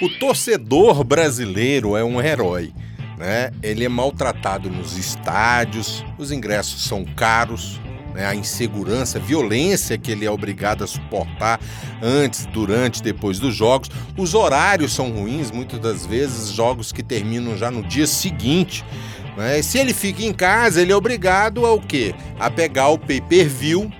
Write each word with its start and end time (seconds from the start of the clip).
O 0.00 0.08
torcedor 0.08 1.02
brasileiro 1.02 1.96
é 1.96 2.04
um 2.04 2.20
herói. 2.20 2.72
Né? 3.18 3.50
Ele 3.62 3.84
é 3.84 3.88
maltratado 3.88 4.70
nos 4.70 4.96
estádios, 4.96 6.04
os 6.16 6.30
ingressos 6.30 6.84
são 6.84 7.04
caros, 7.04 7.80
né? 8.14 8.24
a 8.24 8.34
insegurança, 8.34 9.18
a 9.18 9.20
violência 9.20 9.98
que 9.98 10.12
ele 10.12 10.24
é 10.24 10.30
obrigado 10.30 10.84
a 10.84 10.86
suportar 10.86 11.60
antes, 12.00 12.46
durante, 12.46 13.02
depois 13.02 13.40
dos 13.40 13.56
jogos. 13.56 13.90
Os 14.16 14.34
horários 14.34 14.94
são 14.94 15.10
ruins, 15.10 15.50
muitas 15.50 15.80
das 15.80 16.06
vezes, 16.06 16.50
jogos 16.50 16.92
que 16.92 17.02
terminam 17.02 17.56
já 17.56 17.72
no 17.72 17.82
dia 17.82 18.06
seguinte. 18.06 18.84
Né? 19.36 19.60
Se 19.62 19.78
ele 19.78 19.92
fica 19.92 20.22
em 20.22 20.32
casa, 20.32 20.80
ele 20.80 20.92
é 20.92 20.96
obrigado 20.96 21.66
ao 21.66 21.80
quê? 21.80 22.14
A 22.38 22.48
pegar 22.48 22.88
o 22.88 22.98
pay-per-view 22.98 23.90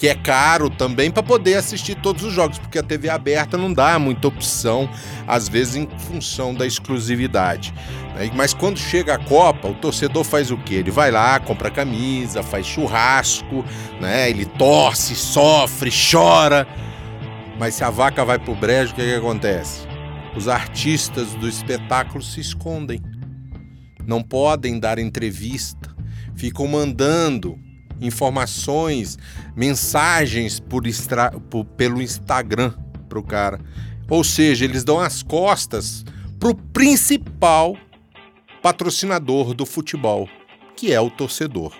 que 0.00 0.08
é 0.08 0.14
caro 0.14 0.70
também 0.70 1.10
para 1.10 1.22
poder 1.22 1.56
assistir 1.56 1.94
todos 1.94 2.24
os 2.24 2.32
jogos, 2.32 2.58
porque 2.58 2.78
a 2.78 2.82
TV 2.82 3.10
aberta 3.10 3.58
não 3.58 3.70
dá 3.70 3.98
muita 3.98 4.28
opção, 4.28 4.88
às 5.28 5.46
vezes 5.46 5.76
em 5.76 5.86
função 5.98 6.54
da 6.54 6.66
exclusividade. 6.66 7.74
Né? 8.14 8.30
Mas 8.34 8.54
quando 8.54 8.78
chega 8.78 9.16
a 9.16 9.18
Copa, 9.18 9.68
o 9.68 9.74
torcedor 9.74 10.24
faz 10.24 10.50
o 10.50 10.56
quê? 10.56 10.76
Ele 10.76 10.90
vai 10.90 11.10
lá, 11.10 11.38
compra 11.38 11.70
camisa, 11.70 12.42
faz 12.42 12.64
churrasco, 12.64 13.62
né? 14.00 14.30
ele 14.30 14.46
torce, 14.46 15.14
sofre, 15.14 15.90
chora. 15.90 16.66
Mas 17.58 17.74
se 17.74 17.84
a 17.84 17.90
vaca 17.90 18.24
vai 18.24 18.38
pro 18.38 18.54
brejo, 18.54 18.92
o 18.92 18.94
que, 18.94 19.04
que 19.04 19.14
acontece? 19.14 19.86
Os 20.34 20.48
artistas 20.48 21.34
do 21.34 21.46
espetáculo 21.46 22.24
se 22.24 22.40
escondem. 22.40 23.02
Não 24.06 24.22
podem 24.22 24.80
dar 24.80 24.98
entrevista, 24.98 25.94
ficam 26.34 26.66
mandando 26.66 27.58
informações, 28.00 29.18
mensagens 29.54 30.60
por 30.60 30.86
extra, 30.86 31.30
por, 31.50 31.64
pelo 31.64 32.00
Instagram 32.00 32.72
pro 33.08 33.22
cara. 33.22 33.60
Ou 34.08 34.24
seja, 34.24 34.64
eles 34.64 34.84
dão 34.84 34.98
as 34.98 35.22
costas 35.22 36.04
pro 36.38 36.54
principal 36.54 37.76
patrocinador 38.62 39.54
do 39.54 39.64
futebol, 39.64 40.28
que 40.76 40.92
é 40.92 41.00
o 41.00 41.10
torcedor. 41.10 41.72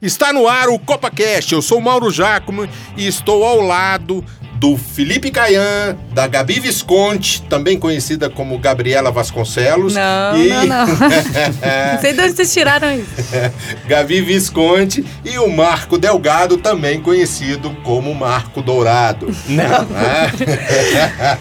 Está 0.00 0.32
no 0.32 0.48
ar 0.48 0.68
o 0.68 0.80
CopaCast. 0.80 1.52
Eu 1.52 1.62
sou 1.62 1.80
Mauro 1.80 2.10
Giacomo 2.10 2.68
e 2.96 3.06
estou 3.06 3.44
ao 3.44 3.60
lado 3.60 4.24
do 4.62 4.76
Felipe 4.76 5.28
Caian, 5.32 5.96
da 6.14 6.28
Gabi 6.28 6.60
Visconti, 6.60 7.42
também 7.42 7.76
conhecida 7.76 8.30
como 8.30 8.56
Gabriela 8.60 9.10
Vasconcelos. 9.10 9.96
Não, 9.96 10.36
e... 10.36 10.48
não, 10.50 10.66
não. 10.66 10.86
não 10.86 12.00
sei 12.00 12.12
de 12.12 12.22
onde 12.22 12.36
vocês 12.36 12.52
tiraram 12.52 12.94
isso. 12.94 13.10
Gabi 13.88 14.20
Visconti 14.20 15.04
e 15.24 15.36
o 15.36 15.48
Marco 15.48 15.98
Delgado, 15.98 16.58
também 16.58 17.00
conhecido 17.00 17.76
como 17.82 18.14
Marco 18.14 18.62
Dourado. 18.62 19.34
Não. 19.48 19.84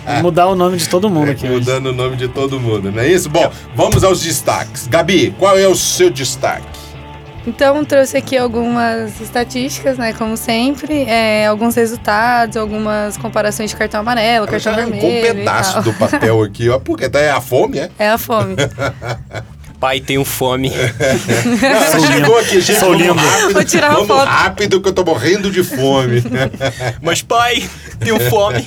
É. 0.07 0.19
Mudar 0.23 0.47
o 0.47 0.55
nome 0.55 0.77
de 0.77 0.89
todo 0.89 1.07
mundo 1.07 1.29
aqui. 1.29 1.47
Mudando 1.47 1.89
hoje. 1.89 1.93
o 1.93 1.97
nome 2.03 2.17
de 2.17 2.27
todo 2.27 2.59
mundo, 2.59 2.91
não 2.91 3.03
é 3.03 3.07
isso? 3.07 3.29
Bom, 3.29 3.51
vamos 3.75 4.03
aos 4.03 4.23
destaques. 4.23 4.87
Gabi, 4.87 5.31
qual 5.37 5.55
é 5.59 5.67
o 5.67 5.75
seu 5.75 6.09
destaque? 6.09 6.80
Então 7.45 7.83
trouxe 7.83 8.17
aqui 8.17 8.37
algumas 8.37 9.19
estatísticas, 9.19 9.97
né? 9.97 10.13
Como 10.13 10.37
sempre, 10.37 11.03
é, 11.03 11.47
alguns 11.47 11.75
resultados, 11.75 12.55
algumas 12.55 13.17
comparações 13.17 13.71
de 13.71 13.75
cartão 13.75 14.01
amarelo, 14.01 14.45
Ela 14.45 14.47
cartão 14.47 14.73
já 14.73 14.75
vermelho. 14.75 15.07
Um 15.07 15.21
pedaço 15.37 15.81
do 15.81 15.93
papel 15.93 16.43
aqui, 16.43 16.69
ó, 16.69 16.79
porque 16.79 17.09
é 17.13 17.31
a 17.31 17.41
fome, 17.41 17.79
é? 17.79 17.89
É 17.97 18.09
a 18.09 18.17
fome. 18.17 18.55
Pai, 19.81 19.99
tenho 19.99 20.23
fome. 20.23 20.69
Ela 20.71 21.99
chegou 21.99 22.37
aqui, 22.37 22.61
gente, 22.61 22.79
Sou 22.79 22.93
lindo. 22.93 23.15
rápido, 23.15 23.53
Vou 23.53 23.63
tirar 23.63 23.97
uma 23.97 24.05
foto. 24.05 24.27
rápido 24.27 24.79
que 24.79 24.87
eu 24.87 24.93
tô 24.93 25.03
morrendo 25.03 25.49
de 25.49 25.63
fome. 25.63 26.21
Mas 27.01 27.23
pai, 27.23 27.67
tenho 27.99 28.19
fome. 28.29 28.63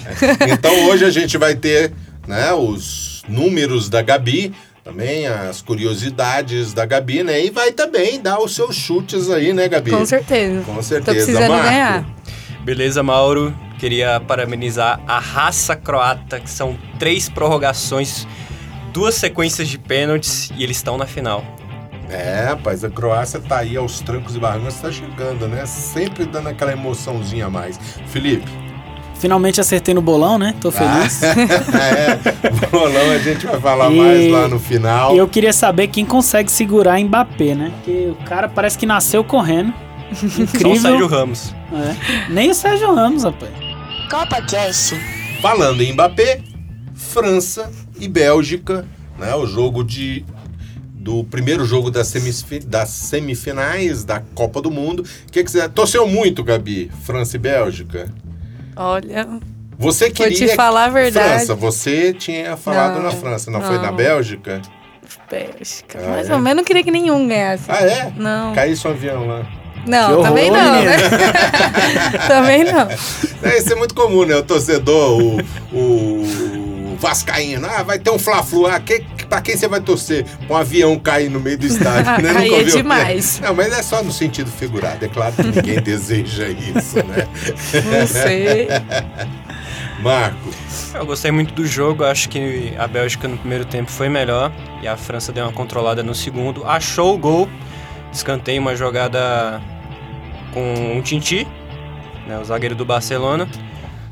então 0.48 0.88
hoje 0.88 1.04
a 1.04 1.10
gente 1.10 1.38
vai 1.38 1.54
ter, 1.54 1.92
né, 2.26 2.52
os 2.52 3.22
números 3.28 3.88
da 3.88 4.02
Gabi, 4.02 4.52
também 4.84 5.26
as 5.26 5.62
curiosidades 5.62 6.74
da 6.74 6.84
Gabi, 6.84 7.22
né? 7.22 7.42
E 7.42 7.50
vai 7.50 7.72
também 7.72 8.20
dar 8.20 8.38
os 8.38 8.54
seus 8.54 8.76
chutes 8.76 9.30
aí, 9.30 9.54
né, 9.54 9.66
Gabi? 9.66 9.90
Com 9.90 10.04
certeza. 10.04 10.62
Com 10.62 10.74
Tô 10.74 10.82
certeza, 10.82 11.16
precisando 11.16 11.48
Marco. 11.48 11.64
ganhar. 11.66 12.06
Beleza, 12.62 13.02
Mauro. 13.02 13.54
Queria 13.78 14.20
parabenizar 14.20 15.00
a 15.06 15.18
raça 15.18 15.74
croata, 15.74 16.38
que 16.38 16.50
são 16.50 16.78
três 16.98 17.28
prorrogações, 17.28 18.26
duas 18.92 19.14
sequências 19.14 19.68
de 19.68 19.78
pênaltis 19.78 20.50
e 20.56 20.62
eles 20.62 20.76
estão 20.76 20.98
na 20.98 21.06
final. 21.06 21.42
É, 22.10 22.44
rapaz, 22.48 22.84
a 22.84 22.90
Croácia 22.90 23.40
tá 23.40 23.58
aí 23.58 23.76
aos 23.76 24.00
trancos 24.00 24.36
e 24.36 24.38
barrancos, 24.38 24.76
tá 24.76 24.92
chegando, 24.92 25.48
né? 25.48 25.64
Sempre 25.66 26.26
dando 26.26 26.48
aquela 26.50 26.72
emoçãozinha 26.72 27.46
a 27.46 27.50
mais. 27.50 27.78
Felipe. 28.06 28.63
Finalmente 29.18 29.60
acertei 29.60 29.94
no 29.94 30.02
bolão, 30.02 30.38
né? 30.38 30.54
Tô 30.60 30.70
feliz. 30.70 31.22
é, 31.22 32.68
bolão 32.70 33.10
a 33.12 33.18
gente 33.18 33.46
vai 33.46 33.60
falar 33.60 33.90
E- 33.90 33.96
mais 33.96 34.30
lá 34.30 34.48
no 34.48 34.58
final. 34.58 35.14
E 35.14 35.18
eu 35.18 35.26
queria 35.28 35.52
saber 35.52 35.88
quem 35.88 36.04
consegue 36.04 36.50
segurar 36.50 36.98
Mbappé, 37.00 37.54
né? 37.54 37.72
Porque 37.76 38.08
o 38.20 38.24
cara 38.26 38.48
parece 38.48 38.76
que 38.76 38.84
nasceu 38.86 39.24
correndo. 39.24 39.72
Só 40.12 40.26
o 40.26 40.28
Sérgio 40.28 40.74
Incrível. 40.76 41.06
Ramos. 41.06 41.54
É. 41.72 42.32
Nem 42.32 42.50
o 42.50 42.54
Sérgio 42.54 42.94
Ramos, 42.94 43.24
rapaz. 43.24 43.50
Copa 44.10 44.42
Cast. 44.42 44.94
Falando 45.40 45.80
em 45.82 45.92
Mbappé, 45.92 46.40
França 46.94 47.70
e 47.98 48.06
Bélgica, 48.06 48.86
né? 49.18 49.34
O 49.34 49.46
jogo 49.46 49.82
de 49.82 50.24
do 50.94 51.22
primeiro 51.24 51.66
jogo 51.66 51.90
das, 51.90 52.06
semisfi- 52.08 52.60
das 52.60 52.88
semifinais 52.88 54.04
da 54.04 54.20
Copa 54.34 54.62
do 54.62 54.70
Mundo. 54.70 55.00
O 55.28 55.32
que, 55.32 55.44
que 55.44 55.50
você 55.50 55.68
torceu 55.68 56.06
muito, 56.06 56.42
Gabi? 56.42 56.90
França 57.02 57.36
e 57.36 57.38
Bélgica? 57.38 58.10
Olha, 58.76 59.28
Você 59.78 60.06
Vou 60.06 60.14
te 60.14 60.22
queria 60.22 60.54
falar 60.54 60.84
a 60.84 60.88
verdade. 60.88 61.28
França, 61.28 61.54
você 61.54 62.12
tinha 62.12 62.56
falado 62.56 62.96
Não, 62.96 63.02
na 63.02 63.10
França, 63.10 63.50
não, 63.50 63.60
foi 63.60 63.76
não. 63.76 63.82
na 63.82 63.92
Bélgica? 63.92 64.62
Bélgica. 65.30 65.98
Ah, 66.02 66.10
Mais 66.10 66.30
é? 66.30 66.34
ou 66.34 66.40
menos 66.40 66.56
não 66.58 66.64
queria 66.64 66.82
que 66.82 66.90
nenhum 66.90 67.26
ganhasse. 67.26 67.64
Ah, 67.68 67.82
é? 67.82 68.12
Não. 68.16 68.54
Caiu 68.54 68.76
seu 68.76 68.90
avião 68.90 69.26
lá. 69.26 69.46
Não, 69.86 70.12
horror, 70.12 70.24
também 70.28 70.50
não, 70.50 70.82
né? 70.82 70.96
também 72.28 72.64
não. 72.64 72.88
É, 73.44 73.58
isso 73.58 73.70
é 73.70 73.76
muito 73.76 73.94
comum, 73.94 74.24
né? 74.24 74.34
O 74.36 74.42
torcedor, 74.42 75.20
o, 75.20 75.36
o 75.76 76.23
Vascaíno, 77.04 77.66
ah, 77.66 77.82
vai 77.82 77.98
ter 77.98 78.08
um 78.08 78.18
Fla-Flu, 78.18 78.66
ah, 78.66 78.80
que, 78.80 79.04
pra 79.28 79.42
quem 79.42 79.54
você 79.54 79.68
vai 79.68 79.78
torcer? 79.78 80.24
Um 80.48 80.56
avião 80.56 80.98
cair 80.98 81.28
no 81.28 81.38
meio 81.38 81.58
do 81.58 81.66
estádio, 81.66 82.22
né? 82.22 82.32
Aí 82.34 82.48
Nunca 82.48 82.62
é 82.62 82.64
demais. 82.64 83.40
Não, 83.40 83.54
mas 83.54 83.74
é 83.74 83.82
só 83.82 84.02
no 84.02 84.10
sentido 84.10 84.50
figurado, 84.50 85.04
é 85.04 85.08
claro 85.08 85.34
que 85.34 85.42
ninguém 85.42 85.80
deseja 85.84 86.48
isso, 86.48 86.96
né? 87.04 87.28
Não 88.00 88.06
sei. 88.06 88.68
Marco, 90.02 90.48
Eu 90.94 91.04
gostei 91.04 91.30
muito 91.30 91.52
do 91.52 91.66
jogo, 91.66 92.04
acho 92.04 92.26
que 92.30 92.72
a 92.78 92.86
Bélgica 92.86 93.28
no 93.28 93.36
primeiro 93.36 93.66
tempo 93.66 93.90
foi 93.90 94.08
melhor 94.08 94.50
e 94.80 94.88
a 94.88 94.96
França 94.96 95.30
deu 95.30 95.44
uma 95.44 95.52
controlada 95.52 96.02
no 96.02 96.14
segundo. 96.14 96.64
Achou 96.66 97.14
o 97.14 97.18
gol, 97.18 97.50
escanteio 98.10 98.62
uma 98.62 98.74
jogada 98.74 99.60
com 100.54 100.96
um 100.96 101.02
Tinti, 101.02 101.46
né, 102.26 102.38
o 102.38 102.44
zagueiro 102.46 102.74
do 102.74 102.86
Barcelona. 102.86 103.46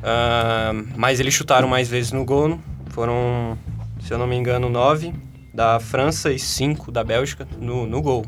Ah, 0.02 0.72
mas 0.94 1.20
eles 1.20 1.32
chutaram 1.32 1.68
mais 1.68 1.88
vezes 1.88 2.12
no 2.12 2.22
gol, 2.24 2.58
foram, 2.92 3.58
se 4.00 4.12
eu 4.12 4.18
não 4.18 4.26
me 4.26 4.36
engano, 4.36 4.68
nove 4.68 5.12
da 5.52 5.80
França 5.80 6.32
e 6.32 6.38
cinco 6.38 6.90
da 6.90 7.02
Bélgica 7.02 7.46
no, 7.58 7.86
no 7.86 8.00
gol, 8.00 8.24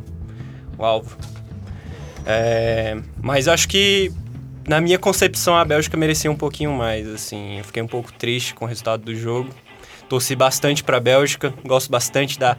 o 0.77 0.85
alvo. 0.85 1.17
É, 2.27 2.97
mas 3.23 3.47
acho 3.49 3.69
que 3.69 4.13
na 4.67 4.81
minha 4.81 4.99
concepção, 4.99 5.55
a 5.57 5.65
Bélgica 5.65 5.97
merecia 5.97 6.31
um 6.31 6.37
pouquinho 6.37 6.73
mais, 6.73 7.07
assim. 7.07 7.59
Eu 7.59 7.65
fiquei 7.65 7.83
um 7.83 7.87
pouco 7.87 8.13
triste 8.13 8.55
com 8.55 8.65
o 8.65 8.69
resultado 8.69 9.03
do 9.05 9.15
jogo. 9.15 9.51
Torci 10.09 10.35
bastante 10.35 10.83
pra 10.83 10.99
Bélgica, 11.01 11.53
gosto 11.65 11.91
bastante 11.91 12.39
da 12.39 12.57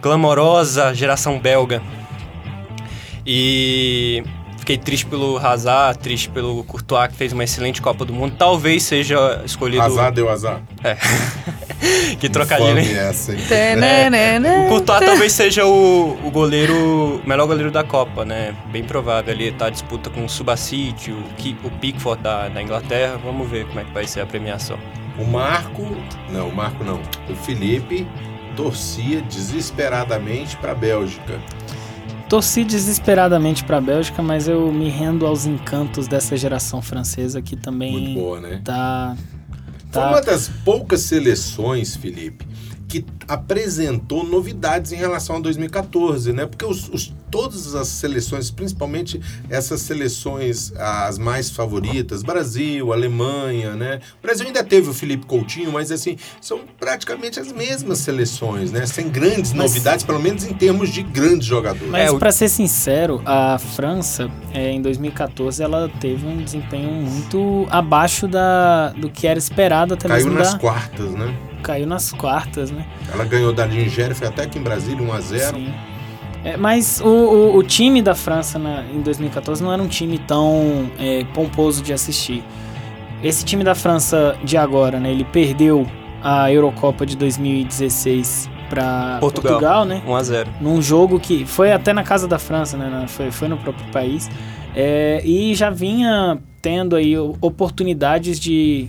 clamorosa 0.00 0.94
geração 0.94 1.38
belga. 1.38 1.82
E 3.26 4.22
fiquei 4.68 4.76
triste 4.76 5.06
pelo 5.06 5.38
Hazard, 5.38 5.98
triste 5.98 6.28
pelo 6.28 6.62
Courtois, 6.62 7.08
que 7.08 7.16
fez 7.16 7.32
uma 7.32 7.42
excelente 7.42 7.80
Copa 7.80 8.04
do 8.04 8.12
Mundo. 8.12 8.34
Talvez 8.36 8.82
seja 8.82 9.40
escolhido... 9.42 9.80
azar 9.80 10.12
deu 10.12 10.28
azar. 10.28 10.60
que 12.20 12.28
trocadilho, 12.28 12.78
hein? 12.78 12.84
Fome 12.84 12.98
essa, 12.98 13.32
hein? 13.32 13.40
Tananana. 13.48 14.66
O 14.66 14.68
Courtois 14.68 15.00
talvez 15.06 15.32
seja 15.32 15.64
o, 15.64 16.18
o 16.22 16.30
goleiro, 16.30 17.22
o 17.24 17.26
melhor 17.26 17.46
goleiro 17.46 17.70
da 17.70 17.82
Copa, 17.82 18.26
né? 18.26 18.54
Bem 18.70 18.84
provável. 18.84 19.32
Ele 19.32 19.50
tá 19.52 19.66
a 19.66 19.70
disputa 19.70 20.10
com 20.10 20.26
o 20.26 20.28
Subacite, 20.28 21.12
o, 21.12 21.24
o 21.64 21.70
Pickford 21.80 22.22
da, 22.22 22.48
da 22.48 22.62
Inglaterra. 22.62 23.18
Vamos 23.24 23.48
ver 23.48 23.66
como 23.68 23.80
é 23.80 23.84
que 23.84 23.92
vai 23.92 24.06
ser 24.06 24.20
a 24.20 24.26
premiação. 24.26 24.78
O 25.18 25.24
Marco, 25.24 25.96
não, 26.30 26.48
o 26.48 26.54
Marco 26.54 26.84
não, 26.84 27.00
o 27.30 27.34
Felipe 27.34 28.06
torcia 28.54 29.22
desesperadamente 29.22 30.58
pra 30.58 30.74
Bélgica. 30.74 31.40
Torci 32.28 32.62
desesperadamente 32.62 33.64
pra 33.64 33.80
Bélgica, 33.80 34.22
mas 34.22 34.46
eu 34.46 34.70
me 34.70 34.90
rendo 34.90 35.26
aos 35.26 35.46
encantos 35.46 36.06
dessa 36.06 36.36
geração 36.36 36.82
francesa 36.82 37.40
que 37.40 37.56
também 37.56 37.92
Muito 37.92 38.20
boa, 38.20 38.40
né? 38.40 38.60
tá. 38.62 39.16
Foi 39.90 40.02
tá 40.02 40.08
uma 40.10 40.20
das 40.20 40.48
poucas 40.62 41.00
seleções, 41.00 41.96
Felipe, 41.96 42.46
que 42.88 43.04
apresentou 43.28 44.24
novidades 44.24 44.92
em 44.92 44.96
relação 44.96 45.36
a 45.36 45.40
2014, 45.40 46.32
né? 46.32 46.46
Porque 46.46 46.64
os, 46.64 46.88
os, 46.88 47.12
todas 47.30 47.74
as 47.74 47.86
seleções, 47.88 48.50
principalmente 48.50 49.20
essas 49.50 49.82
seleções 49.82 50.72
as 50.74 51.18
mais 51.18 51.50
favoritas, 51.50 52.22
Brasil, 52.22 52.90
Alemanha, 52.90 53.76
né? 53.76 54.00
O 54.18 54.22
Brasil 54.22 54.46
ainda 54.46 54.64
teve 54.64 54.88
o 54.88 54.94
Felipe 54.94 55.26
Coutinho, 55.26 55.70
mas 55.70 55.92
assim, 55.92 56.16
são 56.40 56.60
praticamente 56.80 57.38
as 57.38 57.52
mesmas 57.52 57.98
seleções, 57.98 58.72
né? 58.72 58.86
Sem 58.86 59.10
grandes 59.10 59.52
mas, 59.52 59.70
novidades, 59.70 60.04
pelo 60.04 60.18
menos 60.18 60.44
em 60.44 60.54
termos 60.54 60.88
de 60.88 61.02
grandes 61.02 61.46
jogadores. 61.46 61.90
Mas 61.90 62.10
é, 62.10 62.18
para 62.18 62.32
ser 62.32 62.48
sincero, 62.48 63.20
a 63.26 63.58
França, 63.58 64.30
é, 64.54 64.70
em 64.70 64.80
2014, 64.80 65.62
ela 65.62 65.90
teve 66.00 66.26
um 66.26 66.42
desempenho 66.42 66.90
muito 66.90 67.66
abaixo 67.70 68.26
da, 68.26 68.90
do 68.90 69.10
que 69.10 69.26
era 69.26 69.38
esperado 69.38 69.92
até 69.92 70.08
Caiu 70.08 70.24
mesmo 70.24 70.38
nas 70.38 70.54
da... 70.54 70.58
quartas, 70.58 71.10
né? 71.12 71.34
Caiu 71.62 71.86
nas 71.86 72.12
quartas, 72.12 72.70
né? 72.70 72.84
Ela 73.12 73.24
ganhou 73.24 73.52
da 73.52 73.66
Nigéria, 73.66 74.14
foi 74.14 74.26
até 74.26 74.44
aqui 74.44 74.58
em 74.58 74.62
Brasília, 74.62 75.04
1x0. 75.04 75.54
Sim. 75.54 75.74
É, 76.44 76.56
mas 76.56 77.00
o, 77.00 77.08
o, 77.08 77.56
o, 77.56 77.62
time 77.62 78.00
da 78.00 78.14
França 78.14 78.58
na, 78.58 78.84
em 78.84 79.00
2014 79.00 79.62
não 79.62 79.72
era 79.72 79.82
um 79.82 79.88
time 79.88 80.18
tão 80.18 80.90
é, 80.98 81.24
pomposo 81.34 81.82
de 81.82 81.92
assistir. 81.92 82.44
Esse 83.22 83.44
time 83.44 83.64
da 83.64 83.74
França 83.74 84.36
de 84.44 84.56
agora, 84.56 85.00
né? 85.00 85.10
Ele 85.10 85.24
perdeu 85.24 85.86
a 86.22 86.50
Eurocopa 86.50 87.04
de 87.04 87.16
2016 87.16 88.48
para 88.68 89.18
Portugal, 89.18 89.52
Portugal, 89.52 89.84
né? 89.84 90.02
1 90.06 90.14
a 90.14 90.22
0. 90.22 90.50
Num 90.60 90.80
jogo 90.80 91.18
que 91.18 91.44
foi 91.44 91.72
até 91.72 91.92
na 91.92 92.04
casa 92.04 92.28
da 92.28 92.38
França, 92.38 92.76
né? 92.76 93.06
Foi, 93.08 93.30
foi 93.30 93.48
no 93.48 93.56
próprio 93.56 93.90
país. 93.90 94.30
É, 94.76 95.20
e 95.24 95.54
já 95.54 95.70
vinha 95.70 96.38
tendo 96.62 96.94
aí 96.94 97.16
oportunidades 97.40 98.38
de 98.38 98.88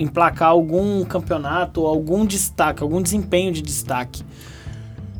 emplacar 0.00 0.48
algum 0.48 1.04
campeonato, 1.04 1.86
algum 1.86 2.24
destaque, 2.24 2.82
algum 2.82 3.02
desempenho 3.02 3.52
de 3.52 3.62
destaque. 3.62 4.24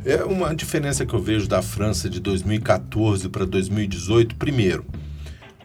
É 0.04 0.24
uma 0.24 0.54
diferença 0.54 1.04
que 1.04 1.12
eu 1.12 1.20
vejo 1.20 1.46
da 1.46 1.60
França 1.60 2.08
de 2.08 2.20
2014 2.20 3.28
para 3.28 3.44
2018. 3.44 4.34
Primeiro, 4.36 4.86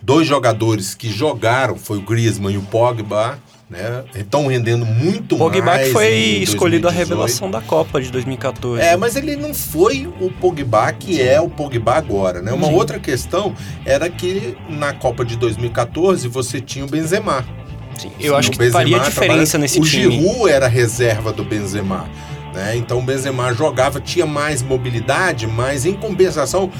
dois 0.01 0.27
jogadores 0.27 0.93
que 0.93 1.09
jogaram, 1.09 1.77
foi 1.77 1.97
o 1.97 2.01
Griezmann 2.01 2.55
e 2.55 2.57
o 2.57 2.61
Pogba, 2.61 3.39
né? 3.69 4.03
Estão 4.13 4.47
rendendo 4.47 4.85
muito 4.85 5.37
Pogba 5.37 5.65
mais. 5.65 5.87
Pogba 5.87 5.99
foi 5.99 6.13
escolhido 6.41 6.87
a 6.87 6.91
revelação 6.91 7.49
da 7.49 7.61
Copa 7.61 8.01
de 8.01 8.11
2014. 8.11 8.81
É, 8.81 8.97
mas 8.97 9.15
ele 9.15 9.37
não 9.37 9.53
foi 9.53 10.05
o 10.19 10.29
Pogba 10.29 10.91
que 10.91 11.21
é 11.21 11.39
o 11.39 11.49
Pogba 11.49 11.93
agora, 11.93 12.41
né? 12.41 12.51
Uma 12.51 12.67
Sim. 12.67 12.73
outra 12.73 12.99
questão 12.99 13.55
era 13.85 14.09
que 14.09 14.57
na 14.69 14.93
Copa 14.93 15.23
de 15.23 15.37
2014 15.37 16.27
você 16.27 16.59
tinha 16.59 16.83
o 16.83 16.89
Benzema. 16.89 17.45
Sim, 17.97 18.11
eu 18.19 18.35
acho 18.35 18.51
que 18.51 18.57
Benzema 18.57 18.79
faria 18.79 18.99
diferença 18.99 19.57
nesse 19.57 19.79
o 19.79 19.83
time. 19.83 20.07
O 20.07 20.11
Giroud 20.11 20.49
era 20.49 20.67
reserva 20.67 21.31
do 21.31 21.43
Benzema. 21.43 22.09
Né? 22.53 22.77
Então 22.77 22.99
o 22.99 23.01
Benzema 23.01 23.53
jogava, 23.53 23.99
tinha 23.99 24.25
mais 24.25 24.63
mobilidade, 24.63 25.45
mas 25.45 25.85
em 25.85 25.93
compensação 25.93 26.71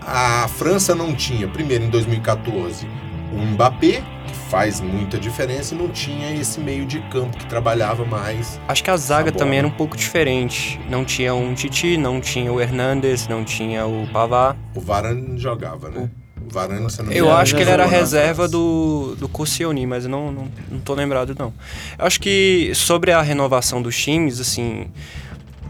a 0.00 0.48
França 0.48 0.94
não 0.94 1.14
tinha, 1.14 1.46
primeiro 1.46 1.84
em 1.84 1.90
2014, 1.90 2.86
o 3.32 3.38
Mbappé, 3.38 4.02
que 4.26 4.34
faz 4.48 4.80
muita 4.80 5.18
diferença, 5.18 5.74
e 5.74 5.78
não 5.78 5.88
tinha 5.88 6.32
esse 6.34 6.60
meio 6.60 6.86
de 6.86 7.00
campo 7.10 7.36
que 7.36 7.46
trabalhava 7.46 8.04
mais. 8.04 8.60
Acho 8.68 8.82
que 8.82 8.90
a 8.90 8.96
zaga 8.96 9.32
também 9.32 9.58
era 9.58 9.66
um 9.66 9.70
pouco 9.70 9.96
diferente. 9.96 10.80
Não 10.88 11.04
tinha 11.04 11.34
um 11.34 11.52
Titi, 11.54 11.96
não 11.96 12.20
tinha 12.20 12.52
o 12.52 12.60
Hernandes, 12.60 13.28
não 13.28 13.44
tinha 13.44 13.86
o 13.86 14.06
Pavard. 14.12 14.58
O 14.74 14.80
Varane 14.80 15.38
jogava, 15.38 15.90
né? 15.90 16.08
O 16.08 16.23
Varane, 16.50 16.82
você 16.82 17.02
não 17.02 17.12
Eu 17.12 17.32
acho 17.32 17.54
que 17.54 17.62
ele 17.62 17.70
era 17.70 17.86
reserva 17.86 18.48
do, 18.48 19.16
do 19.18 19.28
Koscielny, 19.28 19.86
mas 19.86 20.04
eu 20.04 20.10
não, 20.10 20.32
não, 20.32 20.48
não 20.70 20.80
tô 20.80 20.94
lembrado, 20.94 21.34
não. 21.38 21.52
Eu 21.98 22.06
acho 22.06 22.20
que 22.20 22.72
sobre 22.74 23.12
a 23.12 23.20
renovação 23.22 23.80
dos 23.82 23.96
times, 23.96 24.40
assim, 24.40 24.86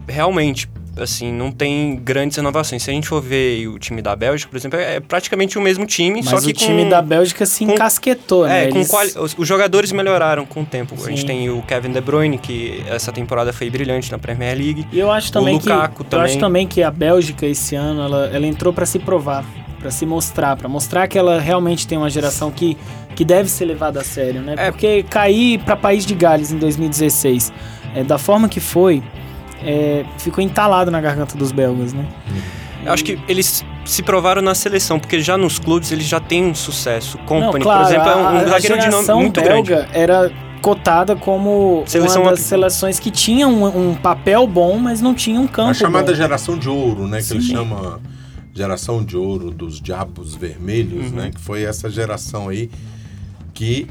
realmente, 0.09 0.69
assim, 0.97 1.33
não 1.33 1.51
tem 1.51 1.97
grandes 1.97 2.37
renovações. 2.37 2.83
Se 2.83 2.91
a 2.91 2.93
gente 2.93 3.09
for 3.09 3.21
ver 3.21 3.67
o 3.69 3.79
time 3.79 4.01
da 4.01 4.15
Bélgica, 4.15 4.51
por 4.51 4.57
exemplo, 4.57 4.79
é 4.79 5.01
praticamente 5.01 5.59
o 5.59 5.63
mesmo 5.63 5.87
time, 5.87 6.21
Mas 6.23 6.31
só 6.31 6.41
que 6.41 6.51
o 6.51 6.53
time 6.53 6.85
da 6.89 7.03
Bélgica 7.03 7.45
se 7.47 7.65
encasquetou, 7.65 8.47
né? 8.47 8.65
É, 8.65 8.69
com 8.69 8.85
quali... 8.87 9.13
os, 9.17 9.37
os, 9.37 9.49
jogadores 9.49 9.93
melhoraram 9.93 10.47
com 10.47 10.63
o 10.63 10.67
tempo. 10.67 10.97
Sim. 10.97 11.07
A 11.07 11.11
gente 11.11 11.27
tem 11.27 11.51
o 11.51 11.63
Kevin 11.63 11.93
De 11.93 12.01
Bruyne, 12.01 12.39
que 12.39 12.85
essa 12.89 13.13
temporada 13.13 13.53
foi 13.53 13.69
brilhante 13.71 14.11
na 14.11 14.19
Premier 14.19 14.57
League. 14.57 14.87
E 14.93 14.99
eu 14.99 15.11
acho 15.11 15.33
também 15.33 15.57
o 15.57 15.59
Lukaku 15.59 16.05
que 16.05 16.11
também. 16.11 16.27
eu 16.27 16.31
acho 16.31 16.39
também 16.39 16.67
que 16.67 16.83
a 16.83 16.91
Bélgica 16.91 17.47
esse 17.47 17.75
ano 17.75 18.03
ela, 18.03 18.27
ela 18.33 18.47
entrou 18.47 18.73
para 18.73 18.87
se 18.87 18.99
provar 18.99 19.45
para 19.85 19.91
se 19.91 20.07
mostrar, 20.07 20.57
para 20.57 20.67
mostrar 20.67 21.07
que 21.07 21.19
ela 21.19 21.39
realmente 21.39 21.87
tem 21.87 21.99
uma 21.99 22.09
geração 22.09 22.51
que, 22.51 22.75
que 23.15 23.23
deve 23.23 23.51
ser 23.51 23.67
levada 23.67 24.01
a 24.01 24.05
sério, 24.05 24.41
né? 24.41 24.55
É. 24.57 24.71
Porque 24.71 25.03
cair 25.03 25.59
para 25.59 25.77
País 25.77 26.07
de 26.07 26.15
Gales 26.15 26.51
em 26.51 26.57
2016, 26.57 27.53
é, 27.95 28.03
da 28.03 28.17
forma 28.17 28.49
que 28.49 28.61
foi, 28.61 29.03
é, 29.63 30.07
ficou 30.17 30.43
entalado 30.43 30.91
na 30.91 31.03
garganta 31.03 31.37
dos 31.37 31.53
belgas, 31.53 31.93
né? 31.93 32.07
Eu 32.83 32.95
acho 32.95 33.05
que 33.05 33.21
eles 33.29 33.63
se 33.85 34.03
provaram 34.03 34.41
na 34.41 34.55
seleção, 34.55 34.99
porque 34.99 35.21
já 35.21 35.37
nos 35.37 35.59
clubes 35.59 35.93
eles 35.93 36.07
já 36.07 36.19
têm 36.19 36.47
um 36.47 36.55
sucesso. 36.55 37.19
Company, 37.19 37.43
Não, 37.43 37.61
claro, 37.61 37.85
por 37.85 37.91
exemplo, 37.91 38.09
é 38.09 38.17
um, 38.17 38.37
um 38.43 38.49
zagueiro 38.49 38.79
de 38.79 38.89
nome 38.89 39.15
muito 39.23 39.43
belga 39.43 39.63
grande. 39.63 39.89
Era 39.93 40.33
cotada 40.63 41.15
como 41.15 41.85
Seleção 41.87 42.23
uma 42.23 42.31
das 42.31 42.41
seleções 42.41 42.99
que 42.99 43.11
tinham 43.11 43.53
um, 43.53 43.91
um, 43.91 43.95
papel 43.95 44.47
bom, 44.47 44.79
mas 44.79 45.03
não 45.03 45.15
tinha 45.15 45.39
um 45.39 45.47
campo. 45.47 45.73
A 45.73 45.75
chamada 45.75 46.11
bom. 46.11 46.17
geração 46.17 46.57
de 46.57 46.71
ouro, 46.71 47.07
né? 47.07 47.19
Que 47.19 47.25
Sim. 47.25 47.35
ele 47.35 47.45
chama 47.45 48.01
geração 48.55 49.05
de 49.05 49.17
ouro 49.17 49.51
dos 49.51 49.81
Diabos 49.81 50.35
Vermelhos, 50.35 51.11
uhum. 51.11 51.17
né? 51.17 51.31
Que 51.35 51.41
foi 51.41 51.65
essa 51.65 51.91
geração 51.91 52.49
aí 52.49 52.71
que 53.53 53.89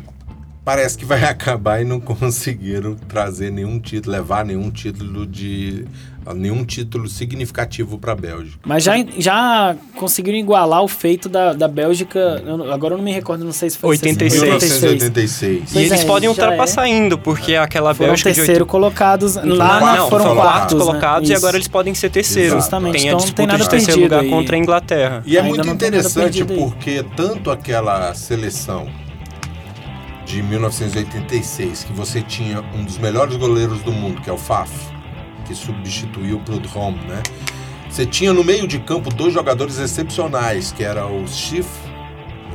parece 0.64 0.98
que 0.98 1.06
vai 1.06 1.24
acabar 1.26 1.82
e 1.82 1.86
não 1.86 2.00
conseguiram 2.00 2.96
trazer 2.96 3.52
nenhum 3.52 3.80
título, 3.80 4.16
levar 4.16 4.46
nenhum 4.46 4.70
título 4.70 5.26
de 5.26 5.86
nenhum 6.34 6.64
título 6.64 7.10
significativo 7.10 7.98
para 7.98 8.14
a 8.14 8.16
Bélgica. 8.16 8.60
Mas 8.66 8.84
já, 8.84 8.94
já 9.18 9.76
conseguiram 9.96 10.38
igualar 10.38 10.82
o 10.82 10.88
feito 10.88 11.28
da, 11.28 11.52
da 11.52 11.68
Bélgica, 11.68 12.42
eu, 12.46 12.72
agora 12.72 12.94
eu 12.94 12.98
não 12.98 13.04
me 13.04 13.12
recordo, 13.12 13.44
não 13.44 13.52
sei 13.52 13.70
se 13.70 13.78
foi 13.78 13.90
86. 13.90 14.42
1986. 14.42 15.74
E 15.74 15.80
eles 15.80 15.92
é, 15.92 16.06
podem 16.06 16.30
ultrapassar 16.30 16.88
é. 16.88 16.92
indo, 16.92 17.18
porque 17.18 17.56
aquela 17.56 17.94
foram 17.94 18.12
Bélgica 18.12 18.30
terceiro 18.30 18.54
de 18.54 18.62
8... 18.62 18.66
colocados, 18.68 19.36
lá 19.36 19.80
não, 19.82 19.98
não, 19.98 20.10
foram 20.10 20.36
quartos, 20.36 20.76
né? 20.76 20.86
colocados 20.86 21.28
né? 21.28 21.36
e 21.36 21.38
agora 21.38 21.58
eles 21.58 21.68
podem 21.68 21.94
ser 21.94 22.10
terceiro. 22.10 22.56
Justamente, 22.56 22.94
tem 22.94 23.08
então 23.08 23.18
a 23.18 23.22
disputa 23.22 23.48
tem 23.48 23.58
de 23.58 23.70
terceiro 23.70 24.02
lugar 24.02 24.22
aí. 24.22 24.30
contra 24.30 24.56
a 24.56 24.60
Inglaterra. 24.60 25.24
E 25.26 25.36
é 25.36 25.42
Ainda 25.42 25.64
muito 25.64 25.84
interessante 25.86 26.46
porque 26.46 27.04
tanto 27.18 27.52
aquela 27.52 28.14
seleção 28.14 29.03
de 30.34 30.42
1986, 30.42 31.84
que 31.84 31.94
você 31.94 32.20
tinha 32.20 32.62
um 32.74 32.84
dos 32.84 32.98
melhores 32.98 33.36
goleiros 33.36 33.84
do 33.84 33.92
mundo, 33.92 34.20
que 34.20 34.32
é 34.32 34.34
o 34.34 34.38
Faf, 34.38 34.72
que 35.46 35.54
substituiu 35.54 36.38
o 36.38 36.40
Prudhomme, 36.40 36.98
né? 37.06 37.22
Você 37.88 38.04
tinha 38.04 38.34
no 38.34 38.44
meio 38.44 38.68
de 38.68 38.80
campo 38.80 39.14
dois 39.14 39.32
jogadores 39.32 39.78
excepcionais, 39.78 40.72
que 40.72 40.84
era 40.84 41.06
o 41.06 41.28
Schiff, 41.28 41.70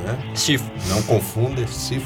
né? 0.03 0.17
Schiff. 0.35 0.65
Não 0.89 1.01
confunda, 1.03 1.65
Schiff. 1.67 2.05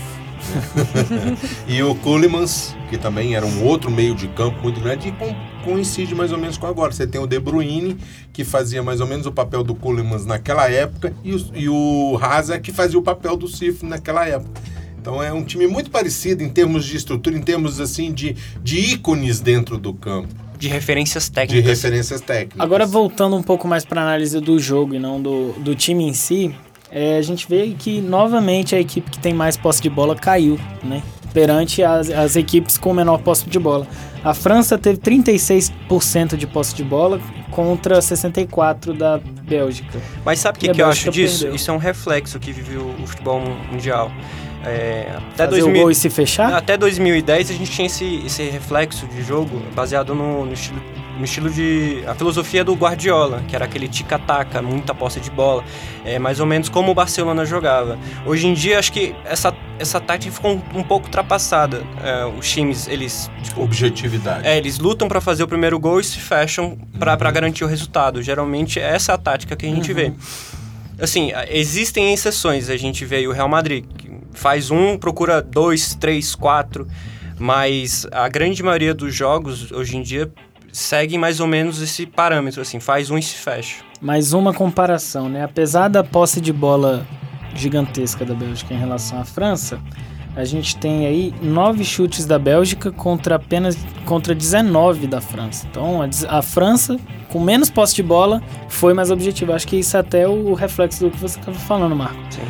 Né? 0.53 1.35
e 1.67 1.81
o 1.81 1.95
Kulimans, 1.95 2.75
que 2.91 2.97
também 2.99 3.33
era 3.33 3.43
um 3.43 3.65
outro 3.65 3.89
meio 3.89 4.13
de 4.13 4.27
campo 4.27 4.61
muito 4.61 4.79
grande 4.79 5.07
e 5.07 5.63
coincide 5.65 6.13
mais 6.13 6.31
ou 6.31 6.37
menos 6.37 6.55
com 6.55 6.67
agora. 6.67 6.91
Você 6.91 7.07
tem 7.07 7.19
o 7.19 7.25
De 7.25 7.39
Bruyne, 7.39 7.97
que 8.31 8.43
fazia 8.43 8.83
mais 8.83 9.01
ou 9.01 9.07
menos 9.07 9.25
o 9.25 9.31
papel 9.31 9.63
do 9.63 9.73
Kulimans 9.73 10.23
naquela 10.23 10.69
época, 10.69 11.15
e 11.23 11.33
o, 11.33 11.45
e 11.55 11.67
o 11.67 12.19
que 12.61 12.71
fazia 12.71 12.99
o 12.99 13.01
papel 13.01 13.35
do 13.35 13.47
Schiff 13.47 13.83
naquela 13.83 14.27
época. 14.27 14.61
Então 15.03 15.21
é 15.21 15.33
um 15.33 15.43
time 15.43 15.67
muito 15.67 15.91
parecido 15.91 16.41
em 16.43 16.47
termos 16.47 16.85
de 16.85 16.95
estrutura, 16.95 17.37
em 17.37 17.41
termos 17.41 17.81
assim 17.81 18.09
de, 18.13 18.37
de 18.63 18.79
ícones 18.93 19.41
dentro 19.41 19.77
do 19.77 19.93
campo. 19.93 20.29
De 20.57 20.69
referências 20.69 21.27
técnicas. 21.27 21.61
De 21.61 21.69
referências 21.69 22.21
técnicas. 22.21 22.61
Agora 22.61 22.85
voltando 22.85 23.35
um 23.35 23.43
pouco 23.43 23.67
mais 23.67 23.83
para 23.83 23.99
a 23.99 24.05
análise 24.05 24.39
do 24.39 24.57
jogo 24.57 24.95
e 24.95 24.99
não 24.99 25.21
do, 25.21 25.51
do 25.59 25.75
time 25.75 26.05
em 26.05 26.13
si, 26.13 26.55
é, 26.89 27.17
a 27.17 27.21
gente 27.21 27.45
vê 27.49 27.75
que 27.77 27.99
novamente 27.99 28.75
a 28.75 28.79
equipe 28.79 29.11
que 29.11 29.19
tem 29.19 29.33
mais 29.33 29.57
posse 29.57 29.81
de 29.81 29.89
bola 29.89 30.15
caiu, 30.15 30.57
né? 30.81 31.03
Perante 31.33 31.83
as, 31.83 32.09
as 32.09 32.37
equipes 32.37 32.77
com 32.77 32.93
menor 32.93 33.17
posse 33.17 33.49
de 33.49 33.59
bola. 33.59 33.85
A 34.23 34.33
França 34.33 34.77
teve 34.77 34.99
36% 34.99 36.37
de 36.37 36.47
posse 36.47 36.73
de 36.73 36.83
bola 36.85 37.19
contra 37.51 37.99
64% 37.99 38.97
da 38.97 39.19
Bélgica. 39.53 39.99
Mas 40.25 40.39
sabe 40.39 40.57
o 40.57 40.61
que, 40.61 40.69
que 40.69 40.81
eu 40.81 40.87
acho 40.87 41.11
disso? 41.11 41.39
Perdeu. 41.39 41.55
Isso 41.55 41.71
é 41.71 41.73
um 41.73 41.77
reflexo 41.77 42.39
que 42.39 42.51
vive 42.51 42.77
o, 42.77 42.95
o 43.01 43.07
futebol 43.07 43.39
mundial. 43.71 44.11
É, 44.65 45.11
até 45.31 45.45
Fazer 45.45 45.61
2000, 45.61 45.75
o 45.75 45.79
gol 45.81 45.91
e 45.91 45.95
se 45.95 46.09
fechar? 46.09 46.53
Até 46.53 46.77
2010 46.77 47.51
a 47.51 47.53
gente 47.53 47.69
tinha 47.69 47.85
esse, 47.85 48.23
esse 48.25 48.43
reflexo 48.49 49.05
de 49.07 49.21
jogo 49.21 49.61
baseado 49.75 50.15
no, 50.15 50.45
no 50.45 50.53
estilo 50.53 50.81
no 51.17 51.25
estilo 51.25 51.49
de. 51.49 52.03
a 52.07 52.15
filosofia 52.15 52.63
do 52.63 52.73
Guardiola, 52.73 53.43
que 53.47 53.55
era 53.55 53.65
aquele 53.65 53.87
tica-taca, 53.87 54.61
muita 54.61 54.93
posse 54.93 55.19
de 55.19 55.29
bola. 55.29 55.63
É 56.05 56.19
mais 56.19 56.39
ou 56.39 56.45
menos 56.45 56.69
como 56.69 56.91
o 56.91 56.95
Barcelona 56.95 57.45
jogava. 57.45 57.97
Hoje 58.25 58.47
em 58.47 58.53
dia, 58.53 58.79
acho 58.79 58.91
que 58.91 59.15
essa, 59.25 59.53
essa 59.79 59.99
tática 59.99 60.33
ficou 60.33 60.51
um, 60.51 60.79
um 60.79 60.83
pouco 60.83 61.05
ultrapassada. 61.05 61.83
É, 62.03 62.25
os 62.25 62.49
times, 62.49 62.87
eles. 62.87 63.29
Tipo, 63.43 63.63
Objetividade. 63.63 64.47
É, 64.47 64.57
eles 64.57 64.79
lutam 64.79 65.07
para 65.07 65.21
fazer 65.21 65.43
o 65.43 65.47
primeiro 65.47 65.79
gol 65.79 65.99
e 65.99 66.03
se 66.03 66.19
fecham 66.19 66.77
para 66.99 67.13
uhum. 67.13 67.33
garantir 67.33 67.63
o 67.63 67.67
resultado. 67.67 68.21
Geralmente, 68.21 68.79
essa 68.79 69.11
é 69.11 69.15
a 69.15 69.17
tática 69.17 69.42
que 69.45 69.65
a 69.65 69.69
gente 69.69 69.91
uhum. 69.91 69.95
vê. 69.95 70.13
Assim, 70.99 71.31
existem 71.49 72.13
exceções. 72.13 72.69
A 72.69 72.77
gente 72.77 73.03
vê 73.05 73.27
o 73.27 73.31
Real 73.31 73.49
Madrid, 73.49 73.85
que 73.97 74.11
faz 74.31 74.71
um, 74.71 74.97
procura 74.97 75.41
dois, 75.41 75.95
três, 75.95 76.35
quatro. 76.35 76.87
Mas 77.39 78.05
a 78.11 78.29
grande 78.29 78.61
maioria 78.61 78.93
dos 78.93 79.13
jogos, 79.13 79.71
hoje 79.71 79.97
em 79.97 80.01
dia, 80.01 80.31
seguem 80.71 81.19
mais 81.19 81.39
ou 81.39 81.47
menos 81.47 81.81
esse 81.81 82.05
parâmetro, 82.05 82.61
assim, 82.61 82.79
faz 82.79 83.09
um 83.09 83.17
e 83.17 83.23
se 83.23 83.35
fecha. 83.35 83.83
Mais 84.01 84.33
uma 84.33 84.53
comparação, 84.53 85.29
né? 85.29 85.43
Apesar 85.43 85.87
da 85.87 86.03
posse 86.03 86.39
de 86.41 86.53
bola 86.53 87.05
gigantesca 87.55 88.25
da 88.25 88.33
Bélgica 88.33 88.73
em 88.73 88.79
relação 88.79 89.19
à 89.19 89.25
França, 89.25 89.79
a 90.35 90.43
gente 90.43 90.75
tem 90.77 91.05
aí 91.05 91.33
nove 91.41 91.83
chutes 91.83 92.25
da 92.25 92.39
Bélgica 92.39 92.91
contra 92.91 93.35
apenas 93.35 93.77
contra 94.05 94.33
19 94.33 95.07
da 95.07 95.21
França. 95.21 95.67
Então 95.69 96.01
a, 96.01 96.09
a 96.37 96.41
França, 96.41 96.97
com 97.29 97.39
menos 97.39 97.69
posse 97.69 97.95
de 97.95 98.03
bola, 98.03 98.41
foi 98.67 98.93
mais 98.93 99.11
objetiva. 99.11 99.53
Acho 99.53 99.67
que 99.67 99.77
isso 99.77 99.95
é 99.95 99.99
até 99.99 100.27
o 100.27 100.53
reflexo 100.53 101.03
do 101.05 101.11
que 101.11 101.19
você 101.19 101.39
estava 101.39 101.57
falando, 101.57 101.95
Marco. 101.95 102.17
Sim. 102.29 102.41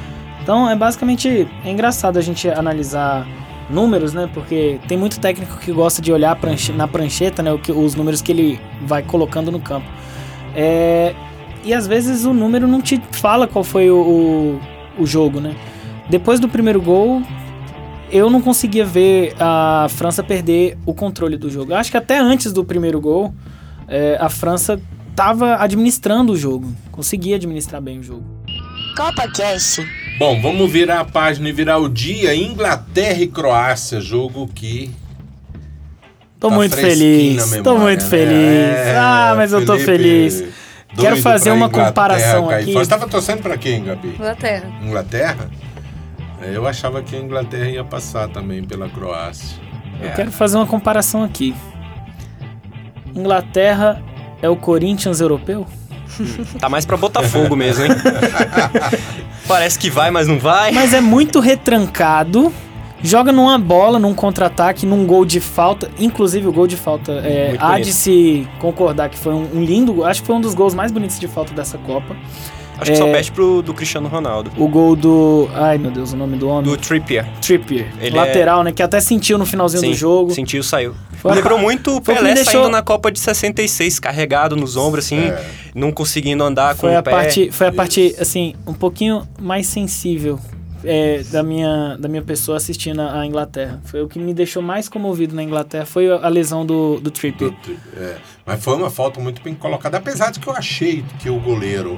Então 0.41 0.69
é 0.69 0.75
basicamente 0.75 1.47
é 1.65 1.69
engraçado 1.71 2.17
a 2.17 2.21
gente 2.21 2.49
analisar 2.49 3.27
números, 3.69 4.13
né? 4.13 4.29
Porque 4.33 4.79
tem 4.87 4.97
muito 4.97 5.19
técnico 5.19 5.57
que 5.57 5.71
gosta 5.71 6.01
de 6.01 6.11
olhar 6.11 6.35
pranche- 6.35 6.73
na 6.73 6.87
prancheta, 6.87 7.41
né? 7.43 7.51
O 7.51 7.59
que, 7.59 7.71
os 7.71 7.95
números 7.95 8.21
que 8.21 8.31
ele 8.31 8.59
vai 8.85 9.01
colocando 9.03 9.51
no 9.51 9.59
campo. 9.59 9.87
É, 10.55 11.13
e 11.63 11.73
às 11.73 11.87
vezes 11.87 12.25
o 12.25 12.33
número 12.33 12.67
não 12.67 12.81
te 12.81 13.01
fala 13.11 13.47
qual 13.47 13.63
foi 13.63 13.89
o, 13.89 14.59
o, 14.97 15.01
o 15.03 15.05
jogo, 15.05 15.39
né? 15.39 15.55
Depois 16.09 16.39
do 16.39 16.47
primeiro 16.49 16.81
gol, 16.81 17.21
eu 18.11 18.29
não 18.29 18.41
conseguia 18.41 18.85
ver 18.85 19.33
a 19.39 19.87
França 19.89 20.23
perder 20.23 20.77
o 20.85 20.93
controle 20.93 21.37
do 21.37 21.49
jogo. 21.49 21.71
Eu 21.71 21.77
acho 21.77 21.91
que 21.91 21.97
até 21.97 22.19
antes 22.19 22.53
do 22.53 22.63
primeiro 22.63 22.99
gol, 23.01 23.33
é, 23.87 24.17
a 24.19 24.29
França 24.29 24.79
estava 25.09 25.57
administrando 25.61 26.33
o 26.33 26.37
jogo, 26.37 26.73
conseguia 26.91 27.35
administrar 27.35 27.81
bem 27.81 27.99
o 27.99 28.03
jogo. 28.03 28.23
Copa 28.95 29.27
Cast. 29.31 29.81
Bom, 30.19 30.39
vamos 30.41 30.71
virar 30.71 30.99
a 30.99 31.05
página 31.05 31.49
e 31.49 31.51
virar 31.51 31.79
o 31.79 31.89
dia. 31.89 32.35
Inglaterra 32.35 33.19
e 33.21 33.27
Croácia, 33.27 33.99
jogo 33.99 34.47
que. 34.47 34.91
Tô 36.39 36.49
tá 36.49 36.55
muito 36.55 36.75
feliz, 36.75 37.37
na 37.37 37.63
tô 37.63 37.71
memória, 37.71 37.79
muito 37.79 38.03
né? 38.03 38.09
feliz. 38.09 38.77
É, 38.77 38.97
ah, 38.97 39.33
mas 39.35 39.53
eu 39.53 39.65
tô 39.65 39.77
Felipe, 39.77 39.85
feliz. 40.29 40.43
Quero 40.95 41.17
fazer 41.17 41.51
uma 41.51 41.65
Inglaterra 41.65 41.87
comparação 41.87 42.49
aqui. 42.49 42.73
Você 42.73 42.89
tava 42.89 43.07
torcendo 43.07 43.41
pra 43.41 43.57
quem, 43.57 43.83
Gabi? 43.83 44.09
Inglaterra. 44.09 44.69
Inglaterra? 44.83 45.49
É, 46.43 46.55
Eu 46.55 46.67
achava 46.67 47.01
que 47.01 47.15
a 47.15 47.19
Inglaterra 47.19 47.69
ia 47.69 47.83
passar 47.83 48.27
também 48.29 48.63
pela 48.63 48.89
Croácia. 48.89 49.57
Eu 50.01 50.09
É. 50.09 50.11
quero 50.11 50.31
fazer 50.31 50.57
uma 50.57 50.67
comparação 50.67 51.23
aqui. 51.23 51.55
Inglaterra 53.15 54.01
é 54.41 54.49
o 54.49 54.55
Corinthians 54.55 55.21
europeu? 55.21 55.65
Tá 56.59 56.69
mais 56.69 56.85
pra 56.85 56.95
Botafogo 56.97 57.55
mesmo, 57.55 57.85
hein? 57.85 57.91
Parece 59.47 59.77
que 59.79 59.89
vai, 59.89 60.11
mas 60.11 60.27
não 60.27 60.37
vai. 60.39 60.71
Mas 60.71 60.93
é 60.93 61.01
muito 61.01 61.39
retrancado. 61.39 62.53
Joga 63.01 63.31
numa 63.33 63.57
bola, 63.59 63.99
num 63.99 64.13
contra-ataque, 64.13 64.85
num 64.85 65.05
gol 65.05 65.25
de 65.25 65.39
falta. 65.41 65.89
Inclusive, 65.99 66.47
o 66.47 66.53
gol 66.53 66.67
de 66.67 66.77
falta 66.77 67.11
é, 67.13 67.55
há 67.59 67.77
de 67.79 67.91
se 67.91 68.47
concordar 68.59 69.09
que 69.09 69.17
foi 69.17 69.33
um, 69.33 69.57
um 69.57 69.63
lindo. 69.63 69.93
gol. 69.93 70.05
Acho 70.05 70.21
que 70.21 70.27
foi 70.27 70.35
um 70.35 70.41
dos 70.41 70.53
gols 70.53 70.73
mais 70.73 70.91
bonitos 70.91 71.19
de 71.19 71.27
falta 71.27 71.53
dessa 71.53 71.77
Copa. 71.79 72.15
Acho 72.83 72.91
que 72.91 72.97
só 72.97 73.07
É. 73.07 73.11
perde 73.11 73.31
pro 73.31 73.61
do 73.61 73.73
Cristiano 73.73 74.07
Ronaldo. 74.07 74.51
O 74.57 74.67
gol 74.67 74.95
do. 74.95 75.49
Ai 75.53 75.77
meu 75.77 75.89
Deus, 75.91 76.13
o 76.13 76.15
nome 76.17 76.37
do 76.37 76.47
homem. 76.47 76.63
Do 76.69 76.77
Trippier. 76.77 77.27
Trippier. 77.41 77.91
Ele 77.99 78.15
lateral, 78.15 78.63
né? 78.63 78.71
Que 78.71 78.83
até 78.83 78.99
sentiu 79.01 79.37
no 79.37 79.45
finalzinho 79.45 79.81
do 79.83 79.93
jogo. 79.93 80.31
sentiu, 80.31 80.61
saiu. 80.63 80.93
Foi- 81.17 81.33
Lembrou 81.35 81.57
muito 81.57 81.95
o 81.95 82.01
Pelé 82.01 82.33
deixou- 82.33 82.51
saindo 82.63 82.69
na 82.69 82.81
Copa 82.81 83.09
de 83.11 83.17
66, 83.19 83.97
carregado 83.99 84.55
nos 84.57 84.75
ombros, 84.75 85.05
assim, 85.05 85.19
É. 85.19 85.45
não 85.73 85.91
conseguindo 85.91 86.43
andar 86.43 86.75
Foi 86.75 86.89
com 86.91 86.97
a 86.97 86.99
o 86.99 87.03
pé. 87.03 87.11
parte, 87.11 87.49
foi 87.51 87.67
a 87.67 87.69
Isso. 87.69 87.77
parte 87.77 88.15
assim, 88.19 88.53
um 88.67 88.73
pouquinho 88.73 89.25
mais 89.41 89.65
sensível 89.67 90.37
é, 90.85 91.23
da, 91.31 91.41
minha, 91.41 91.95
da 91.97 92.09
minha 92.09 92.21
pessoa 92.21 92.57
assistindo 92.57 92.99
a 93.01 93.25
Inglaterra. 93.25 93.79
Foi 93.85 94.01
o 94.01 94.07
que 94.09 94.19
me 94.19 94.33
deixou 94.33 94.61
mais 94.61 94.89
comovido 94.89 95.33
na 95.33 95.41
Inglaterra, 95.41 95.85
foi 95.85 96.11
a 96.11 96.15
a 96.25 96.27
lesão 96.27 96.65
do, 96.65 96.99
do 96.99 97.09
Trippier. 97.09 97.53
É, 97.95 98.15
mas 98.45 98.61
foi 98.61 98.75
uma 98.75 98.89
falta 98.89 99.17
muito 99.21 99.41
bem 99.41 99.53
colocada, 99.55 99.95
apesar 99.95 100.29
de 100.29 100.41
que 100.41 100.47
eu 100.49 100.53
achei 100.53 101.01
que 101.19 101.29
o 101.29 101.39
goleiro, 101.39 101.97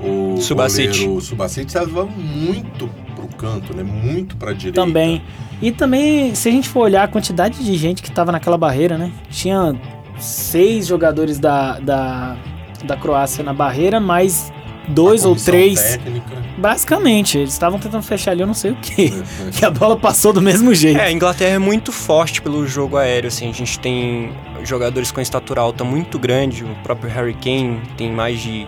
o 0.00 0.40
Subasic. 0.40 0.88
goleiro 0.88 1.20
Subasic 1.20 1.66
estava 1.66 2.04
muito 2.04 2.88
pro 3.14 3.28
canto, 3.36 3.74
né? 3.76 3.82
Muito 3.82 4.36
pra 4.36 4.52
direita. 4.52 4.80
Também. 4.80 5.22
E 5.62 5.72
também, 5.72 6.34
se 6.34 6.48
a 6.48 6.52
gente 6.52 6.68
for 6.68 6.80
olhar 6.80 7.04
a 7.04 7.08
quantidade 7.08 7.64
de 7.64 7.76
gente 7.76 8.02
que 8.02 8.10
tava 8.10 8.32
naquela 8.32 8.58
barreira, 8.58 8.98
né? 8.98 9.12
Tinha 9.30 9.74
seis 10.18 10.86
jogadores 10.86 11.38
da, 11.38 11.78
da, 11.78 12.36
da 12.84 12.96
Croácia 12.96 13.42
na 13.42 13.52
barreira, 13.52 14.00
mais 14.00 14.52
dois 14.88 15.24
ou 15.24 15.34
três. 15.34 15.80
Técnica. 15.80 16.44
Basicamente, 16.58 17.38
eles 17.38 17.52
estavam 17.52 17.78
tentando 17.78 18.02
fechar 18.02 18.32
ali, 18.32 18.42
eu 18.42 18.46
não 18.46 18.54
sei 18.54 18.72
o 18.72 18.76
que. 18.76 19.10
que 19.56 19.64
a 19.64 19.70
bola 19.70 19.96
passou 19.96 20.32
do 20.32 20.40
mesmo 20.40 20.74
jeito. 20.74 20.98
É, 20.98 21.06
a 21.06 21.12
Inglaterra 21.12 21.54
é 21.54 21.58
muito 21.58 21.92
forte 21.92 22.40
pelo 22.42 22.66
jogo 22.66 22.96
aéreo, 22.96 23.28
assim, 23.28 23.48
a 23.48 23.52
gente 23.52 23.78
tem 23.78 24.32
jogadores 24.62 25.10
com 25.10 25.20
estatura 25.20 25.60
alta 25.60 25.84
muito 25.84 26.18
grande, 26.18 26.64
o 26.64 26.74
próprio 26.82 27.10
Harry 27.10 27.34
Kane 27.34 27.80
tem 27.96 28.10
mais 28.10 28.40
de 28.40 28.66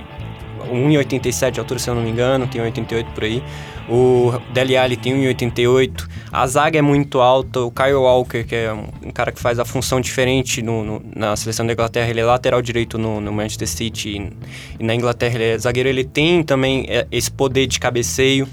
1,87 0.70 1.50
de 1.52 1.61
altura, 1.61 1.78
se 1.80 1.88
eu 1.88 1.94
não 1.94 2.02
me 2.02 2.11
engano, 2.11 2.46
tem 2.46 2.61
1,88 2.61 3.04
por 3.14 3.25
aí. 3.25 3.42
O 3.88 4.32
Dele 4.52 4.76
Alli 4.76 4.96
tem 4.96 5.14
1,88. 5.14 6.06
A 6.32 6.46
zaga 6.46 6.78
é 6.78 6.82
muito 6.82 7.20
alta. 7.20 7.61
O 7.61 7.70
Kyle 7.70 7.94
Walker, 7.94 8.42
que 8.44 8.54
é 8.54 8.73
um, 8.73 9.11
cara 9.12 9.30
que 9.30 9.40
faz 9.40 9.58
a 9.61 9.64
função 9.64 10.00
diferente 10.00 10.61
no, 10.61 10.85
no- 10.85 11.02
na 11.14 11.37
seleção 11.37 11.64
da 11.66 11.73
Inglaterra, 11.73 12.08
ele 12.11 12.20
é 12.20 12.25
lateral 12.25 12.61
direito 12.61 12.99
no, 12.99 13.20
no 13.20 13.32
Manchester 13.32 13.68
City. 13.68 14.08
E, 14.18 14.32
e 14.80 14.85
na 14.85 14.94
Inglaterra 14.94 15.37
ele 15.37 15.44
é 15.44 15.58
zagueiro. 15.58 15.88
Ele 15.88 16.04
tem 16.04 16.42
também 16.42 16.85
é, 16.88 17.06
esse 17.12 17.30
poder 17.30 17.66
de 17.68 17.78
cabeceio. 17.78 18.49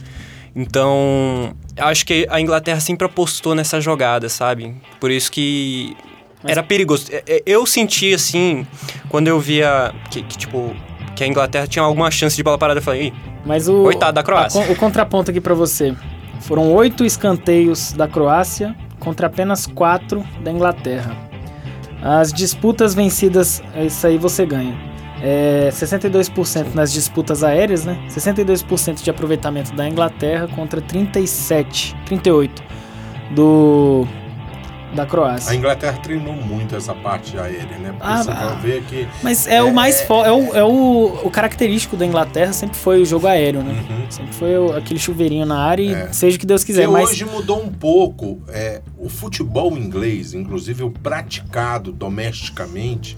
Então, 0.55 1.55
acho 1.77 2.05
que 2.05 2.27
a 2.29 2.39
Inglaterra 2.39 2.79
sempre 2.79 3.05
apostou 3.05 3.55
nessa 3.55 3.81
jogada, 3.81 4.29
sabe? 4.29 4.75
Por 4.99 5.09
isso 5.09 5.31
que 5.31 5.95
era 6.43 6.61
perigoso. 6.61 7.07
É, 7.11 7.23
é, 7.27 7.43
Eu 7.45 7.65
senti 7.65 8.13
assim, 8.13 8.67
quando 9.09 9.27
eu 9.27 9.39
via 9.39 9.93
que, 10.11 10.21
que, 10.21 10.37
tipo, 10.37 10.75
que 11.15 11.23
a 11.23 11.27
Inglaterra 11.27 11.67
tinha 11.67 11.83
alguma 11.83 12.09
chance 12.11 12.35
de 12.35 12.43
bola 12.43 12.57
parada, 12.57 12.79
eu 12.79 12.83
falei, 12.83 13.07
Ih, 13.07 13.13
Mas 13.45 13.67
o, 13.67 13.83
Coitado 13.83 14.13
da 14.13 14.23
Croácia. 14.23 14.63
a 14.63 14.71
o 14.71 14.75
contraponto 14.75 15.31
aqui 15.31 15.41
pra 15.41 15.53
você. 15.53 15.95
Foram 16.41 16.73
oito 16.73 17.05
escanteios 17.05 17.93
da 17.93 18.07
Croácia 18.07 18.75
contra 18.99 19.27
apenas 19.27 19.65
quatro 19.65 20.23
da 20.43 20.51
Inglaterra. 20.51 21.15
As 22.01 22.33
disputas 22.33 22.93
vencidas, 22.93 23.63
isso 23.75 24.05
aí 24.05 24.17
você 24.17 24.45
ganha. 24.45 24.77
É 25.21 25.69
62% 25.71 26.73
nas 26.73 26.91
disputas 26.91 27.45
aéreas, 27.45 27.85
né? 27.85 27.97
62% 28.09 29.01
de 29.01 29.09
aproveitamento 29.09 29.73
da 29.73 29.87
Inglaterra 29.87 30.49
contra 30.53 30.81
37, 30.81 31.95
38 32.05 32.61
do 33.33 34.05
da 34.93 35.03
A 35.03 35.05
Croácia. 35.05 35.53
Inglaterra 35.55 35.97
treinou 36.01 36.33
muito 36.33 36.75
essa 36.75 36.93
parte 36.93 37.37
aérea, 37.37 37.77
né? 37.77 37.89
Porque 37.91 37.99
Ah, 38.01 38.23
você 38.23 38.31
ah. 38.31 38.59
ver 38.61 38.83
que. 38.83 39.07
Mas 39.21 39.47
é, 39.47 39.61
o 39.61 39.73
mais 39.73 40.01
fo- 40.01 40.23
é, 40.23 40.31
o, 40.31 40.55
é 40.55 40.63
o, 40.63 41.21
o 41.23 41.29
característico 41.31 41.95
da 41.97 42.05
Inglaterra 42.05 42.53
sempre 42.53 42.77
foi 42.77 43.01
o 43.01 43.05
jogo 43.05 43.27
aéreo, 43.27 43.61
né? 43.63 43.73
Uhum. 43.89 44.05
Sempre 44.11 44.33
foi 44.33 44.57
o- 44.57 44.75
aquele 44.75 44.99
chuveirinho 44.99 45.45
na 45.45 45.57
área 45.59 45.83
e 45.83 45.93
É. 45.93 46.13
seja 46.13 46.37
o 46.37 46.39
que 46.39 46.45
Deus 46.45 46.63
quiser. 46.63 46.85
que 46.85 46.91
Mas 46.91 47.09
hoje 47.09 47.25
mudou 47.25 47.61
um 47.63 47.71
pouco. 47.71 48.41
É, 48.49 48.81
o 48.97 49.09
futebol 49.09 49.77
inglês, 49.77 50.33
inclusive 50.33 50.83
o 50.83 50.89
praticado 50.91 51.91
domesticamente, 51.91 53.17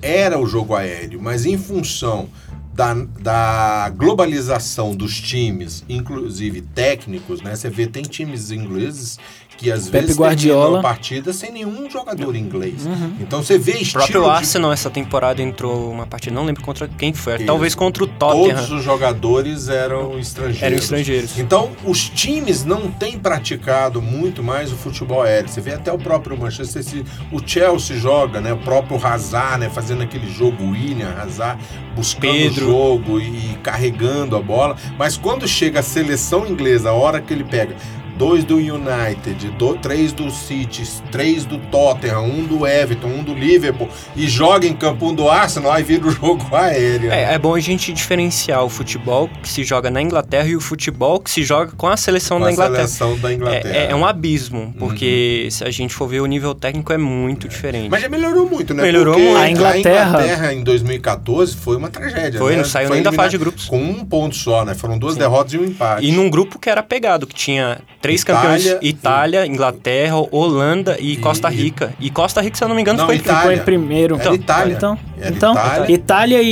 era 0.00 0.38
o 0.38 0.46
jogo 0.46 0.74
aéreo, 0.74 1.20
mas 1.22 1.46
em 1.46 1.56
função 1.56 2.28
da, 2.74 2.94
da 3.20 3.92
globalização 3.94 4.94
dos 4.96 5.20
times, 5.20 5.84
inclusive 5.88 6.62
técnicos, 6.62 7.42
né? 7.42 7.54
Você 7.54 7.68
vê, 7.68 7.86
tem 7.86 8.02
times 8.02 8.50
ingleses 8.50 9.18
que 9.62 9.70
às 9.70 9.88
Pepe 9.88 10.06
vezes 10.06 10.18
Guardiola. 10.18 10.60
terminam 10.62 10.80
a 10.80 10.82
partida 10.82 11.32
sem 11.32 11.52
nenhum 11.52 11.88
jogador 11.88 12.34
inglês. 12.34 12.84
Uhum. 12.84 13.14
Então 13.20 13.42
você 13.42 13.56
vê 13.56 13.72
O 13.72 13.76
estilo 13.76 13.92
próprio 13.92 14.22
de 14.24 14.28
Arsenal 14.30 14.72
essa 14.72 14.90
temporada 14.90 15.40
entrou 15.40 15.90
uma 15.90 16.06
partida, 16.06 16.34
não 16.34 16.44
lembro 16.44 16.62
contra 16.62 16.88
quem 16.88 17.12
foi, 17.12 17.36
Isso. 17.36 17.46
talvez 17.46 17.74
contra 17.74 18.02
o 18.02 18.06
todos 18.06 18.48
Tottenham. 18.48 18.78
os 18.78 18.84
jogadores 18.84 19.68
eram 19.68 20.18
estrangeiros. 20.18 20.62
Eram 20.62 20.76
estrangeiros. 20.76 21.38
Então, 21.38 21.70
os 21.84 22.08
times 22.08 22.64
não 22.64 22.90
têm 22.90 23.18
praticado 23.18 24.02
muito 24.02 24.42
mais 24.42 24.72
o 24.72 24.76
futebol 24.76 25.22
aéreo. 25.22 25.48
Você 25.48 25.60
vê 25.60 25.74
até 25.74 25.92
o 25.92 25.98
próprio 25.98 26.36
Manchester 26.36 26.82
City, 26.82 27.04
o 27.30 27.40
Chelsea 27.44 27.96
joga, 27.96 28.40
né? 28.40 28.52
O 28.52 28.58
próprio 28.58 29.04
Hazard, 29.04 29.60
né? 29.60 29.70
Fazendo 29.70 30.02
aquele 30.02 30.28
jogo 30.30 30.70
William, 30.70 31.14
Hazard, 31.20 31.62
buscando 31.94 32.22
Pedro. 32.32 32.66
o 32.66 32.70
jogo 32.70 33.20
e 33.20 33.56
carregando 33.62 34.36
a 34.36 34.40
bola. 34.40 34.76
Mas 34.98 35.16
quando 35.16 35.46
chega 35.46 35.80
a 35.80 35.82
seleção 35.82 36.46
inglesa, 36.46 36.90
a 36.90 36.92
hora 36.92 37.20
que 37.20 37.32
ele 37.32 37.44
pega 37.44 37.76
dois 38.22 38.44
do 38.44 38.56
United, 38.56 39.48
do- 39.58 39.74
três 39.78 40.12
do 40.12 40.30
City, 40.30 40.84
três 41.10 41.44
do 41.44 41.58
Tottenham, 41.58 42.22
um 42.24 42.44
do 42.44 42.64
Everton, 42.64 43.08
um 43.08 43.24
do 43.24 43.34
Liverpool 43.34 43.88
e 44.14 44.28
joga 44.28 44.64
em 44.64 44.72
campo 44.74 45.08
um 45.08 45.14
do 45.14 45.28
Arsenal, 45.28 45.72
aí 45.72 45.82
vira 45.82 46.06
o 46.06 46.10
jogo 46.12 46.46
aéreo. 46.54 47.10
É, 47.10 47.34
é 47.34 47.38
bom 47.38 47.52
a 47.56 47.58
gente 47.58 47.92
diferenciar 47.92 48.62
o 48.64 48.68
futebol 48.68 49.28
que 49.42 49.48
se 49.48 49.64
joga 49.64 49.90
na 49.90 50.00
Inglaterra 50.00 50.46
e 50.46 50.54
o 50.54 50.60
futebol 50.60 51.18
que 51.18 51.32
se 51.32 51.42
joga 51.42 51.72
com 51.76 51.88
a 51.88 51.96
seleção 51.96 52.36
com 52.38 52.44
da 52.44 52.50
a 52.50 52.52
Inglaterra. 52.52 52.86
seleção 52.86 53.18
da 53.18 53.32
Inglaterra. 53.32 53.74
É, 53.76 53.90
é 53.90 53.94
um 53.96 54.06
abismo, 54.06 54.72
porque 54.78 55.48
se 55.50 55.64
a 55.64 55.70
gente 55.72 55.92
for 55.92 56.06
ver 56.06 56.20
o 56.20 56.26
nível 56.26 56.54
técnico 56.54 56.92
é 56.92 56.98
muito 56.98 57.48
diferente. 57.48 57.88
Mas 57.90 58.02
já 58.02 58.08
melhorou 58.08 58.48
muito, 58.48 58.72
né? 58.72 58.84
Melhorou 58.84 59.14
Porque 59.14 59.26
muito. 59.30 59.42
A 59.42 59.50
Inglaterra- 59.50 60.04
A 60.04 60.22
Inglaterra 60.22 60.54
em 60.54 60.62
2014 60.62 61.56
foi 61.56 61.76
uma 61.76 61.90
tragédia. 61.90 62.38
Foi, 62.38 62.52
né? 62.52 62.58
não 62.58 62.64
saiu 62.64 62.90
nem 62.90 63.02
da 63.02 63.10
fase 63.10 63.30
de 63.30 63.38
grupos. 63.38 63.64
Com 63.64 63.82
um 63.82 64.04
ponto 64.04 64.36
só, 64.36 64.64
né? 64.64 64.74
Foram 64.74 64.96
duas 64.96 65.14
Sim. 65.14 65.18
derrotas 65.18 65.52
e 65.54 65.58
um 65.58 65.64
empate. 65.64 66.06
E 66.06 66.12
num 66.12 66.30
grupo 66.30 66.58
que 66.58 66.70
era 66.70 66.82
pegado, 66.84 67.26
que 67.26 67.34
tinha 67.34 67.80
três 68.00 68.11
três 68.12 68.22
Itália 68.22 68.42
campeões: 68.42 68.66
e- 68.82 68.88
Itália, 68.88 69.46
Inglaterra, 69.46 70.16
Holanda 70.30 70.96
e, 71.00 71.12
E- 71.12 71.16
Costa 71.16 71.48
Rica. 71.48 71.92
E 72.00 72.10
Costa 72.10 72.40
Rica, 72.40 72.56
se 72.56 72.64
eu 72.64 72.68
não 72.68 72.74
me 72.74 72.82
engano, 72.82 72.98
Não, 72.98 73.06
foi 73.06 73.16
Itália. 73.16 73.40
Ficou 73.40 73.52
em 73.52 73.64
primeiro. 73.64 74.16
Era 74.20 74.34
Itália. 74.34 74.74
Então, 74.74 74.98
Era 75.18 75.30
então 75.34 75.52
Itália. 75.52 75.94
Itália, 75.94 76.42
e, 76.42 76.48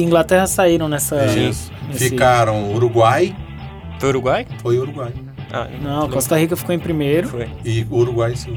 e 0.00 0.02
Inglaterra 0.04 0.46
saíram 0.46 0.88
nessa. 0.88 1.24
Isso. 1.26 1.70
nesse- 1.88 2.08
Ficaram 2.10 2.72
Uruguai, 2.72 3.34
Foi 3.98 4.08
Uruguai? 4.10 4.46
foi 4.62 4.78
Uruguai. 4.78 5.12
Ah, 5.52 5.66
Não, 5.82 6.08
Costa 6.08 6.36
Rica 6.38 6.54
ficou 6.56 6.74
em 6.74 6.78
primeiro. 6.78 7.28
Foi. 7.28 7.48
E 7.64 7.84
Uruguai 7.90 8.34
sim. 8.36 8.56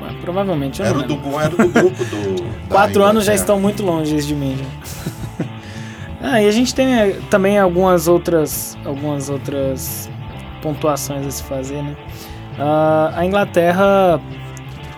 Mas 0.00 0.14
provavelmente 0.16 0.80
eu 0.80 0.86
Era 0.86 0.94
não 0.98 1.04
o, 1.04 1.06
do, 1.08 1.38
era 1.40 1.48
do 1.50 1.68
grupo 1.68 2.04
do. 2.04 2.44
Quatro 2.68 3.02
anos 3.04 3.24
já 3.24 3.34
estão 3.34 3.60
muito 3.60 3.82
longe 3.84 4.16
de 4.22 4.34
mim 4.34 4.56
já. 4.58 5.44
ah, 6.22 6.42
e 6.42 6.48
a 6.48 6.50
gente 6.50 6.74
tem 6.74 6.94
eh, 6.94 7.16
também 7.30 7.58
algumas 7.58 8.08
outras, 8.08 8.76
algumas 8.84 9.28
outras 9.28 10.08
pontuações 10.64 11.26
a 11.26 11.30
se 11.30 11.42
fazer, 11.42 11.82
né? 11.82 11.94
Ah, 12.58 13.12
a 13.14 13.26
Inglaterra 13.26 14.18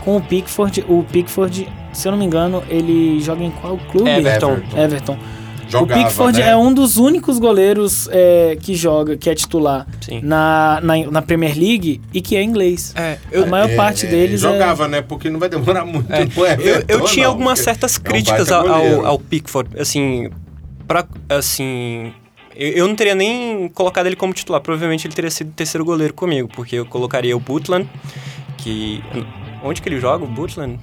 com 0.05 0.17
o 0.17 0.21
Pickford, 0.23 0.85
o 0.89 1.03
Pickford, 1.03 1.69
se 1.93 2.07
eu 2.07 2.13
não 2.13 2.19
me 2.19 2.25
engano, 2.25 2.63
ele 2.69 3.21
joga 3.21 3.43
em 3.43 3.51
qual 3.51 3.77
clube? 3.91 4.09
Everton. 4.09 4.59
Everton. 4.77 5.19
Jogava, 5.69 6.01
o 6.01 6.05
Pickford 6.05 6.39
né? 6.39 6.51
é 6.51 6.57
um 6.57 6.73
dos 6.73 6.97
únicos 6.97 7.41
goleiros 7.41 8.09
eh, 8.13 8.57
que 8.63 8.77
joga, 8.77 9.17
que 9.17 9.29
é 9.29 9.35
titular 9.35 9.85
na, 10.23 10.81
na, 10.81 11.11
na 11.11 11.23
Premier 11.23 11.59
League 11.59 12.01
e 12.15 12.21
que 12.21 12.37
é 12.37 12.43
inglês. 12.45 12.95
É, 12.95 13.19
a 13.37 13.47
maior 13.47 13.75
parte 13.75 14.07
deles 14.07 14.45
é- 14.45 14.53
Jogava, 14.53 14.87
né? 14.87 15.03
Porque 15.03 15.29
não 15.29 15.41
vai 15.41 15.49
demorar 15.49 15.85
muito. 15.85 16.07
É, 16.13 16.25
no 16.25 16.31
eu, 16.37 16.47
Everton, 16.47 16.85
eu 16.95 17.01
tinha 17.07 17.25
não, 17.25 17.33
algumas 17.33 17.59
certas 17.59 17.97
é 17.97 17.99
um 17.99 18.03
críticas 18.13 18.53
ao, 18.53 18.69
ao, 18.69 19.07
ao 19.07 19.19
Pickford, 19.19 19.81
assim, 19.81 20.31
pra, 20.87 21.05
assim, 21.29 22.13
eu, 22.57 22.71
eu 22.71 22.89
não 22.89 22.95
teria 22.95 23.15
nem 23.15 23.69
colocado 23.69 24.07
ele 24.07 24.17
como 24.17 24.33
titular, 24.33 24.61
provavelmente 24.61 25.07
ele 25.07 25.15
teria 25.15 25.31
sido 25.31 25.53
terceiro 25.53 25.85
goleiro 25.85 26.15
comigo, 26.15 26.49
porque 26.55 26.77
eu 26.77 26.87
colocaria 26.87 27.37
o 27.37 27.41
Butland, 27.41 27.89
que, 28.59 29.03
onde 29.63 29.83
que 29.83 29.89
ele 29.89 30.01
joga, 30.01 30.25
o 30.25 30.29
Butland? 30.29 30.79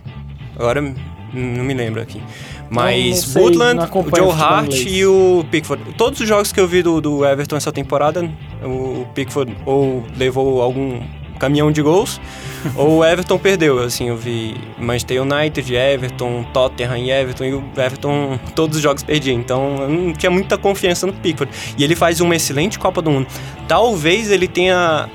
Agora 0.56 0.82
não 0.82 1.64
me 1.64 1.74
lembro 1.74 2.02
aqui. 2.02 2.22
Mas 2.70 3.06
não 3.08 3.16
sei, 3.16 3.42
Butland, 3.44 3.76
não 3.76 4.02
o 4.02 4.16
Joe 4.16 4.32
Hart 4.32 4.74
e 4.88 5.06
o 5.06 5.46
Pickford. 5.52 5.94
Todos 5.98 6.20
os 6.20 6.28
jogos 6.28 6.52
que 6.52 6.60
eu 6.60 6.68
vi 6.68 6.82
do, 6.82 7.02
do 7.02 7.26
Everton 7.26 7.56
essa 7.56 7.72
temporada, 7.72 8.30
o 8.64 9.06
Pickford 9.14 9.56
ou 9.66 10.04
levou 10.18 10.62
algum 10.62 11.02
caminhão 11.44 11.72
de 11.72 11.82
gols, 11.82 12.22
ou 12.76 13.00
o 13.00 13.06
Everton 13.06 13.38
perdeu. 13.38 13.80
Assim, 13.80 14.08
eu 14.08 14.16
vi 14.16 14.56
Manchester 14.80 15.22
United, 15.22 15.76
Everton, 15.76 16.46
Tottenham 16.54 16.98
e 16.98 17.12
Everton, 17.12 17.44
e 17.44 17.54
o 17.54 17.64
Everton 17.76 18.40
todos 18.56 18.78
os 18.78 18.84
jogos 18.84 19.04
perdia. 19.04 19.34
Então 19.34 19.76
eu 19.82 19.90
não 19.90 20.14
tinha 20.14 20.32
muita 20.32 20.58
confiança 20.58 21.06
no 21.06 21.12
Pickford. 21.12 21.54
E 21.78 21.84
ele 21.84 21.96
faz 21.96 22.22
uma 22.22 22.36
excelente 22.36 22.80
Copa 22.80 23.02
do 23.02 23.12
Mundo. 23.12 23.28
Talvez 23.68 24.32
ele 24.32 24.48
tenha 24.48 25.10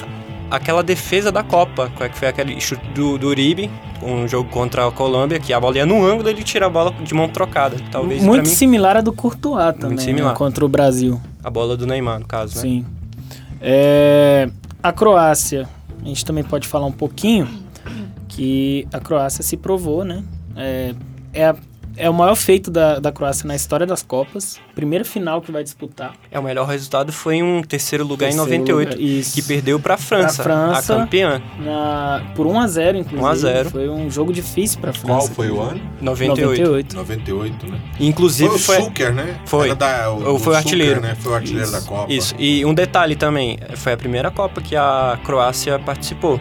aquela 0.50 0.82
defesa 0.82 1.32
da 1.32 1.42
Copa, 1.42 1.90
é 2.00 2.08
que 2.08 2.18
foi 2.18 2.28
aquele 2.28 2.60
chute 2.60 2.84
do, 2.94 3.18
do 3.18 3.28
Uribe, 3.28 3.70
um 4.02 4.28
jogo 4.28 4.48
contra 4.50 4.86
a 4.86 4.90
Colômbia, 4.90 5.38
que 5.38 5.52
a 5.52 5.60
bola 5.60 5.76
ia 5.76 5.86
no 5.86 6.04
ângulo 6.04 6.28
ele 6.28 6.42
tira 6.42 6.66
a 6.66 6.70
bola 6.70 6.92
de 6.92 7.14
mão 7.14 7.28
trocada. 7.28 7.76
Talvez 7.90 8.22
Muito 8.22 8.48
mim, 8.48 8.54
similar 8.54 8.96
à 8.96 9.00
do 9.00 9.12
Courtois 9.12 9.74
também, 9.76 9.96
né, 9.96 10.02
similar. 10.02 10.34
contra 10.34 10.64
o 10.64 10.68
Brasil. 10.68 11.20
a 11.42 11.50
bola 11.50 11.76
do 11.76 11.86
Neymar, 11.86 12.20
no 12.20 12.26
caso, 12.26 12.56
né? 12.56 12.62
Sim. 12.62 12.86
É, 13.60 14.48
a 14.82 14.92
Croácia, 14.92 15.68
a 16.02 16.04
gente 16.08 16.24
também 16.24 16.44
pode 16.44 16.66
falar 16.66 16.86
um 16.86 16.92
pouquinho 16.92 17.48
que 18.28 18.86
a 18.92 19.00
Croácia 19.00 19.42
se 19.42 19.56
provou, 19.56 20.04
né? 20.04 20.22
É, 20.56 20.94
é, 21.32 21.46
a- 21.46 21.56
é 21.98 22.08
o 22.08 22.14
maior 22.14 22.34
feito 22.34 22.70
da, 22.70 22.98
da 22.98 23.10
Croácia 23.12 23.46
na 23.46 23.54
história 23.54 23.86
das 23.86 24.02
Copas. 24.02 24.58
Primeira 24.74 25.04
final 25.04 25.40
que 25.42 25.50
vai 25.50 25.62
disputar. 25.62 26.14
É, 26.30 26.38
o 26.38 26.42
melhor 26.42 26.66
resultado 26.66 27.12
foi 27.12 27.42
um 27.42 27.62
terceiro 27.62 28.04
lugar 28.04 28.30
Terceiro 28.30 28.54
em 28.54 28.58
98, 28.58 28.90
lugar, 28.90 29.00
isso. 29.00 29.34
que 29.34 29.42
perdeu 29.42 29.80
pra 29.80 29.96
França, 29.96 30.42
França. 30.42 30.94
a 30.94 30.98
campeã, 30.98 31.42
Na, 31.58 32.22
por 32.34 32.46
1 32.46 32.60
a 32.60 32.66
0 32.66 32.98
inclusive. 32.98 33.22
1 33.22 33.26
a 33.26 33.34
0. 33.34 33.70
Foi 33.70 33.88
um 33.88 34.10
jogo 34.10 34.32
difícil 34.32 34.80
para 34.80 34.92
França. 34.92 35.06
Qual 35.06 35.28
foi 35.28 35.50
o 35.50 35.60
ano? 35.60 35.80
98. 36.00 36.96
98. 36.96 36.96
98, 36.96 37.66
né? 37.66 37.80
Inclusive 38.00 38.58
foi 38.58 38.60
foi... 38.60 38.78
o 38.78 38.84
Zucker, 38.84 39.12
né? 39.12 39.40
foi. 39.44 39.74
Da, 39.74 40.10
o, 40.10 40.14
Ou 40.14 40.22
foi 40.22 40.32
o 40.32 40.38
Zucker, 40.38 40.56
artilheiro. 40.56 41.00
né? 41.00 41.16
Foi 41.18 41.32
o 41.32 41.34
artilheiro 41.34 41.68
Isso. 41.68 41.72
da 41.72 41.80
Copa. 41.86 42.12
Isso, 42.12 42.34
e 42.38 42.64
um 42.64 42.74
detalhe 42.74 43.16
também, 43.16 43.58
foi 43.76 43.92
a 43.92 43.96
primeira 43.96 44.30
Copa 44.30 44.60
que 44.60 44.76
a 44.76 45.18
Croácia 45.24 45.78
participou. 45.78 46.40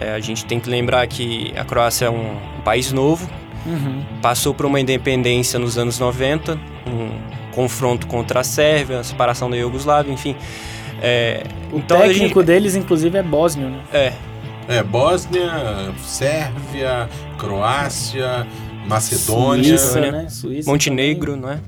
É, 0.00 0.14
a 0.14 0.20
gente 0.20 0.44
tem 0.44 0.60
que 0.60 0.70
lembrar 0.70 1.06
que 1.06 1.52
a 1.56 1.64
Croácia 1.64 2.06
é 2.06 2.10
um 2.10 2.36
país 2.64 2.92
novo, 2.92 3.28
Uhum. 3.66 4.02
passou 4.22 4.54
por 4.54 4.66
uma 4.66 4.80
independência 4.80 5.58
nos 5.58 5.76
anos 5.78 5.98
90, 5.98 6.58
um 6.86 7.10
confronto 7.54 8.06
contra 8.06 8.40
a 8.40 8.44
Sérvia, 8.44 9.00
a 9.00 9.04
separação 9.04 9.50
da 9.50 9.56
Iugoslávia, 9.56 10.12
enfim. 10.12 10.34
É, 11.02 11.44
O 11.72 11.78
então 11.78 11.98
técnico 11.98 12.40
gente- 12.40 12.46
deles, 12.46 12.74
inclusive, 12.76 13.16
é 13.18 13.22
bósnio, 13.22 13.68
né? 13.68 13.80
É, 13.92 14.12
É, 14.68 14.82
Bósnia, 14.82 15.50
Sérvia, 16.04 17.08
Croácia, 17.38 18.46
Macedônia, 18.86 19.78
Suíça, 19.78 20.00
né? 20.00 20.28
Suíça 20.28 20.70
Montenegro, 20.70 21.36
não 21.36 21.50
é? 21.50 21.58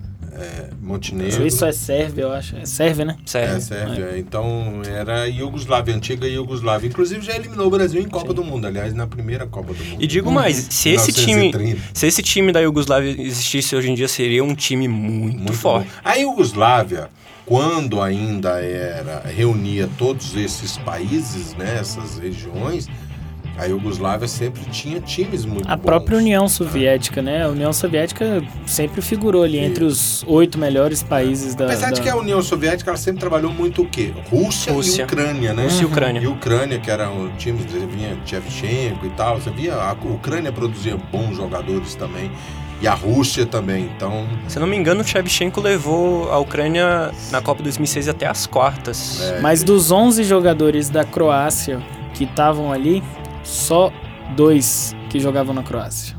Montenegro. 0.81 1.33
Suíça 1.33 1.69
é 1.69 1.73
Sérvia, 1.73 2.23
eu 2.23 2.33
acho. 2.33 2.57
É 2.57 2.65
Sérvia, 2.67 3.05
né? 3.05 3.17
Sério. 3.27 3.55
É, 3.57 3.61
Sérvia. 3.61 4.19
Então 4.19 4.83
era 4.87 5.27
Iugoslávia, 5.27 5.95
antiga 5.95 6.27
Iugoslávia. 6.27 6.89
Inclusive 6.89 7.21
já 7.25 7.35
eliminou 7.35 7.67
o 7.67 7.71
Brasil 7.71 8.01
em 8.01 8.09
Copa 8.09 8.33
do 8.35 8.43
Mundo, 8.45 8.67
aliás, 8.67 8.93
na 8.95 9.07
primeira 9.07 9.47
Copa 9.47 9.73
do 9.73 9.85
Mundo. 9.85 10.03
E 10.03 10.07
digo 10.07 10.31
mais, 10.31 10.57
se 10.71 10.91
esse 10.91 11.13
time, 11.13 11.49
1930. 11.51 11.81
se 11.95 12.07
esse 12.07 12.23
time 12.23 12.53
da 12.53 12.61
Iugoslávia 12.61 13.11
existisse 13.21 13.75
hoje 13.77 13.91
em 13.91 13.95
dia, 13.95 14.09
seria 14.09 14.43
um 14.45 14.55
time 14.55 14.89
muito, 14.89 15.39
Muito 15.39 15.53
forte. 15.53 15.87
bom. 15.89 15.93
A 16.05 16.15
Iugoslávia, 16.15 17.09
quando 17.47 18.01
ainda 18.01 18.61
era 18.61 19.21
reunia 19.27 19.89
todos 19.99 20.37
esses 20.37 20.77
países, 20.79 21.55
né, 21.55 21.79
essas 21.81 22.19
regiões, 22.19 22.87
a 23.61 23.67
Iugoslávia 23.67 24.27
sempre 24.27 24.63
tinha 24.71 25.01
times 25.01 25.45
muito 25.45 25.69
A 25.71 25.77
bons. 25.77 25.85
própria 25.85 26.19
União 26.19 26.49
Soviética, 26.49 27.21
né? 27.21 27.45
A 27.45 27.49
União 27.49 27.73
Soviética 27.73 28.43
sempre 28.67 29.03
figurou 29.03 29.43
ali 29.43 29.59
entre 29.59 29.85
os 29.85 30.25
oito 30.27 30.59
melhores 30.59 31.03
países 31.03 31.55
da. 31.55 31.67
Apesar 31.67 31.91
de 31.91 31.97
da- 31.97 32.03
que 32.03 32.09
a 32.09 32.17
União 32.17 32.43
Soviética 32.43 32.91
ela 32.91 32.97
sempre 32.99 33.21
trabalhou 33.21 33.53
muito 33.53 33.83
o 33.83 33.87
quê? 33.87 34.13
Rússia, 34.31 34.73
Rússia. 34.73 35.03
e 35.03 35.05
Ucrânia, 35.05 35.53
né? 35.53 35.65
Rússia 35.65 35.83
e 35.83 35.87
Ucrânia. 35.87 36.21
E 36.23 36.27
Ucrânia, 36.27 36.79
que 36.79 36.91
era 36.91 37.11
um 37.11 37.31
time, 37.37 37.59
você 37.63 37.85
vinha 37.87 38.17
Shevchenko 38.25 39.07
e 39.07 39.11
tal, 39.11 39.39
você 39.41 39.51
via, 39.51 39.75
a 39.75 39.93
Ucrânia 39.93 40.51
produzia 40.53 40.97
bons 40.97 41.37
jogadores 41.37 41.95
também, 41.95 42.31
e 42.81 42.89
a 42.89 42.95
Rússia 42.95 43.45
também, 43.45 43.91
então... 43.95 44.27
Se 44.49 44.57
eu 44.57 44.61
não 44.63 44.67
me 44.67 44.77
engano, 44.77 45.03
o 45.03 45.05
Shevchenko 45.05 45.61
levou 45.61 46.33
a 46.33 46.39
Ucrânia 46.39 47.11
na 47.31 47.43
Copa 47.43 47.63
2006 47.63 48.09
até 48.09 48.27
as 48.27 48.47
quartas. 48.47 49.21
É, 49.21 49.41
Mas 49.41 49.63
dos 49.63 49.91
11 49.91 50.25
jogadores 50.25 50.89
da 50.89 51.05
Croácia 51.05 51.79
que 52.15 52.25
estavam 52.25 52.73
ali, 52.73 53.03
só 53.43 53.93
dois 54.37 54.95
que 55.09 55.19
jogavam 55.21 55.55
na 55.55 55.63
Croácia. 55.63 56.17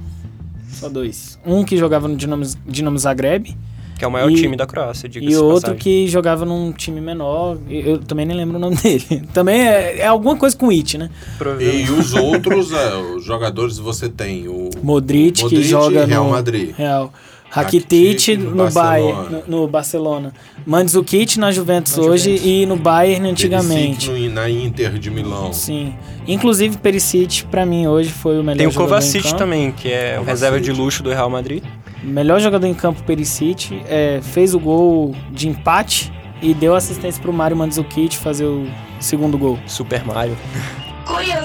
Só 0.69 0.89
dois. 0.89 1.39
Um 1.45 1.63
que 1.63 1.77
jogava 1.77 2.07
no 2.07 2.15
Dinamo, 2.15 2.43
Dinamo 2.65 2.97
Zagreb 2.97 3.55
Que 3.97 4.03
é 4.03 4.07
o 4.07 4.11
maior 4.11 4.31
E- 4.31 4.35
time 4.35 4.55
da 4.57 4.65
Croácia, 4.65 5.07
diga-se 5.07 5.31
e 5.31 5.37
outro 5.37 5.53
passagem. 5.61 5.77
que 5.77 6.07
jogava 6.07 6.43
num 6.43 6.71
time 6.71 6.99
menor. 6.99 7.57
Eu 7.69 7.99
também 7.99 8.25
nem 8.25 8.35
lembro 8.35 8.57
o 8.57 8.59
nome 8.59 8.75
dele. 8.81 9.23
Também 9.33 9.61
é, 9.61 9.99
é 9.99 10.07
alguma 10.07 10.35
coisa 10.35 10.57
com 10.57 10.69
It, 10.71 10.97
né? 10.97 11.09
Provavelmente. 11.37 11.89
E 11.89 11.93
os 11.93 12.13
outros 12.13 12.71
é, 12.73 12.95
os 12.95 13.23
jogadores 13.23 13.77
você 13.77 14.09
tem 14.09 14.47
o 14.47 14.69
Modric, 14.81 15.47
que 15.47 15.61
joga 15.63 16.05
Real 16.05 16.23
no 16.25 16.31
Madrid. 16.31 16.73
Real. 16.75 17.13
Rakitic 17.13 17.30
Rakitic 17.51 18.37
no 18.37 18.51
no, 18.55 18.71
Bayern, 18.71 19.13
Barcelona. 19.13 19.43
no, 19.47 19.61
no 19.61 19.67
Barcelona. 19.67 20.33
Mandzukic 20.65 21.37
na 21.37 21.51
Juventus 21.51 21.97
Na 21.97 22.03
hoje 22.03 22.37
Juventus. 22.37 22.47
e 22.49 22.65
no 22.65 22.75
Bayern 22.77 23.29
antigamente. 23.29 24.07
Perisic 24.07 24.29
no- 24.29 24.35
na 24.35 24.49
Inter 24.49 24.93
de 24.97 25.09
Milão. 25.11 25.51
Sim. 25.53 25.93
Inclusive 26.27 26.77
Perisic 26.77 27.43
pra 27.45 27.65
mim 27.65 27.87
hoje 27.87 28.09
foi 28.09 28.39
o 28.39 28.43
melhor 28.43 28.57
Tem 28.57 28.67
o 28.67 28.73
Kovacic 28.73 29.35
também, 29.35 29.71
que 29.71 29.91
é 29.91 30.13
o 30.15 30.19
Kovacic. 30.19 30.29
reserva 30.29 30.59
de 30.61 30.71
luxo 30.71 31.03
do 31.03 31.09
Real 31.09 31.29
Madrid. 31.29 31.63
Melhor 32.03 32.39
jogador 32.39 32.65
em 32.65 32.73
campo 32.73 33.03
Perisic, 33.03 33.79
é, 33.87 34.19
fez 34.23 34.55
o 34.55 34.59
gol 34.59 35.13
de 35.31 35.47
empate 35.47 36.11
e 36.41 36.53
deu 36.53 36.73
assistência 36.73 37.21
pro 37.21 37.31
Mário 37.33 37.55
Mandzukic 37.57 38.17
fazer 38.17 38.45
o 38.45 38.65
segundo 38.99 39.37
gol. 39.37 39.59
Super 39.67 40.03
Mario. 40.05 40.35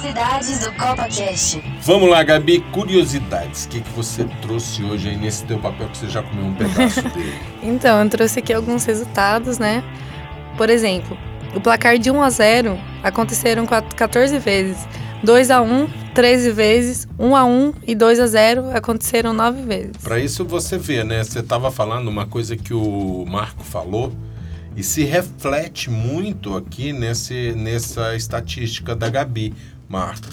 Curiosidades 0.07 0.61
do 0.61 0.73
CopaCast. 0.73 1.63
Vamos 1.83 2.09
lá, 2.09 2.23
Gabi, 2.23 2.61
curiosidades. 2.71 3.65
O 3.65 3.69
que, 3.71 3.81
que 3.81 3.91
você 3.91 4.25
trouxe 4.41 4.85
hoje 4.85 5.09
aí 5.09 5.17
nesse 5.17 5.45
teu 5.45 5.59
papel 5.59 5.89
que 5.89 5.99
você 5.99 6.09
já 6.09 6.23
comeu 6.23 6.45
um 6.45 6.55
pedaço 6.55 7.03
dele? 7.11 7.35
Então, 7.61 8.01
eu 8.01 8.09
trouxe 8.09 8.39
aqui 8.39 8.53
alguns 8.53 8.85
resultados, 8.85 9.59
né? 9.59 9.83
Por 10.57 10.71
exemplo, 10.71 11.19
o 11.57 11.61
placar 11.61 11.99
de 11.99 12.09
1 12.11 12.23
a 12.23 12.31
0 12.31 12.79
aconteceram 13.03 13.67
quat- 13.67 13.95
14 13.95 14.39
vezes. 14.39 14.77
2 15.25 15.51
a 15.51 15.61
1, 15.61 15.89
13 16.15 16.53
vezes. 16.53 17.09
1 17.19 17.35
a 17.35 17.45
1 17.45 17.73
e 17.85 17.95
2 17.97 18.21
a 18.21 18.27
0 18.29 18.71
aconteceram 18.77 19.33
9 19.33 19.63
vezes. 19.63 19.97
Para 20.05 20.21
isso 20.21 20.45
você 20.45 20.79
vê, 20.79 21.03
né? 21.03 21.25
Você 21.25 21.41
estava 21.41 21.69
falando 21.73 22.07
uma 22.07 22.27
coisa 22.27 22.57
que 22.57 22.73
o 22.73 23.25
Marco 23.27 23.65
falou 23.65 24.13
e 24.77 24.83
se 24.85 25.03
reflete 25.05 25.91
muito 25.91 26.55
aqui 26.57 26.93
nesse, 26.93 27.53
nessa 27.57 28.15
estatística 28.15 28.95
da 28.95 29.09
Gabi, 29.09 29.55
Marco. 29.89 30.29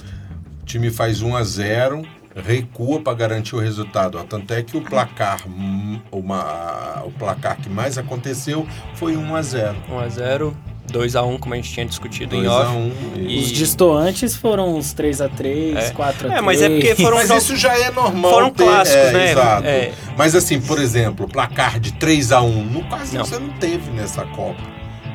O 0.61 0.65
time 0.65 0.89
faz 0.89 1.21
1 1.21 1.35
a 1.35 1.43
0 1.43 2.05
recua 2.35 2.99
para 2.99 3.13
garantir 3.13 3.55
o 3.55 3.59
resultado. 3.59 4.17
ó. 4.17 4.23
Tanto 4.23 4.51
é 4.53 4.63
que 4.63 4.75
o 4.75 4.81
placar, 4.81 5.47
hum, 5.47 5.99
uma, 6.11 7.03
o 7.05 7.11
placar 7.11 7.57
que 7.57 7.69
mais 7.69 7.97
aconteceu 7.97 8.65
foi 8.95 9.15
1 9.15 9.35
a 9.35 9.41
0 9.41 9.75
1x0. 9.89 10.53
2x1, 10.91 11.39
como 11.39 11.53
a 11.53 11.57
gente 11.57 11.71
tinha 11.71 11.85
discutido 11.85 12.35
em 12.35 12.43
2 12.43 12.51
off. 12.51 12.65
a 12.65 12.69
1 12.71 12.91
E- 13.17 13.39
Os 13.39 13.47
distoantes 13.51 14.35
foram 14.35 14.77
os 14.77 14.93
3x3, 14.93 15.75
É. 15.77 15.91
4x3. 15.91 16.31
É, 16.37 16.41
mas 16.41 16.61
é 16.61 16.69
porque 16.69 16.95
foram 16.95 17.17
Mas 17.17 17.27
jogos- 17.29 17.43
isso 17.43 17.55
já 17.55 17.77
é 17.77 17.89
normal. 17.91 18.31
Foram 18.31 18.49
ter- 18.49 18.63
clássicos, 18.65 19.01
é, 19.01 19.11
né? 19.13 19.31
Exato. 19.31 19.65
É. 19.67 19.91
Mas 20.17 20.35
assim, 20.35 20.59
por 20.59 20.79
exemplo, 20.79 21.27
placar 21.27 21.79
de 21.79 21.93
3x1, 21.93 22.63
no 22.65 22.83
quase 22.85 23.15
Não. 23.17 23.23
você 23.23 23.39
não 23.39 23.49
teve 23.53 23.89
nessa 23.91 24.25
Copa. 24.25 24.61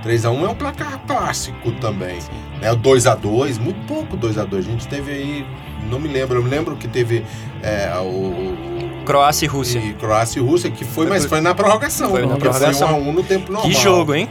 3x1 0.04 0.44
é 0.44 0.48
um 0.48 0.54
placar 0.54 1.00
clássico 1.06 1.72
também. 1.72 2.18
Né? 2.61 2.72
O 2.72 2.76
2x2, 2.76 3.58
muito 3.58 3.80
pouco 3.87 4.16
2x2. 4.16 4.58
A 4.58 4.61
gente 4.62 4.88
teve 4.88 5.12
aí, 5.12 5.46
não 5.90 5.98
me 5.98 6.08
lembro, 6.08 6.38
eu 6.38 6.42
me 6.42 6.50
lembro 6.50 6.76
que 6.76 6.88
teve 6.88 7.24
é, 7.62 7.92
o, 7.98 9.04
Croácia 9.04 9.46
e 9.46 9.48
Rússia. 9.48 9.78
e 9.78 9.94
Croácia 9.94 10.38
e 10.38 10.42
Rússia, 10.42 10.70
que 10.70 10.84
foi, 10.84 11.06
mas 11.06 11.24
foi 11.24 11.40
na 11.40 11.54
prorrogação. 11.54 12.11
Foi 12.11 12.26
na 12.26 12.37
prorrogação. 12.37 12.88
Foi 12.88 13.00
1x1 13.00 13.12
no 13.14 13.22
tempo 13.22 13.52
normal. 13.52 13.70
Que 13.70 13.74
jogo, 13.74 14.14
hein? 14.14 14.28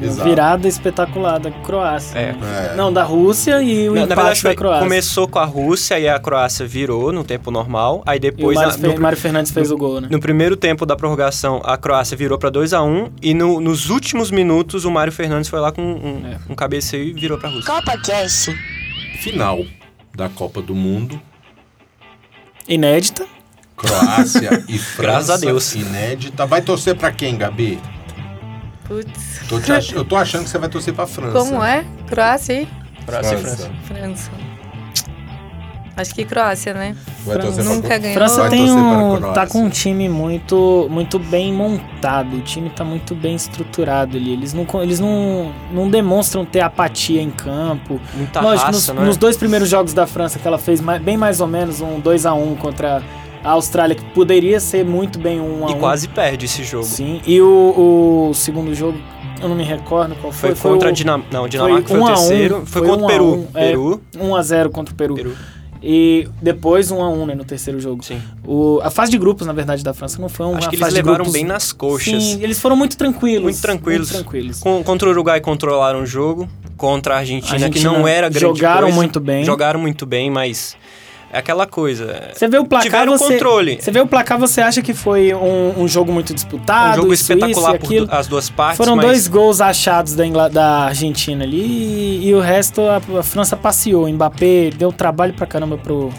Exato. 0.00 0.28
virada 0.28 0.68
espetacular 0.68 1.38
da 1.40 1.50
Croácia. 1.50 2.18
É. 2.18 2.32
né? 2.32 2.70
É. 2.72 2.76
Não, 2.76 2.92
da 2.92 3.02
Rússia 3.02 3.62
e 3.62 3.88
o 3.88 3.94
na 3.94 4.02
empate 4.02 4.14
verdade, 4.16 4.42
da 4.42 4.54
Croácia. 4.54 4.82
começou 4.82 5.26
com 5.28 5.38
a 5.38 5.44
Rússia 5.44 5.98
e 5.98 6.06
a 6.08 6.18
Croácia 6.18 6.66
virou 6.66 7.12
no 7.12 7.24
tempo 7.24 7.50
normal. 7.50 8.02
Aí 8.06 8.16
E 8.16 8.18
o 8.18 8.20
depois, 8.20 8.54
Mário, 8.56 8.72
na- 8.72 8.78
Fe- 8.78 8.94
no, 8.94 9.00
Mário 9.00 9.18
Fernandes 9.18 9.52
fez 9.52 9.70
o 9.70 9.76
gol, 9.78 10.00
né? 10.00 10.08
no 10.10 10.20
primeiro 10.20 10.56
tempo 10.56 10.84
da 10.84 10.94
prorrogação, 10.96 11.62
a 11.64 11.76
Croácia 11.78 12.16
virou 12.16 12.38
pra 12.38 12.50
2x1. 12.50 13.10
E 13.22 13.32
no- 13.32 13.60
nos 13.60 13.88
últimos 13.88 14.30
minutos, 14.30 14.84
o 14.84 14.90
Mário 14.90 15.12
Fernandes 15.12 15.48
foi 15.48 15.60
lá 15.60 15.72
com 15.72 15.82
um, 15.82 16.26
É. 16.26 16.38
um 16.50 16.54
cabeceio 16.54 17.04
e 17.04 17.12
virou 17.12 17.38
pra 17.38 17.48
Rússia. 17.48 17.72
Copa 17.74 17.96
Cast. 17.98 18.54
Final 19.22 19.64
da 20.14 20.28
Copa 20.28 20.60
do 20.60 20.74
Mundo. 20.74 21.20
Inédita. 22.68 23.24
Croácia 23.76 24.64
e 24.68 24.78
França. 24.78 25.02
Graças 25.02 25.30
a 25.30 25.36
Deus. 25.36 25.74
Inédita. 25.74 26.46
Vai 26.46 26.62
torcer 26.62 26.94
pra 26.96 27.12
quem, 27.12 27.36
Gabi? 27.36 27.78
Putz. 28.86 29.40
Tô 29.48 29.60
te 29.60 29.72
ach- 29.72 29.92
Eu 29.92 30.04
tô 30.04 30.16
achando 30.16 30.44
que 30.44 30.50
você 30.50 30.58
vai 30.58 30.68
torcer 30.68 30.94
pra 30.94 31.06
França. 31.06 31.32
Como 31.38 31.62
é? 31.62 31.84
Croácia 32.06 32.62
e 32.62 32.68
Croácia 33.04 33.34
e 33.34 33.38
França. 33.40 33.56
França. 33.56 33.70
França. 33.84 34.30
Acho 35.98 36.14
que 36.14 36.26
Croácia, 36.26 36.74
né? 36.74 36.94
Vai 37.24 37.38
torcer 37.38 37.64
Nunca 37.64 37.88
pra 37.88 37.96
ganhou. 37.98 38.14
França 38.16 38.50
tem 38.50 38.70
um, 38.70 39.32
tá 39.32 39.46
com 39.46 39.62
um 39.62 39.70
time 39.70 40.10
muito, 40.10 40.86
muito 40.90 41.18
bem 41.18 41.50
montado. 41.54 42.36
O 42.36 42.40
time 42.42 42.68
tá 42.68 42.84
muito 42.84 43.14
bem 43.14 43.34
estruturado 43.34 44.14
ali. 44.18 44.34
Eles 44.34 44.52
não, 44.52 44.66
eles 44.82 45.00
não, 45.00 45.50
não 45.72 45.88
demonstram 45.88 46.44
ter 46.44 46.60
apatia 46.60 47.22
em 47.22 47.30
campo. 47.30 47.98
Muita 48.12 48.42
Lógico, 48.42 48.66
raça, 48.66 48.92
nos, 48.92 49.00
né? 49.00 49.06
nos 49.06 49.16
dois 49.16 49.38
primeiros 49.38 49.70
jogos 49.70 49.94
da 49.94 50.06
França, 50.06 50.38
que 50.38 50.46
ela 50.46 50.58
fez 50.58 50.82
mais- 50.82 51.00
bem 51.00 51.16
mais 51.16 51.40
ou 51.40 51.46
menos 51.46 51.80
um 51.80 51.98
2x1 51.98 52.56
contra 52.58 53.02
a 53.46 53.50
Austrália, 53.52 53.94
que 53.94 54.04
poderia 54.06 54.58
ser 54.60 54.84
muito 54.84 55.18
bem 55.18 55.40
um 55.40 55.60
1x1. 55.66 55.70
E 55.70 55.74
quase 55.78 56.08
perde 56.08 56.44
esse 56.46 56.64
jogo. 56.64 56.84
Sim, 56.84 57.20
e 57.26 57.40
o, 57.40 58.28
o 58.30 58.34
segundo 58.34 58.74
jogo, 58.74 58.98
eu 59.40 59.48
não 59.48 59.54
me 59.56 59.62
recordo 59.64 60.14
qual 60.16 60.32
Foi, 60.32 60.54
foi. 60.54 60.72
contra 60.72 60.88
o 60.88 60.90
a 60.90 60.94
Dinamarca. 60.94 61.28
Não, 61.36 61.48
Dinamarca 61.48 61.88
foi, 61.88 61.98
um 61.98 62.02
o 62.02 62.06
a 62.06 62.10
um, 62.10 62.14
terceiro. 62.14 62.62
Foi, 62.66 62.82
foi 62.82 62.88
contra 62.88 63.00
um 63.00 63.02
o 63.02 63.06
a 63.06 63.08
Peru. 63.12 63.24
um, 63.34 63.46
é. 63.54 63.68
Peru. 63.68 64.02
1x0 64.16 64.70
contra 64.70 64.92
o 64.92 64.96
Peru. 64.96 65.14
Peru. 65.14 65.36
E 65.82 66.28
depois 66.42 66.90
1x1 66.90 67.26
né, 67.26 67.34
no 67.36 67.44
terceiro 67.44 67.78
jogo. 67.78 68.02
Sim. 68.04 68.20
O, 68.44 68.80
a 68.82 68.90
fase 68.90 69.12
de 69.12 69.18
grupos, 69.18 69.46
na 69.46 69.52
verdade, 69.52 69.84
da 69.84 69.94
França 69.94 70.20
não 70.20 70.28
foi 70.28 70.46
uma 70.46 70.58
Acho 70.58 70.68
que 70.70 70.76
eles 70.76 70.92
levaram 70.92 71.16
grupos... 71.18 71.32
bem 71.32 71.44
nas 71.44 71.72
coxas. 71.72 72.20
Sim, 72.24 72.42
eles 72.42 72.58
foram 72.58 72.74
muito 72.74 72.96
tranquilos. 72.96 73.42
Muito 73.44 73.60
tranquilos. 73.60 74.10
Muito 74.10 74.22
tranquilos. 74.24 74.58
Com- 74.60 74.82
contra 74.82 75.06
o 75.06 75.12
Uruguai 75.12 75.40
controlaram 75.40 76.00
o 76.00 76.06
jogo. 76.06 76.48
Contra 76.76 77.14
a 77.14 77.18
Argentina, 77.18 77.54
A 77.54 77.58
que 77.58 77.64
Argentina 77.78 77.92
não 77.92 78.08
era 78.08 78.28
grande 78.28 78.40
jogaram 78.40 78.80
coisa. 78.82 78.96
muito 78.96 79.20
bem. 79.20 79.44
Jogaram 79.44 79.78
muito 79.80 80.04
bem, 80.04 80.30
mas 80.30 80.76
é 81.32 81.38
aquela 81.38 81.66
coisa. 81.66 82.30
Você 82.32 82.48
vê 82.48 82.58
o 82.58 82.64
placar, 82.64 82.84
Tiveram 82.90 83.18
você... 83.18 83.34
controle. 83.34 83.78
Você 83.80 83.90
vê 83.90 84.00
o 84.00 84.06
placar, 84.06 84.38
você 84.38 84.60
acha 84.60 84.80
que 84.82 84.94
foi 84.94 85.34
um, 85.34 85.82
um 85.82 85.88
jogo 85.88 86.12
muito 86.12 86.32
um 86.32 86.34
disputado, 86.34 86.96
jogo 86.96 87.12
isso, 87.12 87.24
isso 87.24 87.32
espetacular 87.32 87.74
e 87.74 87.78
por 88.06 88.14
as 88.14 88.26
duas 88.26 88.48
partes, 88.48 88.76
Foram 88.78 88.96
mas 88.96 89.06
dois 89.06 89.28
gols 89.28 89.60
achados 89.60 90.14
da, 90.14 90.26
Ingla- 90.26 90.48
da 90.50 90.84
Argentina 90.86 91.44
ali 91.44 91.60
e, 92.22 92.28
e 92.28 92.34
o 92.34 92.40
resto 92.40 92.80
a, 92.82 92.96
a 93.18 93.22
França 93.22 93.56
passeou. 93.56 94.04
O 94.04 94.08
Mbappé 94.12 94.70
deu 94.76 94.92
trabalho 94.92 95.34
pra 95.34 95.46
caramba 95.46 95.76
pro, 95.76 96.10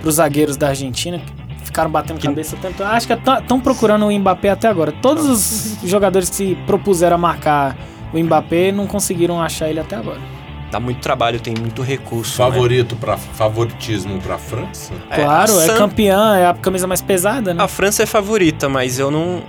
pros 0.00 0.16
zagueiros 0.16 0.56
da 0.56 0.68
Argentina. 0.68 1.18
que 1.18 1.64
Ficaram 1.64 1.90
batendo 1.90 2.18
Que- 2.18 2.26
cabeça 2.26 2.56
o 2.56 2.58
tempo 2.58 2.74
todo. 2.78 2.86
Acho 2.86 3.06
que 3.06 3.12
estão 3.12 3.60
procurando 3.60 4.06
o 4.06 4.18
Mbappé 4.18 4.50
até 4.50 4.66
agora. 4.68 4.90
Todos 4.90 5.26
os 5.82 5.88
jogadores 5.88 6.28
que 6.30 6.36
se 6.36 6.58
propuseram 6.66 7.14
a 7.16 7.18
marcar 7.18 7.76
o 8.12 8.18
Mbappé 8.18 8.72
não 8.72 8.86
conseguiram 8.86 9.40
achar 9.40 9.68
ele 9.68 9.78
até 9.78 9.94
agora. 9.96 10.18
Dá 10.70 10.78
muito 10.78 11.00
trabalho, 11.00 11.40
tem 11.40 11.54
muito 11.58 11.82
recurso. 11.82 12.40
né? 12.42 12.48
Favorito 12.50 12.96
para 12.96 13.16
favoritismo 13.16 14.20
pra 14.20 14.36
França? 14.38 14.92
É, 15.10 15.16
Claro, 15.22 15.58
a 15.58 15.62
é 15.62 15.66
San- 15.66 15.76
campeã, 15.78 16.36
é 16.36 16.46
a 16.46 16.54
camisa 16.54 16.86
mais 16.86 17.00
pesada, 17.02 17.54
né? 17.54 17.62
A 17.62 17.68
França 17.68 18.02
é 18.02 18.06
favorita, 18.06 18.68
mas 18.68 18.98
eu 18.98 19.10
não 19.10 19.42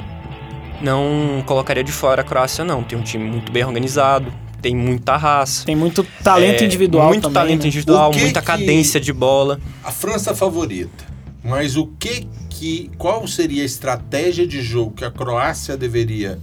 não 0.82 1.44
colocaria 1.46 1.84
de 1.84 1.92
fora 1.92 2.22
a 2.22 2.24
Croácia 2.24 2.64
não. 2.64 2.84
Tem 2.84 2.98
um 2.98 3.02
time 3.02 3.30
muito 3.30 3.52
bem 3.52 3.64
organizado, 3.66 4.32
tem 4.62 4.74
muita 4.76 5.18
raça. 5.18 5.66
Tem 5.66 5.76
muito 5.76 6.06
talento 6.24 6.62
É, 6.62 6.66
individual 6.66 7.08
muito 7.10 7.24
também. 7.24 7.34
talento 7.34 7.62
né? 7.64 7.68
individual, 7.68 8.12
que 8.12 8.20
muita 8.20 8.40
que- 8.40 8.48
cadência 8.48 9.00
de 9.00 9.12
bola. 9.12 9.60
A 9.84 9.92
França 9.92 10.32
é 10.32 10.36
favorita. 10.36 11.06
Mas 11.44 11.76
o 11.78 11.88
que 12.00 12.28
que 12.50 12.92
qual 12.98 13.26
seria 13.28 13.62
a 13.62 13.66
estratégia 13.66 14.46
de 14.46 14.62
jogo 14.62 14.92
que 14.92 15.06
a 15.06 15.12
Croácia 15.12 15.78
deveria 15.78 16.38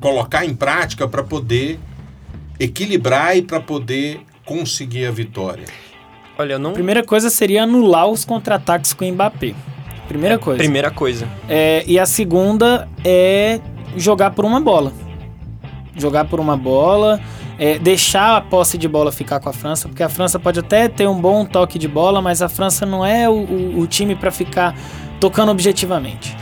colocar 0.00 0.44
em 0.44 0.54
prática 0.54 1.06
para 1.06 1.22
poder 1.22 1.78
equilibrar 2.58 3.36
e 3.36 3.42
para 3.42 3.60
poder 3.60 4.20
conseguir 4.44 5.06
a 5.06 5.10
vitória? 5.10 5.64
Olha, 6.38 6.54
eu 6.54 6.58
não 6.58 6.72
Primeira 6.72 7.02
coisa 7.04 7.30
seria 7.30 7.62
anular 7.62 8.06
os 8.08 8.24
contra-ataques 8.24 8.92
com 8.92 9.04
o 9.08 9.12
Mbappé. 9.12 9.54
Primeira 10.06 10.38
coisa. 10.38 10.58
Primeira 10.62 10.90
coisa. 10.90 11.26
É, 11.48 11.82
e 11.86 11.98
a 11.98 12.06
segunda 12.06 12.88
é 13.04 13.58
jogar 13.96 14.30
por 14.32 14.44
uma 14.44 14.60
bola. 14.60 14.92
Jogar 15.96 16.26
por 16.26 16.38
uma 16.38 16.56
bola, 16.56 17.18
é, 17.58 17.78
deixar 17.78 18.36
a 18.36 18.40
posse 18.42 18.76
de 18.76 18.86
bola 18.86 19.10
ficar 19.10 19.40
com 19.40 19.48
a 19.48 19.52
França, 19.52 19.88
porque 19.88 20.02
a 20.02 20.08
França 20.10 20.38
pode 20.38 20.60
até 20.60 20.88
ter 20.88 21.08
um 21.08 21.18
bom 21.18 21.44
toque 21.44 21.78
de 21.78 21.88
bola, 21.88 22.20
mas 22.20 22.42
a 22.42 22.48
França 22.50 22.84
não 22.84 23.04
é 23.04 23.28
o, 23.28 23.32
o- 23.32 23.80
o 23.80 23.86
time 23.86 24.14
para 24.14 24.30
ficar 24.30 24.76
tocando 25.18 25.50
objetivamente. 25.50 26.36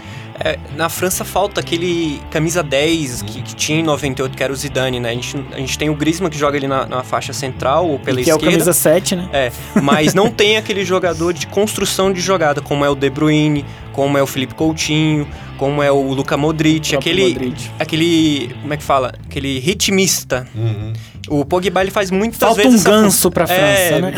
É, 0.44 0.58
na 0.76 0.90
França 0.90 1.24
falta 1.24 1.60
aquele 1.60 2.20
camisa 2.30 2.62
10 2.62 3.22
que, 3.22 3.40
que 3.42 3.54
tinha 3.56 3.80
em 3.80 3.82
98, 3.82 4.36
que 4.36 4.42
era 4.42 4.52
o 4.52 4.56
Zidane, 4.56 5.00
né? 5.00 5.08
A 5.10 5.14
gente, 5.14 5.44
a 5.52 5.56
gente 5.56 5.78
tem 5.78 5.88
o 5.88 5.94
Griezmann 5.94 6.30
que 6.30 6.36
joga 6.38 6.58
ali 6.58 6.68
na, 6.68 6.84
na 6.84 7.02
faixa 7.02 7.32
central 7.32 7.88
ou 7.88 7.98
pela 7.98 8.20
E 8.20 8.24
que 8.24 8.30
é 8.30 8.34
o 8.34 8.36
esquerda. 8.36 8.52
camisa 8.58 8.72
7, 8.74 9.16
né? 9.16 9.28
É, 9.32 9.52
mas 9.80 10.12
não 10.12 10.30
tem 10.30 10.58
aquele 10.58 10.84
jogador 10.84 11.32
de 11.32 11.46
construção 11.46 12.12
de 12.12 12.20
jogada, 12.20 12.60
como 12.60 12.84
é 12.84 12.90
o 12.90 12.94
De 12.94 13.08
Bruyne, 13.08 13.64
como 13.92 14.18
é 14.18 14.22
o 14.22 14.26
Felipe 14.26 14.54
Coutinho, 14.54 15.26
como 15.56 15.82
é 15.82 15.90
o 15.90 16.12
Luka 16.12 16.36
Modric, 16.36 16.94
O 16.94 16.98
aquele, 16.98 17.28
Modric. 17.28 17.70
aquele, 17.78 18.54
como 18.60 18.74
é 18.74 18.76
que 18.76 18.82
fala? 18.82 19.14
Aquele 19.24 19.58
ritmista. 19.60 20.46
Uhum. 20.54 20.92
O 21.28 21.44
Pogba 21.44 21.80
ele 21.80 21.90
faz 21.90 22.10
muitas 22.10 22.38
Falta 22.38 22.62
vezes 22.62 22.72
um 22.72 22.76
essa 22.76 22.90
ganso 22.90 23.30
pra 23.30 23.46
França, 23.46 23.62
é, 23.62 24.00
né? 24.00 24.14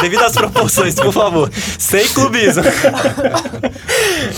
Devido 0.00 0.22
às 0.22 0.32
proporções, 0.32 0.94
por 0.94 1.12
favor. 1.12 1.50
Sem 1.78 2.06
clubismo. 2.08 2.62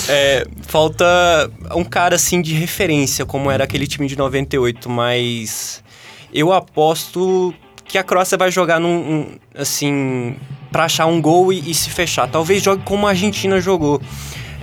É, 0.09 0.47
falta 0.63 1.51
um 1.75 1.85
cara 1.85 2.17
assim 2.17 2.41
de 2.41 2.55
referência, 2.55 3.25
como 3.25 3.51
era 3.51 3.65
aquele 3.65 3.87
time 3.87 4.07
de 4.07 4.17
98, 4.17 4.89
mas 4.89 5.83
eu 6.33 6.53
aposto 6.53 7.55
que 7.85 7.99
a 7.99 8.03
Croácia 8.03 8.37
vai 8.37 8.51
jogar 8.51 8.81
num, 8.81 8.89
um, 8.89 9.27
assim, 9.57 10.37
pra 10.73 10.85
achar 10.85 11.07
um 11.07 11.21
gol 11.21 11.53
e, 11.53 11.71
e 11.71 11.75
se 11.75 11.91
fechar. 11.91 12.29
Talvez 12.29 12.63
jogue 12.63 12.83
como 12.85 13.07
a 13.07 13.11
Argentina 13.11 13.61
jogou. 13.61 14.01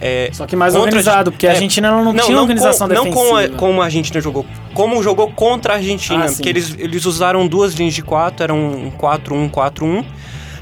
É, 0.01 0.29
Só 0.33 0.47
que 0.47 0.55
mais 0.55 0.73
organizado, 0.73 1.31
porque 1.31 1.45
a 1.45 1.51
é, 1.51 1.53
Argentina 1.53 1.89
ela 1.89 2.01
não, 2.01 2.15
tinha 2.15 2.39
organização 2.39 2.87
com, 2.87 2.93
defensiva. 2.93 3.15
Não 3.15 3.23
como 3.23 3.37
a, 3.37 3.49
como 3.49 3.81
a 3.81 3.85
Argentina 3.85 4.19
jogou, 4.19 4.45
como 4.73 5.03
jogou 5.03 5.31
contra 5.31 5.73
a 5.73 5.75
Argentina. 5.77 6.25
Ah, 6.25 6.27
sim. 6.27 6.35
porque 6.35 6.49
eles, 6.49 6.75
eles 6.79 7.05
usaram 7.05 7.47
duas 7.47 7.75
linhas 7.75 7.93
de 7.93 8.01
quatro, 8.01 8.43
era 8.43 8.53
um 8.53 8.91
4-1, 8.99 9.51
4-1. 9.51 10.03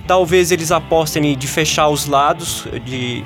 Talvez 0.05 0.51
eles 0.51 0.71
apostem 0.71 1.37
de 1.37 1.47
fechar 1.47 1.87
os 1.87 2.05
lados, 2.05 2.67
de, 2.83 3.23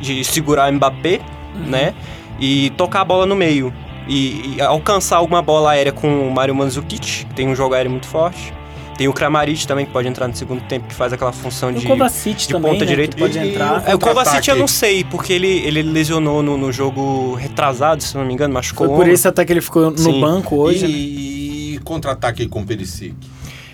de 0.00 0.24
segurar 0.24 0.72
Mbappé, 0.72 1.20
Uhum. 1.56 1.70
né? 1.70 1.94
E 2.38 2.70
tocar 2.70 3.00
a 3.00 3.04
bola 3.04 3.26
no 3.26 3.34
meio. 3.34 3.72
E, 4.08 4.56
e 4.56 4.60
alcançar 4.60 5.16
alguma 5.16 5.42
bola 5.42 5.72
aérea 5.72 5.92
com 5.92 6.28
o 6.28 6.30
Mário 6.30 6.54
Mandzukic, 6.54 7.24
que 7.24 7.34
tem 7.34 7.48
um 7.48 7.56
jogo 7.56 7.74
aéreo 7.74 7.90
muito 7.90 8.06
forte. 8.06 8.52
Tem 8.96 9.08
o 9.08 9.12
Kramaric 9.12 9.66
também, 9.66 9.84
que 9.84 9.92
pode 9.92 10.08
entrar 10.08 10.26
no 10.26 10.34
segundo 10.34 10.62
tempo, 10.62 10.86
que 10.88 10.94
faz 10.94 11.12
aquela 11.12 11.32
função 11.32 11.70
E 11.70 11.76
o 11.76 11.80
de... 11.80 11.86
De 11.86 12.48
também, 12.48 12.72
ponta 12.72 12.84
né, 12.84 12.90
direita. 12.90 13.16
pode 13.16 13.38
E- 13.38 13.42
e 13.42 13.50
entrar. 13.50 13.82
o- 13.86 13.90
É, 13.90 13.94
o 13.94 13.98
Kovacic 13.98 14.48
eu 14.48 14.56
não 14.56 14.66
sei, 14.66 15.04
porque 15.04 15.32
ele, 15.32 15.48
ele 15.48 15.82
lesionou 15.82 16.42
no, 16.42 16.56
no 16.56 16.72
jogo 16.72 17.34
retrasado, 17.34 18.02
se 18.02 18.16
não 18.16 18.24
me 18.24 18.32
engano, 18.32 18.54
machucou 18.54 18.86
Foi 18.88 18.96
por 18.96 19.08
isso 19.08 19.28
até 19.28 19.44
que 19.44 19.52
ele 19.52 19.60
ficou 19.60 19.90
no 19.90 19.98
Sim. 19.98 20.20
banco 20.20 20.56
hoje. 20.56 20.82
né? 20.86 20.88
E 20.90 21.80
contra-ataque 21.84 22.46
com 22.48 22.60
o 22.62 22.66
Perisic. 22.66 23.14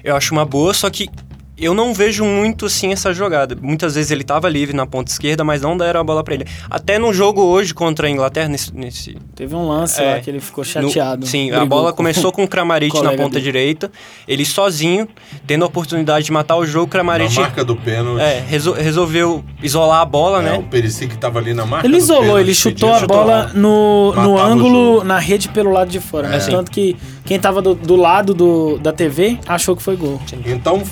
Eu 0.02 0.16
acho 0.16 0.32
uma 0.34 0.44
boa, 0.44 0.74
só 0.74 0.90
que 0.90 1.08
eu 1.64 1.72
não 1.74 1.94
vejo 1.94 2.24
muito 2.24 2.66
assim 2.66 2.92
essa 2.92 3.12
jogada. 3.14 3.56
Muitas 3.60 3.94
vezes 3.94 4.10
ele 4.10 4.24
tava 4.24 4.48
livre 4.48 4.74
na 4.76 4.86
ponta 4.86 5.10
esquerda, 5.10 5.44
mas 5.44 5.62
não 5.62 5.76
deram 5.76 6.00
a 6.00 6.04
bola 6.04 6.22
pra 6.24 6.34
ele. 6.34 6.46
Até 6.70 6.98
no 6.98 7.12
jogo 7.12 7.42
hoje 7.42 7.72
contra 7.72 8.06
a 8.06 8.10
Inglaterra, 8.10 8.48
nesse. 8.48 8.74
nesse 8.74 9.16
Teve 9.34 9.54
um 9.54 9.66
lance 9.68 10.00
É, 10.02 10.14
lá 10.14 10.20
que 10.20 10.28
ele 10.30 10.40
ficou 10.40 10.62
no- 10.64 10.70
chateado. 10.70 11.26
sim, 11.26 11.50
a 11.52 11.64
bola 11.64 11.90
com- 11.92 11.98
começou 11.98 12.32
com 12.32 12.44
o 12.44 12.48
Kramaric 12.48 12.94
na 13.02 13.10
ponta 13.12 13.30
dele. 13.30 13.42
direita. 13.44 13.90
Ele 14.26 14.44
sozinho, 14.44 15.08
tendo 15.46 15.64
a 15.64 15.68
oportunidade 15.68 16.26
de 16.26 16.32
matar 16.32 16.56
o 16.56 16.66
jogo, 16.66 16.84
o 16.84 16.86
Na 16.86 16.90
Kramaric 16.92 17.34
marca 17.38 17.64
do 17.64 17.76
pênalti. 17.76 18.20
é, 18.20 18.44
resol- 18.46 18.74
resolveu 18.74 19.44
isolar 19.62 20.00
a 20.00 20.04
bola, 20.04 20.40
é, 20.40 20.42
né? 20.42 20.58
O 20.58 20.62
Perisic 20.64 21.16
tava 21.18 21.38
ali 21.38 21.54
na 21.54 21.64
marca 21.64 21.86
Ele 21.86 21.96
do 21.96 22.02
isolou, 22.02 22.22
pênalti, 22.22 22.40
ele 22.42 22.54
chutou 22.54 22.92
a 22.92 23.06
bola 23.06 23.50
no, 23.54 24.12
no 24.14 24.32
Matava 24.34 24.48
ângulo, 24.48 25.04
na 25.04 25.18
rede 25.18 25.48
pelo 25.48 25.70
lado 25.70 25.90
de 25.90 26.00
fora. 26.00 26.28
É. 26.28 26.30
né? 26.32 26.38
Tanto 26.38 26.70
que 26.70 26.96
quem 27.24 27.38
tava 27.38 27.62
do, 27.62 27.74
do 27.74 27.96
lado 27.96 28.34
do, 28.34 28.78
da 28.78 28.92
TV 28.92 29.38
achou 29.46 29.76
que 29.76 29.82
foi 29.82 29.96
gol. 29.96 30.20
Então, 30.46 30.82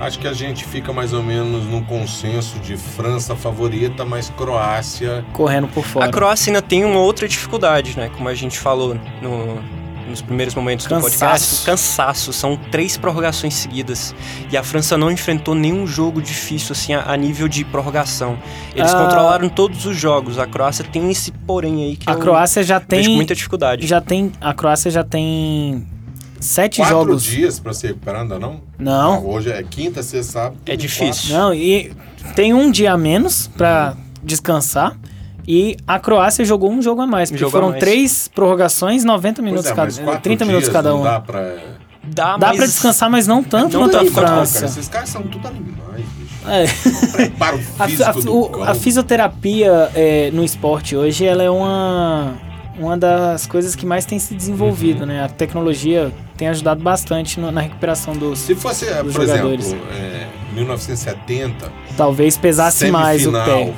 acho 0.00 0.18
que 0.18 0.26
a 0.28 0.32
gente 0.32 0.64
fica 0.64 0.92
mais 0.92 1.12
ou 1.12 1.22
menos 1.22 1.64
num 1.64 1.82
consenso 1.82 2.58
de 2.60 2.76
França 2.76 3.34
favorita, 3.36 4.04
mas 4.04 4.30
Croácia. 4.30 5.24
Correndo 5.32 5.68
por 5.68 5.84
fora. 5.84 6.06
A 6.06 6.08
Croácia 6.10 6.50
ainda 6.50 6.62
tem 6.62 6.84
uma 6.84 7.00
outra 7.00 7.26
dificuldade, 7.28 7.96
né? 7.96 8.10
Como 8.16 8.28
a 8.28 8.34
gente 8.34 8.58
falou 8.58 8.96
no- 9.22 9.78
nos 10.08 10.22
primeiros 10.22 10.54
momentos 10.54 10.86
do 10.86 10.88
Cansaço. 10.88 11.18
podcast. 11.18 11.66
Cansaço. 11.66 12.32
São 12.32 12.56
três 12.56 12.96
prorrogações 12.96 13.52
seguidas. 13.52 14.14
E 14.50 14.56
a 14.56 14.62
França 14.64 14.96
não 14.96 15.10
enfrentou 15.10 15.54
nenhum 15.54 15.86
jogo 15.86 16.22
difícil, 16.22 16.72
assim, 16.72 16.94
a, 16.94 17.12
a 17.12 17.14
nível 17.14 17.46
de 17.46 17.62
prorrogação. 17.62 18.38
Eles 18.74 18.94
Ah. 18.94 18.98
controlaram 19.04 19.50
todos 19.50 19.84
os 19.84 19.94
jogos. 19.98 20.38
A 20.38 20.46
Croácia 20.46 20.82
tem 20.82 21.10
esse 21.10 21.30
porém 21.30 21.84
aí 21.84 21.96
que 21.96 22.08
A 22.08 22.14
eu 22.14 22.18
Croácia 22.20 22.62
já 22.62 22.80
tem, 22.80 23.06
muita 23.16 23.34
dificuldade. 23.34 23.86
já 23.86 24.00
tem. 24.00 24.32
A 24.40 24.54
Croácia 24.54 24.90
já 24.90 25.04
tem 25.04 25.86
sete 26.40 26.76
Quatro 26.78 26.96
jogos. 26.98 27.22
dias 27.22 27.58
pra 27.60 27.72
se 27.72 27.86
recuperar, 27.88 28.22
ainda 28.22 28.38
não? 28.38 28.60
Não, 28.78 29.26
Hoje 29.26 29.50
é 29.50 29.62
quinta, 29.62 30.02
sexta, 30.02 30.32
sábado. 30.32 30.56
É 30.66 30.76
difícil. 30.76 31.36
não. 31.36 31.52
E 31.54 31.92
tem 32.34 32.52
um 32.54 32.70
dia 32.70 32.92
a 32.92 32.98
menos 32.98 33.48
pra 33.56 33.94
descansar. 34.22 34.96
E 35.50 35.76
a 35.86 35.98
Croácia 35.98 36.44
jogou 36.44 36.70
um 36.70 36.82
jogo 36.82 37.00
a 37.00 37.06
mais, 37.06 37.30
porque 37.30 37.40
Jogo 37.40 37.52
foram 37.52 37.68
mais. 37.70 37.80
três 37.80 38.28
prorrogações, 38.28 39.02
90 39.02 39.36
Pois 39.36 39.44
minutos 39.50 39.70
é, 39.70 39.74
cada, 39.74 39.86
mas 39.86 39.98
quatro 39.98 40.20
30 40.22 40.44
minutos 40.44 40.68
cada 40.68 40.90
não 40.90 41.00
um. 41.00 41.02
Dá 41.04 41.20
pra. 41.20 41.54
Dá, 42.04 42.36
Dá 42.36 42.52
pra 42.54 42.66
descansar, 42.66 43.10
mas 43.10 43.26
não 43.26 43.42
tanto 43.42 43.72
Não 43.78 43.84
quanto 43.84 43.96
a 43.98 44.02
Não, 44.04 44.12
cara, 44.12 44.26
França. 44.28 44.64
esses 44.66 44.88
caras 44.88 45.08
são 45.10 45.22
tudo 45.22 45.46
animais, 45.48 46.04
bicho. 46.18 46.38
É. 46.46 46.64
O 47.24 47.82
A, 48.06 48.08
a- 48.08 48.12
do 48.12 48.34
o- 48.58 48.62
a 48.62 48.74
fisioterapia 48.74 49.90
é, 49.94 50.30
no 50.32 50.44
esporte 50.44 50.94
hoje 50.96 51.24
ela 51.24 51.42
é 51.42 51.50
uma, 51.50 52.34
uma 52.78 52.96
das 52.96 53.46
coisas 53.46 53.74
que 53.74 53.84
mais 53.84 54.04
tem 54.04 54.18
se 54.18 54.34
desenvolvido, 54.34 55.00
Uhum. 55.00 55.06
né? 55.06 55.24
A 55.24 55.28
tecnologia 55.28 56.12
tem 56.36 56.48
ajudado 56.48 56.82
bastante 56.82 57.38
no- 57.40 57.50
na 57.50 57.60
recuperação 57.60 58.14
dos. 58.16 58.38
Se 58.38 58.54
fosse, 58.54 58.84
dos 59.02 59.14
por 59.14 59.26
jogadores. 59.26 59.66
exemplo, 59.66 59.86
é, 59.92 60.26
1970, 60.54 61.70
Talvez 61.96 62.36
pesasse 62.36 62.90
mais 62.90 63.26
o 63.26 63.32
pé. 63.32 63.74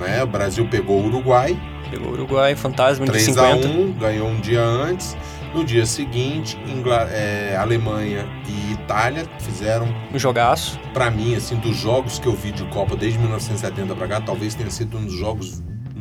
né? 0.00 0.22
O 0.22 0.26
Brasil 0.26 0.66
pegou 0.70 1.00
o 1.00 1.06
Uruguai, 1.06 1.56
Pegou 1.90 2.10
o 2.10 2.12
Uruguai, 2.12 2.54
fantasma 2.54 3.04
de 3.04 3.10
3 3.10 3.36
a 3.36 3.50
50. 3.56 3.66
1 3.68 3.92
ganhou 3.98 4.28
um 4.28 4.38
dia 4.40 4.62
antes. 4.62 5.16
No 5.52 5.64
dia 5.64 5.84
seguinte, 5.84 6.56
Ingla- 6.68 7.08
eh, 7.10 7.56
Alemanha 7.58 8.24
e 8.48 8.72
Itália 8.74 9.26
fizeram, 9.40 9.88
Um 10.14 10.16
jogaço. 10.16 10.78
pra 10.94 11.10
mim, 11.10 11.34
assim, 11.34 11.56
dos 11.56 11.76
jogos 11.76 12.20
que 12.20 12.28
eu 12.28 12.32
vi 12.36 12.52
de 12.52 12.62
Copa 12.66 12.94
desde 12.94 13.18
1970 13.18 13.96
pra 13.96 14.06
cá, 14.06 14.20
talvez 14.20 14.54
tenha 14.54 14.70
sido 14.70 14.96
um 14.98 15.04
dos 15.04 15.14
jogos, 15.18 15.60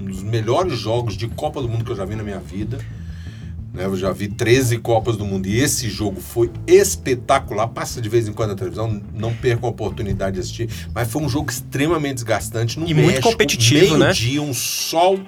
dos 0.10 0.24
melhores 0.24 0.78
jogos 0.78 1.16
de 1.16 1.28
Copa 1.28 1.62
do 1.62 1.70
Mundo 1.70 1.86
que 1.86 1.92
eu 1.92 1.96
já 1.96 2.06
vi 2.06 2.16
na 2.16 2.24
minha 2.24 2.40
vida. 2.40 2.78
né? 3.74 3.86
Eu 3.86 3.96
já 3.96 4.12
vi 4.12 4.28
13 4.28 4.78
Copas 4.80 5.16
do 5.16 5.24
Mundo 5.26 5.48
e 5.48 5.60
esse 5.60 5.90
jogo 5.90 6.20
foi 6.20 6.52
espetacular. 6.68 7.68
Passa 7.68 8.02
de 8.02 8.10
vez 8.10 8.28
em 8.28 8.34
quando 8.34 8.50
na 8.50 8.56
televisão, 8.56 9.02
não 9.14 9.34
perca 9.34 9.66
a 9.66 9.70
oportunidade 9.70 10.36
de 10.36 10.40
assistir. 10.42 10.70
Mas 10.94 11.10
foi 11.12 11.22
um 11.22 11.30
jogo 11.30 11.50
extremamente 11.52 12.16
desgastante 12.16 12.80
no 12.80 12.88
E 12.88 12.94
muito 12.94 13.08
México, 13.08 13.30
competitivo, 13.30 13.98
né? 13.98 14.06
meio-dia, 14.06 14.42
um 14.42 14.54
sol 14.54 15.20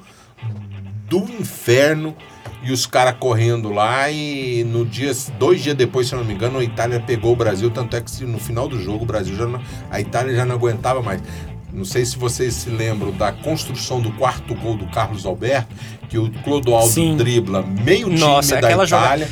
do 1.08 1.20
inferno 1.40 2.16
e 2.64 2.72
os 2.72 2.86
caras 2.86 3.16
correndo 3.20 3.70
lá 3.72 4.10
e 4.12 4.64
no 4.64 4.86
dia 4.86 5.12
dois 5.40 5.62
dias 5.64 5.76
depois 5.76 6.08
se 6.08 6.14
eu 6.14 6.20
não 6.20 6.26
me 6.26 6.34
engano 6.34 6.60
a 6.60 6.64
Itália 6.64 7.00
pegou 7.00 7.34
o 7.34 7.36
Brasil 7.36 7.72
tanto 7.72 7.96
é 7.96 8.02
que 8.02 8.24
no 8.24 8.40
final 8.40 8.68
do 8.68 8.80
jogo 8.80 9.04
o 9.04 9.06
Brasil 9.06 9.36
já 9.36 9.48
não, 9.48 9.60
a 9.90 10.00
Itália 10.00 10.36
já 10.36 10.46
não 10.46 10.56
aguentava 10.56 11.02
mais 11.02 11.22
não 11.74 11.86
sei 11.86 12.06
se 12.06 12.18
vocês 12.18 12.54
se 12.54 12.70
lembram 12.70 13.12
da 13.12 13.32
construção 13.32 14.00
do 14.02 14.12
quarto 14.12 14.54
gol 14.56 14.76
do 14.76 14.86
Carlos 14.88 15.26
Alberto 15.26 15.74
que 16.10 16.18
o 16.18 16.30
Clodoaldo 16.44 16.90
Sim. 16.92 17.16
dribla 17.16 17.62
meio 17.64 18.08
time 18.08 18.20
Nossa, 18.20 18.58
da 18.60 18.68
aquela 18.68 18.86
joga- 18.86 19.06
Itália 19.06 19.28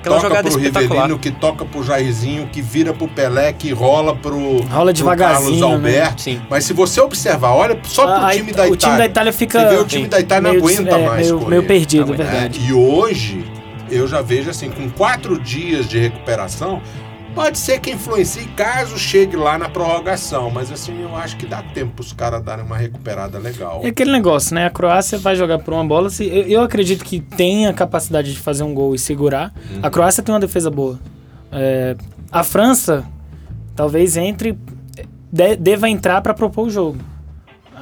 Aquela 0.00 0.20
toca 0.20 0.42
pro. 0.42 0.58
Rivelino 0.58 1.18
que 1.18 1.30
toca 1.30 1.64
pro 1.64 1.82
Jairzinho 1.82 2.46
que 2.48 2.60
vira 2.60 2.92
pro 2.92 3.08
Pelé 3.08 3.54
que 3.54 3.72
rola 3.72 4.14
pro, 4.14 4.60
Rola 4.64 4.92
pro 4.92 5.16
Carlos 5.16 5.58
né? 5.60 5.66
Alberto 5.66 6.20
Sim. 6.20 6.42
mas 6.50 6.64
se 6.64 6.74
você 6.74 7.00
observar 7.00 7.52
olha 7.54 7.78
só 7.84 8.02
pro 8.02 8.12
A- 8.12 8.28
a- 8.28 8.32
time 8.34 8.52
da 8.52 8.64
o 8.64 8.74
Itália 8.74 8.76
time 8.76 8.98
da 8.98 9.06
Itália 9.06 9.32
fica. 9.32 9.60
você 9.60 9.74
vê 9.76 9.80
o 9.80 9.84
time 9.86 10.06
da 10.08 10.20
Itália 10.20 10.42
não 10.42 10.50
meio, 10.50 10.62
aguenta 10.62 10.96
é, 10.96 11.06
mais 11.08 11.26
meio, 11.26 11.38
correr. 11.38 11.50
meio 11.50 11.62
perdido, 11.62 12.12
é. 12.12 12.16
verdade. 12.16 12.60
É, 12.60 12.68
e 12.68 12.72
hoje 12.74 13.44
eu 13.90 14.06
já 14.06 14.20
vejo 14.20 14.50
assim, 14.50 14.68
com 14.70 14.90
quatro 14.90 15.38
dias 15.40 15.88
de 15.88 15.98
recuperação, 15.98 16.82
pode 17.34 17.58
ser 17.58 17.80
que 17.80 17.90
influencie 17.90 18.46
caso 18.56 18.96
chegue 18.98 19.36
lá 19.36 19.58
na 19.58 19.68
prorrogação, 19.68 20.50
mas 20.50 20.70
assim, 20.70 21.02
eu 21.02 21.14
acho 21.16 21.36
que 21.36 21.46
dá 21.46 21.62
tempo 21.62 22.00
os 22.02 22.12
caras 22.12 22.42
darem 22.42 22.64
uma 22.64 22.76
recuperada 22.76 23.38
legal. 23.38 23.80
É 23.82 23.88
aquele 23.88 24.12
negócio, 24.12 24.54
né? 24.54 24.66
A 24.66 24.70
Croácia 24.70 25.18
vai 25.18 25.34
jogar 25.36 25.58
por 25.58 25.74
uma 25.74 25.84
bola. 25.84 26.08
Se, 26.10 26.24
eu, 26.26 26.42
eu 26.46 26.62
acredito 26.62 27.04
que 27.04 27.20
tem 27.20 27.66
a 27.66 27.72
capacidade 27.72 28.32
de 28.32 28.38
fazer 28.38 28.62
um 28.62 28.72
gol 28.72 28.94
e 28.94 28.98
segurar. 28.98 29.52
Uhum. 29.72 29.80
A 29.82 29.90
Croácia 29.90 30.22
tem 30.22 30.32
uma 30.34 30.40
defesa 30.40 30.70
boa. 30.70 30.98
É, 31.52 31.96
a 32.30 32.42
França 32.42 33.04
talvez 33.76 34.16
entre. 34.16 34.58
de- 35.32 35.56
deva 35.56 35.88
entrar 35.88 36.20
pra 36.22 36.32
propor 36.34 36.66
o 36.66 36.70
jogo. 36.70 36.98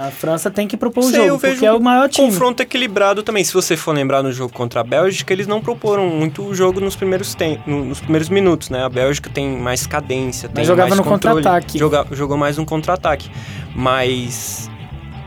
A 0.06 0.10
França 0.10 0.50
tem 0.50 0.66
que 0.66 0.76
propor 0.76 1.04
o 1.04 1.08
Sei, 1.08 1.26
jogo, 1.28 1.40
porque 1.40 1.64
é 1.64 1.72
o 1.72 1.80
maior 1.80 2.08
time. 2.08 2.28
Confronto 2.28 2.62
equilibrado 2.62 3.22
também. 3.22 3.44
Se 3.44 3.52
você 3.52 3.76
for 3.76 3.94
lembrar 3.94 4.22
no 4.22 4.32
jogo 4.32 4.52
contra 4.52 4.80
a 4.80 4.84
Bélgica, 4.84 5.32
eles 5.32 5.46
não 5.46 5.60
proporam 5.60 6.08
muito 6.08 6.42
o 6.44 6.54
jogo 6.54 6.80
nos 6.80 6.96
primeiros, 6.96 7.34
tem, 7.34 7.60
no- 7.66 7.84
nos 7.84 8.00
primeiros 8.00 8.28
minutos, 8.28 8.68
né? 8.70 8.84
A 8.84 8.88
Bélgica 8.88 9.30
tem 9.30 9.48
mais 9.56 9.86
cadência, 9.86 10.48
tem 10.48 10.64
jogava 10.64 10.90
mais 10.90 10.98
no 10.98 11.04
contra-ataque. 11.04 11.78
Jogou 11.78 12.36
mais 12.36 12.56
no 12.56 12.64
contra-ataque. 12.64 13.30
Mas 13.74 14.70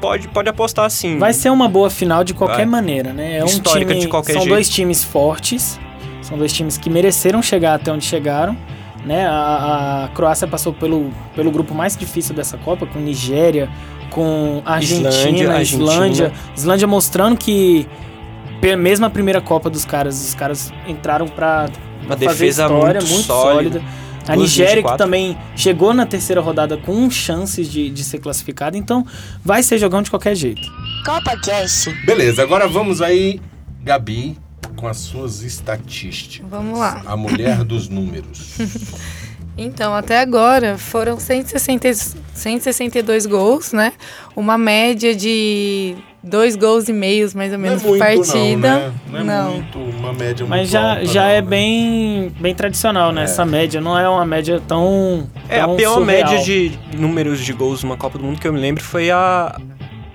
pode, 0.01 0.27
pode 0.27 0.49
apostar 0.49 0.89
sim. 0.89 1.17
Vai 1.17 1.33
ser 1.33 1.49
uma 1.51 1.67
boa 1.67 1.89
final 1.89 2.23
de 2.23 2.33
qualquer 2.33 2.57
Vai. 2.57 2.65
maneira, 2.65 3.13
né? 3.13 3.38
É 3.38 3.43
um 3.43 3.47
Histórica 3.47 3.91
time, 3.91 4.01
de 4.01 4.07
qualquer 4.07 4.33
são 4.33 4.41
jeito. 4.41 4.53
dois 4.53 4.69
times 4.69 5.03
fortes, 5.03 5.79
são 6.21 6.38
dois 6.38 6.51
times 6.51 6.77
que 6.77 6.89
mereceram 6.89 7.41
chegar 7.41 7.75
até 7.75 7.91
onde 7.91 8.03
chegaram, 8.05 8.57
né? 9.05 9.25
A, 9.27 10.05
a 10.05 10.07
Croácia 10.15 10.47
passou 10.47 10.73
pelo, 10.73 11.11
pelo 11.35 11.51
grupo 11.51 11.73
mais 11.73 11.95
difícil 11.95 12.33
dessa 12.35 12.57
Copa, 12.57 12.85
com 12.85 12.99
Nigéria, 12.99 13.69
com 14.15 14.62
Argentina, 14.65 15.10
Islândia, 15.10 15.62
Islândia, 15.62 15.99
Argentina. 16.25 16.34
Islândia 16.56 16.88
mostrando 16.88 17.38
que 17.38 17.86
mesmo 18.80 19.06
a 19.06 19.10
primeira 19.10 19.41
Copa 19.41 19.69
dos 19.69 19.84
caras, 19.84 20.30
os 20.30 20.34
caras 20.34 20.71
entraram 20.88 21.28
pra 21.28 21.69
Uma 22.06 22.15
fazer 22.15 22.28
defesa 22.30 22.63
história, 22.63 23.01
muito 23.01 23.13
muito 23.13 23.25
sólida. 23.25 23.80
sólida. 23.80 24.06
A 24.28 24.36
Nigéria, 24.36 24.69
que 24.82 24.89
24. 24.89 24.97
também 24.97 25.38
chegou 25.56 25.93
na 25.93 26.06
terceira 26.06 26.41
rodada 26.41 26.78
com 26.78 27.08
chances 27.12 27.69
de, 27.69 27.91
de 27.91 28.04
ser 28.04 28.17
classificada, 28.19 28.75
então 28.75 29.06
vai 29.43 29.62
ser 29.62 29.78
jogão 29.78 30.01
de 30.01 30.10
qualquer 30.10 30.34
jeito. 30.34 30.62
Copa 31.06 31.38
Cast. 31.43 31.91
Beleza, 32.06 32.41
agora 32.41 32.67
vamos 32.67 33.01
aí, 33.04 33.39
Gabi, 33.84 34.36
com 34.78 34.88
as 34.88 34.97
suas 34.97 35.43
estatísticas. 35.43 36.49
Vamos 36.49 36.80
lá. 36.80 37.04
A 37.06 37.15
mulher 37.15 37.63
dos 37.63 37.88
números. 37.89 38.56
Então, 39.58 39.96
até 39.96 40.20
agora 40.20 40.78
foram 40.78 41.20
160, 41.20 41.94
162 42.34 43.26
gols, 43.26 43.72
né? 43.72 43.94
Uma 44.36 44.58
média 44.58 45.15
de 45.15 45.96
dois 46.22 46.56
gols 46.56 46.89
e 46.89 46.94
meios, 46.94 47.34
mais 47.34 47.54
ou 47.54 47.60
menos, 47.60 47.82
não 47.84 47.96
é 47.96 48.00
por 48.00 48.06
muito, 48.15 48.32
partida. 48.32 48.94
não, 49.08 49.24
né? 49.24 49.24
Não 49.24 49.34
é 49.34 49.54
muito, 49.54 49.80
uma 49.80 50.12
média 50.12 50.46
Mas 50.46 50.60
muito 50.62 50.72
já, 50.72 50.89
alta, 50.89 51.06
já 51.06 51.22
não, 51.22 51.30
é 51.30 51.41
né? 51.41 51.48
bem, 51.48 52.36
bem 52.39 52.56
tradicional, 52.56 53.12
né? 53.12 53.22
É. 53.22 53.24
Essa 53.26 53.46
média 53.46 53.80
não 53.80 53.98
é 53.98 54.10
uma 54.10 54.26
média 54.26 54.62
tão. 54.68 55.30
É, 55.48 55.62
a 55.62 55.65
tão 55.65 55.76
pior 55.78 56.00
surreal. 56.00 56.32
média 56.32 56.44
de 56.44 56.78
números 56.98 57.39
de 57.39 57.54
gols 57.54 57.84
numa 57.84 57.96
Copa 57.96 58.18
do 58.18 58.24
Mundo 58.26 58.41
que 58.41 58.48
eu 58.48 58.54
me 58.54 58.60
lembro 58.60 58.84
foi 58.84 59.12
a. 59.12 59.56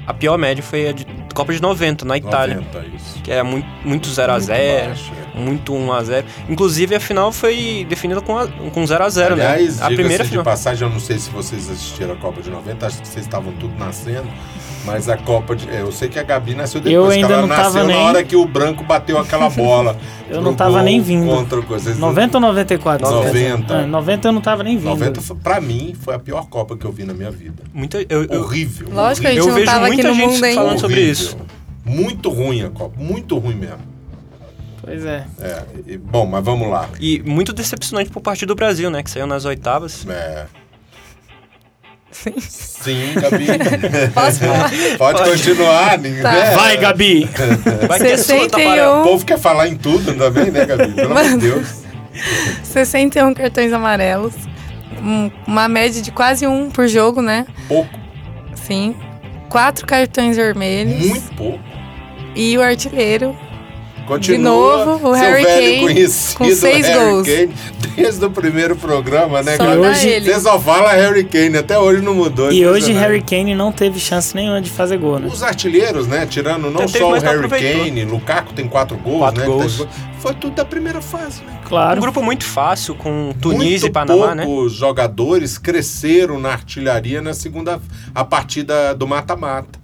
A 0.06 0.12
pior 0.12 0.36
média 0.36 0.62
foi 0.62 0.88
a 0.88 0.92
de 0.92 1.06
Copa 1.40 1.52
de 1.54 1.62
90, 1.62 2.04
na 2.04 2.16
Itália. 2.16 2.56
90, 2.56 2.86
isso. 2.96 3.22
Que 3.22 3.32
é 3.32 3.42
muito, 3.42 3.66
muito 3.84 4.08
0x0, 4.08 4.48
Muito 4.48 4.88
baixo, 4.88 5.12
é. 5.34 5.38
muito 5.40 5.72
1x0. 5.74 6.24
Inclusive 6.48 6.94
a 6.94 7.00
final 7.00 7.32
foi 7.32 7.86
definida 7.88 8.20
com, 8.20 8.36
a- 8.38 8.46
com 8.48 8.84
0x0, 8.84 9.36
né? 9.36 9.46
Aliás, 9.46 9.80
A 9.82 9.88
diga-se 9.88 9.94
primeira 9.94 10.24
de 10.24 10.30
final. 10.30 10.44
passagem, 10.44 10.86
eu 10.86 10.92
não 10.92 11.00
sei 11.00 11.18
se 11.18 11.30
vocês 11.30 11.68
assistiram 11.70 12.12
a 12.14 12.16
Copa 12.16 12.40
de 12.42 12.50
90, 12.50 12.86
acho 12.86 13.00
que 13.00 13.08
vocês 13.08 13.24
estavam 13.24 13.52
tudo 13.54 13.76
nascendo, 13.78 14.28
mas 14.84 15.08
a 15.08 15.16
Copa 15.16 15.54
de... 15.56 15.68
Eu 15.68 15.90
sei 15.92 16.08
que 16.08 16.18
a 16.18 16.22
Gabi 16.22 16.54
nasceu 16.54 16.80
depois, 16.80 16.94
Eu 16.94 17.06
que 17.08 17.12
ainda 17.14 17.32
ela 17.34 17.40
não 17.42 17.48
nasceu 17.48 17.64
tava 17.64 17.78
na 17.80 17.84
nem- 17.86 17.96
hora 17.96 18.24
que 18.24 18.36
o 18.36 18.46
branco 18.46 18.82
bateu 18.84 19.18
aquela 19.18 19.48
bola. 19.50 19.96
Eu 20.28 20.34
pro 20.36 20.42
não 20.42 20.54
tava 20.54 20.70
gol 20.72 20.82
nem 20.82 21.00
vindo. 21.00 21.26
Contra 21.26 21.58
o 21.58 21.62
coisa. 21.64 21.84
Vocês- 21.86 21.98
90 21.98 22.36
ou 22.36 22.40
94? 22.40 23.06
você 23.06 23.12
90. 23.14 23.32
quer 23.32 23.38
dizer? 23.66 23.82
É, 23.82 23.86
90 23.86 24.28
eu 24.28 24.32
não 24.32 24.40
tava 24.40 24.62
nem 24.62 24.76
vindo. 24.78 24.90
90, 24.90 25.20
foi- 25.20 25.36
pra 25.36 25.60
mim, 25.60 25.94
foi 26.00 26.14
a 26.14 26.18
pior 26.18 26.46
Copa 26.48 26.76
que 26.76 26.84
eu 26.84 26.92
vi 26.92 27.04
na 27.04 27.12
minha 27.12 27.30
vida. 27.30 27.62
Muita, 27.74 27.98
eu, 28.08 28.24
eu, 28.24 28.40
Horrível. 28.42 28.88
Lógico, 28.92 29.26
a 29.26 29.30
horrível. 29.30 29.32
gente 29.32 29.38
eu 29.38 29.46
não 29.46 29.54
vejo 29.54 29.66
tava 29.66 29.86
aqui 29.86 29.94
muita 29.94 30.08
no 30.08 30.14
gente 30.14 30.26
mundo 30.40 30.54
falando 30.54 30.78
sobre 30.80 30.96
Horrível. 30.96 31.12
isso. 31.12 31.36
Muito 31.84 32.30
ruim 32.30 32.62
a 32.62 32.70
Copa, 32.70 32.94
muito 32.98 33.36
ruim 33.38 33.54
mesmo. 33.56 33.78
Pois 34.82 35.04
é. 35.04 35.26
É, 35.40 35.62
e- 35.86 35.98
bom, 35.98 36.24
mas 36.26 36.44
vamos 36.44 36.68
lá. 36.70 36.88
E 37.00 37.20
muito 37.24 37.52
decepcionante 37.52 38.08
por 38.10 38.20
parte 38.22 38.46
do 38.46 38.54
Brasil, 38.54 38.88
né? 38.90 39.02
Que 39.02 39.10
saiu 39.10 39.26
nas 39.26 39.44
oitavas. 39.44 40.06
É, 40.08 40.46
Sim, 42.12 43.14
Gabi. 43.14 43.46
Posso 44.12 44.40
falar? 44.40 44.70
Pode 44.98 45.22
continuar, 45.30 45.98
ninguém. 45.98 46.22
Tá. 46.22 46.34
é, 46.34 46.56
Vai, 46.56 46.76
Gabi! 46.76 47.28
Vai 47.88 47.98
ter 47.98 48.18
sua, 48.18 48.38
61. 48.40 48.48
Taparel. 48.48 49.00
O 49.00 49.02
povo 49.04 49.24
quer 49.24 49.38
falar 49.38 49.68
em 49.68 49.76
tudo 49.76 50.14
também, 50.14 50.50
né, 50.50 50.64
Gabi? 50.66 50.92
Pelo 50.92 51.10
amor 51.16 51.30
de 51.30 51.36
Deus. 51.38 51.68
61 52.64 53.32
cartões 53.34 53.72
amarelos. 53.72 54.34
um- 55.02 55.30
uma 55.46 55.66
média 55.68 56.02
de 56.02 56.10
quase 56.12 56.46
um 56.46 56.68
por 56.70 56.86
jogo, 56.88 57.22
né? 57.22 57.46
Pouco, 57.68 57.88
Sim. 58.54 58.94
Quatro 59.48 59.86
cartões 59.86 60.36
vermelhos. 60.36 61.06
muito 61.06 61.34
pouco. 61.34 61.58
E 62.34 62.56
o 62.58 62.62
artilheiro. 62.62 63.34
Continua 64.16 64.84
novo, 64.86 65.08
o 65.10 65.14
seu 65.14 65.22
Harry 65.24 65.44
velho 65.44 65.64
Kane 65.64 65.80
conhecido 65.94 66.38
com 66.38 66.50
seis 66.54 66.86
Harry 66.86 66.98
gols. 67.10 67.26
Kane, 67.28 67.54
desde 67.96 68.24
o 68.24 68.30
primeiro 68.30 68.76
programa, 68.76 69.42
né, 69.42 69.56
Só 69.56 69.64
hoje 69.74 70.08
ele. 70.08 70.32
Você 70.32 70.40
só 70.40 70.58
fala 70.58 70.92
Harry 70.92 71.24
Kane, 71.24 71.56
até 71.58 71.78
hoje 71.78 72.02
não 72.02 72.14
mudou. 72.14 72.52
E 72.52 72.66
hoje 72.66 72.90
impressionante. 72.92 72.98
Harry 73.00 73.22
Kane 73.22 73.54
não 73.54 73.70
teve 73.72 73.98
chance 74.00 74.34
nenhuma 74.34 74.60
de 74.60 74.70
fazer 74.70 74.96
gol, 74.98 75.18
né? 75.18 75.28
Os 75.32 75.42
artilheiros, 75.42 76.06
né? 76.06 76.26
Tirando 76.26 76.70
não 76.70 76.80
Teve, 76.86 76.98
só 76.98 77.10
o 77.10 77.14
Harry. 77.18 77.48
Kane, 77.48 78.04
Lukaku 78.04 78.52
tem 78.52 78.66
quatro 78.68 78.96
gols, 78.98 79.18
Quatro 79.18 79.40
né? 79.40 79.46
gols. 79.46 79.78
tá- 79.78 79.86
Foi 80.20 80.34
tudo 80.34 80.54
da 80.54 80.64
primeira 80.66 81.00
fase, 81.00 81.42
né? 81.44 81.58
Um 81.64 81.68
Claro. 81.68 82.00
grupo 82.00 82.22
muito 82.22 82.44
fácil, 82.44 82.94
com 82.94 83.32
Tunísia 83.40 83.68
Muito 83.70 83.86
e 83.86 83.90
Panamá, 83.90 84.34
né? 84.34 84.44
poucos 84.44 84.72
jogadores 84.74 85.56
cresceram 85.56 86.38
na 86.38 86.50
artilharia 86.50 87.22
na 87.22 87.32
segunda 87.32 87.80
a 88.14 88.22
partida 88.22 88.94
do 88.94 89.06
mata-mata. 89.06 89.79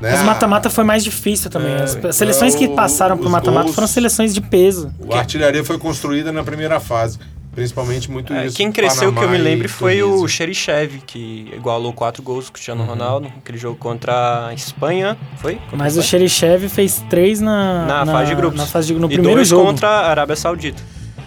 Né? 0.00 0.10
Mas 0.12 0.20
o 0.20 0.24
mata-mata 0.24 0.68
foi 0.68 0.84
mais 0.84 1.02
difícil 1.02 1.50
também. 1.50 1.72
É, 1.72 1.82
As 1.82 1.96
as 2.04 2.16
seleções 2.16 2.54
que 2.54 2.66
o- 2.66 2.74
passaram 2.74 3.16
pro 3.16 3.30
mata-mata 3.30 3.72
foram 3.72 3.86
seleções 3.88 4.34
de 4.34 4.40
peso. 4.40 4.92
A 5.10 5.18
artilharia 5.18 5.64
foi 5.64 5.78
construída 5.78 6.30
na 6.32 6.42
primeira 6.44 6.78
fase. 6.80 7.18
Principalmente 7.54 8.10
muito 8.10 8.34
É, 8.34 8.44
isso. 8.48 8.56
quem 8.56 8.70
cresceu 8.70 9.10
que 9.10 9.18
eu 9.18 9.22
me 9.22 9.28
Panamá 9.28 9.36
e 9.38 9.42
lembro 9.42 9.66
foi 9.66 10.02
o. 10.02 10.28
Cherichev, 10.28 11.00
que 11.06 11.50
igualou 11.56 11.90
quatro 11.90 12.22
gols 12.22 12.44
com 12.44 12.50
o 12.50 12.52
Cristiano 12.52 12.82
Uhum. 12.82 12.88
Ronaldo, 12.90 13.32
aquele 13.38 13.56
jogo 13.56 13.76
contra 13.78 14.48
a 14.48 14.52
Espanha, 14.52 15.16
foi? 15.38 15.54
Contra 15.54 15.78
Mas 15.78 15.96
o? 15.96 16.02
Cherichev 16.02 16.68
fez 16.68 17.02
três 17.08 17.40
na, 17.40 17.86
Na 18.04 18.04
fase 18.12 18.28
de 18.28 18.34
grupos. 18.36 18.58
Na 18.60 18.66
fase 18.66 18.88
de, 18.88 18.92
no 18.92 19.06
e 19.06 19.14
primeiro 19.14 19.36
dois 19.36 19.48
jogo. 19.48 19.64
contra 19.64 19.88
a 19.88 20.10
Arábia 20.10 20.36
Saudita. 20.36 20.82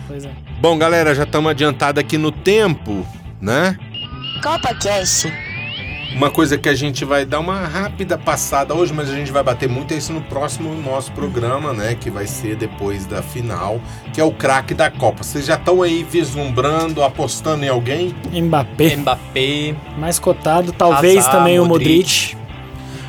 Pois 0.07 0.23
é. 0.23 0.29
Bom, 0.61 0.77
galera, 0.77 1.15
já 1.15 1.23
estamos 1.23 1.49
adiantados 1.49 1.99
aqui 1.99 2.15
no 2.19 2.31
tempo, 2.31 3.03
né? 3.41 3.75
Copa 4.43 4.71
Cast. 4.75 5.33
Uma 6.15 6.29
coisa 6.31 6.57
que 6.57 6.67
a 6.67 6.73
gente 6.73 7.05
vai 7.05 7.23
dar 7.23 7.39
uma 7.39 7.59
rápida 7.59 8.17
passada 8.17 8.73
hoje, 8.73 8.91
mas 8.93 9.09
a 9.09 9.13
gente 9.13 9.31
vai 9.31 9.43
bater 9.43 9.69
muito 9.69 9.93
é 9.93 9.97
isso 9.97 10.11
no 10.11 10.21
próximo 10.21 10.73
nosso 10.75 11.11
programa, 11.11 11.71
né? 11.71 11.95
Que 11.99 12.09
vai 12.09 12.25
ser 12.27 12.55
depois 12.55 13.05
da 13.05 13.21
final, 13.21 13.79
que 14.11 14.19
é 14.19 14.23
o 14.23 14.31
craque 14.31 14.73
da 14.73 14.89
Copa. 14.89 15.23
Vocês 15.23 15.45
já 15.45 15.55
estão 15.55 15.81
aí 15.81 16.03
vislumbrando, 16.03 17.03
apostando 17.03 17.63
em 17.63 17.69
alguém? 17.69 18.15
Mbappé, 18.33 18.95
Mbappé, 18.97 19.75
mais 19.97 20.17
cotado. 20.19 20.71
Talvez 20.73 21.19
Hazard, 21.19 21.37
também 21.37 21.59
o 21.59 21.65
Modric. 21.65 22.33
Modric. 22.33 22.37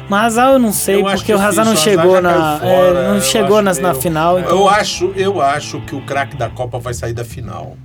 Mas 0.08 0.36
Hazard 0.36 0.52
eu 0.54 0.58
não 0.58 0.72
sei, 0.72 0.96
Eu 0.96 1.04
porque 1.04 1.32
o 1.32 1.40
Hazard 1.40 1.68
não 1.70 1.76
chegou 1.76 2.20
na, 2.20 2.58
fora, 2.58 2.68
é, 2.98 3.08
não 3.12 3.20
chegou 3.20 3.62
nas- 3.62 3.78
na 3.78 3.94
final. 3.94 4.38
Então, 4.40 4.50
Eu 4.50 4.68
acho, 4.68 5.12
eu 5.16 5.40
acho 5.40 5.80
que 5.82 5.94
o 5.94 6.00
craque 6.02 6.36
da 6.36 6.48
Copa 6.50 6.78
vai 6.78 6.92
sair 6.92 7.12
da 7.12 7.24
final. 7.24 7.76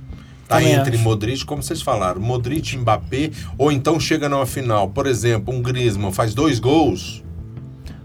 Tá 0.48 0.58
Também 0.58 0.74
entre 0.74 0.94
acho. 0.94 1.02
Modric, 1.02 1.44
como 1.44 1.62
vocês 1.62 1.82
falaram, 1.82 2.20
Modric, 2.20 2.76
Mbappé, 2.76 3.30
ou 3.58 3.72
então 3.72 3.98
chega 3.98 4.28
numa 4.28 4.46
final. 4.46 4.88
Por 4.88 5.06
exemplo, 5.06 5.52
um 5.52 5.60
Griezmann 5.60 6.12
faz 6.12 6.34
dois 6.34 6.60
gols. 6.60 7.22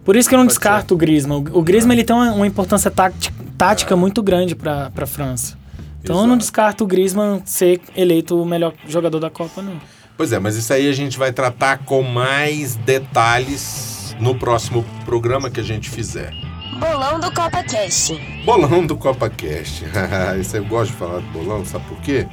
Por 0.03 0.15
isso 0.15 0.27
que 0.27 0.33
eu 0.33 0.39
não 0.39 0.45
Pode 0.45 0.53
descarto 0.55 0.95
o 0.95 0.97
Griezmann. 0.97 1.43
O 1.53 1.61
Griezmann 1.61 1.93
ele 1.95 2.03
tem 2.03 2.15
uma, 2.15 2.31
uma 2.31 2.47
importância 2.47 2.89
táti- 2.89 3.31
tática 3.55 3.95
muito 3.95 4.23
grande 4.23 4.55
para 4.55 4.91
a 4.95 5.05
França. 5.05 5.55
Então 6.03 6.15
eu 6.15 6.21
não 6.23 6.29
Exato. 6.29 6.39
descarto 6.39 6.83
o 6.83 6.87
Griezmann 6.87 7.41
ser 7.45 7.79
eleito 7.95 8.41
o 8.41 8.43
melhor 8.43 8.73
jogador 8.87 9.19
da 9.19 9.29
Copa, 9.29 9.61
não. 9.61 9.73
Pois 10.17 10.31
é, 10.31 10.39
mas 10.39 10.55
isso 10.55 10.73
aí 10.73 10.89
a 10.89 10.93
gente 10.93 11.19
vai 11.19 11.31
tratar 11.31 11.79
com 11.85 12.01
mais 12.01 12.75
detalhes 12.75 14.15
no 14.19 14.33
próximo 14.33 14.83
programa 15.05 15.49
que 15.51 15.59
a 15.59 15.63
gente 15.63 15.89
fizer. 15.91 16.33
Bolão 16.81 17.19
do 17.19 17.31
Copa 17.31 17.63
Cast. 17.63 18.19
Bolão 18.43 18.87
do 18.87 18.97
CopaCast. 18.97 19.85
Isso 20.41 20.57
eu 20.57 20.65
gosto 20.65 20.91
de 20.91 20.97
falar 20.97 21.19
de 21.19 21.27
bolão, 21.27 21.63
sabe 21.63 21.85
por 21.85 22.01
quê? 22.01 22.27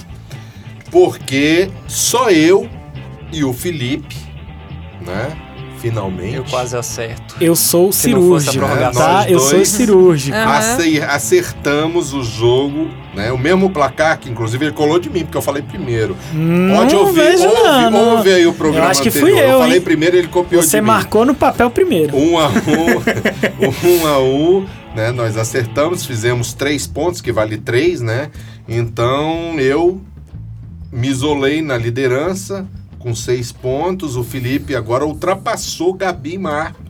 Porque 0.91 1.71
só 1.87 2.31
eu 2.31 2.67
e 3.31 3.45
o 3.45 3.53
Felipe, 3.53 4.17
né? 5.03 5.37
Finalmente. 5.81 6.37
eu 6.37 6.45
quase 6.45 6.77
acerto. 6.77 7.37
Eu 7.41 7.55
sou 7.55 7.93
Se 7.93 8.11
não 8.13 8.21
fosse 8.29 8.49
a 8.49 8.53
cirúrgico, 8.53 8.67
prorrogação. 8.67 9.03
tá? 9.03 9.31
Eu 9.31 9.39
sou 9.39 9.65
cirúrgico. 9.65 10.37
Ace- 10.37 11.01
Acertamos 11.03 12.13
o 12.13 12.23
jogo, 12.23 12.89
né? 13.15 13.31
O 13.33 13.39
mesmo 13.39 13.71
placar, 13.71 14.19
que 14.19 14.29
inclusive 14.31 14.65
ele 14.67 14.73
colou 14.75 14.99
de 14.99 15.09
mim, 15.09 15.21
porque 15.25 15.37
eu 15.37 15.43
falei 15.43 15.63
primeiro. 15.63 16.17
Pode 16.77 16.95
não 16.95 17.01
ouvir, 17.03 17.13
vejo 17.21 17.45
ouve, 17.49 17.63
não, 17.63 17.91
não. 17.91 18.17
ouve 18.17 18.33
aí 18.33 18.47
o 18.47 18.53
programa 18.53 18.87
Eu 18.87 18.91
acho 18.91 19.03
que 19.03 19.09
anterior. 19.09 19.31
fui 19.31 19.41
eu, 19.41 19.59
falei 19.61 19.77
hein? 19.77 19.81
primeiro, 19.83 20.17
ele 20.17 20.29
copiou 20.29 20.63
Você 20.63 20.77
de 20.79 20.81
mim. 20.83 20.87
marcou 20.89 21.25
no 21.25 21.35
papel 21.35 21.71
primeiro. 21.71 22.17
Um 22.17 22.39
a 22.39 22.49
um, 23.61 23.89
um 24.03 24.07
a 24.07 24.19
um, 24.21 24.67
né? 24.97 25.13
Nós 25.13 25.37
acertamos, 25.37 26.05
fizemos 26.05 26.53
três 26.55 26.87
pontos, 26.87 27.21
que 27.21 27.31
vale 27.33 27.57
três, 27.57 28.01
né? 28.01 28.31
Então 28.69 29.59
eu 29.61 30.01
me 30.91 31.09
isolei 31.09 31.63
na 31.63 31.77
liderança 31.77 32.67
com 32.99 33.15
seis 33.15 33.53
pontos. 33.53 34.17
O 34.17 34.25
Felipe 34.25 34.75
agora 34.75 35.07
ultrapassou 35.07 35.95
Gabi 35.95 36.39
Marco. 36.39 36.83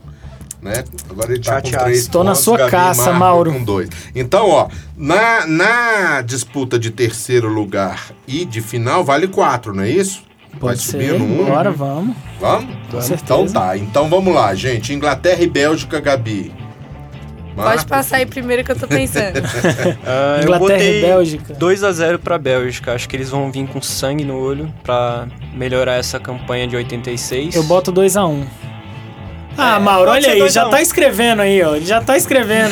Né? 0.61 0.83
Agora 1.09 1.31
ele 1.31 1.41
tá 1.41 1.61
com 1.61 1.71
três 1.71 1.99
Estou 1.99 2.23
na 2.23 2.31
pontos, 2.31 2.43
sua 2.43 2.57
Gabi 2.57 2.71
caça, 2.71 3.03
Marco 3.05 3.19
Mauro. 3.19 3.53
Com 3.53 3.63
dois. 3.63 3.89
Então, 4.13 4.49
ó, 4.49 4.67
na, 4.97 5.47
na 5.47 6.21
disputa 6.21 6.77
de 6.77 6.91
terceiro 6.91 7.47
lugar 7.47 8.11
e 8.27 8.43
de 8.43 8.59
final, 8.61 9.03
vale 9.03 9.27
quatro, 9.27 9.73
não 9.73 9.83
é 9.83 9.89
isso? 9.89 10.23
Vai 10.51 10.59
Pode 10.59 10.81
subir 10.81 11.11
ser. 11.11 11.19
no 11.19 11.25
um? 11.25 11.45
Bora, 11.45 11.71
vamos. 11.71 12.15
Vamos? 12.39 12.75
Com 12.91 13.01
certeza. 13.01 13.23
Então 13.23 13.47
tá. 13.47 13.77
Então 13.77 14.09
vamos 14.09 14.33
lá, 14.33 14.53
gente. 14.55 14.93
Inglaterra 14.93 15.41
e 15.41 15.47
Bélgica, 15.47 15.99
Gabi. 16.01 16.51
Pode 17.63 17.75
Marco? 17.75 17.89
passar 17.89 18.17
aí 18.17 18.25
primeiro 18.25 18.63
que 18.63 18.71
eu 18.71 18.75
tô 18.75 18.87
pensando. 18.87 19.37
Eu 20.37 20.43
Inglaterra 20.43 20.59
botei 20.59 20.99
e 20.99 21.01
Bélgica. 21.01 21.53
2 21.53 21.83
a 21.83 21.91
0 21.91 22.19
pra 22.19 22.37
Bélgica. 22.37 22.93
Acho 22.93 23.07
que 23.09 23.15
eles 23.15 23.29
vão 23.29 23.51
vir 23.51 23.67
com 23.67 23.81
sangue 23.81 24.23
no 24.23 24.37
olho 24.39 24.73
pra 24.83 25.27
melhorar 25.53 25.95
essa 25.95 26.19
campanha 26.19 26.67
de 26.67 26.75
86. 26.75 27.55
Eu 27.55 27.63
boto 27.63 27.91
2x1. 27.91 28.43
Ah, 29.57 29.75
É, 29.75 29.79
Mauro, 29.79 30.11
pode 30.11 30.25
olha 30.25 30.33
aí, 30.35 30.39
2 30.39 30.55
a 30.55 30.61
já 30.61 30.67
1. 30.67 30.69
tá 30.69 30.81
escrevendo 30.81 31.41
aí, 31.41 31.61
ó. 31.61 31.75
Ele 31.75 31.85
já 31.85 31.99
tá 32.01 32.15
escrevendo. 32.15 32.71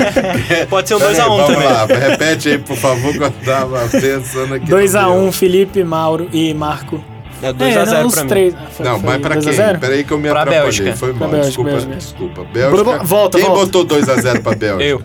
Pode 0.70 0.88
ser 0.88 0.94
um 0.94 0.98
Peraí, 0.98 1.14
2x1 1.16 1.26
vamos 1.28 1.46
também. 1.46 1.68
lá, 1.68 1.86
repete 1.86 2.48
aí, 2.48 2.58
por 2.58 2.76
favor, 2.76 3.12
que 3.12 3.22
eu 3.22 3.30
tava 3.44 3.80
pensando 3.90 4.54
aqui. 4.54 4.70
no 4.70 4.76
2x1, 4.76 5.20
meu. 5.22 5.32
Felipe, 5.32 5.84
Mauro 5.84 6.28
e 6.32 6.54
Marco. 6.54 7.04
É 7.44 7.48
É, 7.48 7.52
2x0 7.52 7.86
não, 8.00 8.06
os 8.06 8.14
pra 8.14 8.22
mim. 8.22 8.28
três. 8.28 8.54
Foi- 8.72 8.86
Não, 8.86 9.00
foi 9.00 9.08
mas 9.10 9.20
pra 9.22 9.34
2 9.34 9.46
a 9.46 9.50
quem? 9.50 9.56
0? 9.58 9.78
Peraí 9.78 10.04
que 10.04 10.12
eu 10.12 10.18
me 10.18 10.28
Pra 10.28 10.40
atrapalhei. 10.42 10.62
Bélgica. 10.64 10.96
Foi 10.96 11.12
mal, 11.12 11.28
Bélgica, 11.28 11.46
desculpa, 11.46 11.70
Bélgica. 11.70 11.94
desculpa. 11.96 12.44
Bélgica. 12.52 13.04
Volta, 13.04 13.38
quem 13.38 13.46
volta. 13.46 13.64
botou 13.66 13.84
2x0 13.84 14.40
pra 14.42 14.54
Bélgica? 14.54 14.82
Eu. 14.82 15.02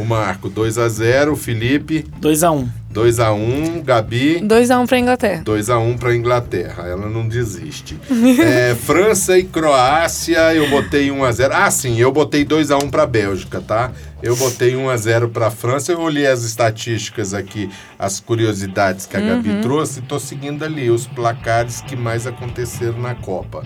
O 0.00 0.04
Marco, 0.04 0.48
2x0. 0.50 1.32
O 1.32 1.36
Felipe, 1.36 2.06
2x1. 2.20 2.66
2x1. 2.92 3.82
Gabi, 3.84 4.40
2x1 4.40 4.86
pra 4.86 4.98
Inglaterra. 4.98 5.42
2x1 5.44 5.98
pra 5.98 6.16
Inglaterra. 6.16 6.88
Ela 6.88 7.08
não 7.08 7.28
desiste. 7.28 7.98
É, 8.40 8.74
França 8.74 9.38
e 9.38 9.44
Croácia, 9.44 10.54
eu 10.54 10.68
botei 10.70 11.08
1x0. 11.08 11.50
Ah, 11.52 11.70
sim, 11.70 11.98
eu 12.00 12.10
botei 12.10 12.44
2x1 12.44 12.90
pra 12.90 13.06
Bélgica, 13.06 13.60
tá? 13.60 13.92
Eu 14.22 14.34
botei 14.36 14.72
1x0 14.74 15.28
pra 15.28 15.50
França. 15.50 15.92
Eu 15.92 16.00
olhei 16.00 16.26
as 16.26 16.42
estatísticas 16.42 17.34
aqui, 17.34 17.68
as 17.98 18.18
curiosidades 18.20 19.06
que 19.06 19.16
a 19.16 19.20
Gabi 19.20 19.60
trouxe, 19.62 20.00
e 20.00 20.02
tô 20.02 20.18
seguindo 20.18 20.64
ali 20.64 20.90
os 20.90 21.06
placares 21.06 21.80
que 21.82 21.94
mais 21.96 22.26
aconteceram 22.26 22.98
na 22.98 23.14
Copa. 23.14 23.62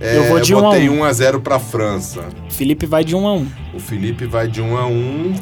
É, 0.00 0.16
Eu 0.16 0.24
vou 0.24 0.40
de 0.40 0.54
1 0.54 0.58
a 0.58 0.62
botei 0.62 0.88
1. 0.88 0.98
1x0 1.00 1.40
pra 1.40 1.58
França. 1.58 2.24
Felipe 2.50 2.86
vai 2.86 3.04
de 3.04 3.14
1x1. 3.16 3.46
O 3.74 3.78
Felipe 3.78 4.26
vai 4.26 4.48
de 4.48 4.60
1x1. 4.62 5.40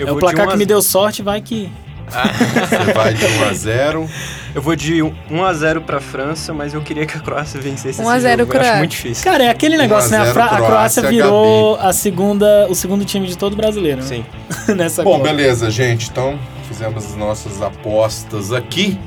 Eu 0.00 0.08
É 0.08 0.12
o 0.12 0.16
placar 0.16 0.46
de 0.46 0.46
1 0.46 0.48
a 0.48 0.52
que 0.52 0.58
me 0.58 0.66
deu 0.66 0.82
sorte, 0.82 1.22
vai 1.22 1.40
que. 1.40 1.70
Você 2.10 2.92
vai 2.92 3.14
de 3.14 3.24
1x0. 3.24 4.08
Eu 4.54 4.60
vou 4.60 4.74
de 4.74 4.94
1x0 4.94 5.80
pra 5.82 6.00
França, 6.00 6.52
mas 6.52 6.74
eu 6.74 6.80
queria 6.80 7.06
que 7.06 7.16
a 7.16 7.20
Croácia 7.20 7.60
vencesse 7.60 8.00
1 8.00 8.08
a 8.08 8.12
esse 8.16 8.22
0 8.22 8.40
jogo. 8.40 8.40
Eu 8.40 8.44
acho 8.44 8.50
Croácia. 8.58 8.78
muito 8.78 8.90
difícil. 8.90 9.24
Cara, 9.24 9.44
é 9.44 9.48
aquele 9.48 9.76
negócio, 9.76 10.10
né? 10.10 10.18
A, 10.18 10.20
1 10.20 10.22
a 10.22 10.26
0 10.26 10.40
a 10.40 10.48
Croácia 10.48 10.66
Croácia, 10.66 11.02
virou 11.08 11.76
a 11.76 11.92
segunda, 11.92 12.66
o 12.68 12.74
segundo 12.74 13.04
time 13.04 13.26
de 13.28 13.38
todo 13.38 13.54
brasileiro, 13.54 14.00
né? 14.00 14.06
Sim. 14.06 14.24
Nessa 14.74 15.04
Bom, 15.04 15.18
Copa. 15.18 15.24
beleza, 15.24 15.70
gente. 15.70 16.08
Então, 16.10 16.38
fizemos 16.66 17.04
as 17.06 17.14
nossas 17.16 17.62
apostas 17.62 18.52
aqui, 18.52 18.98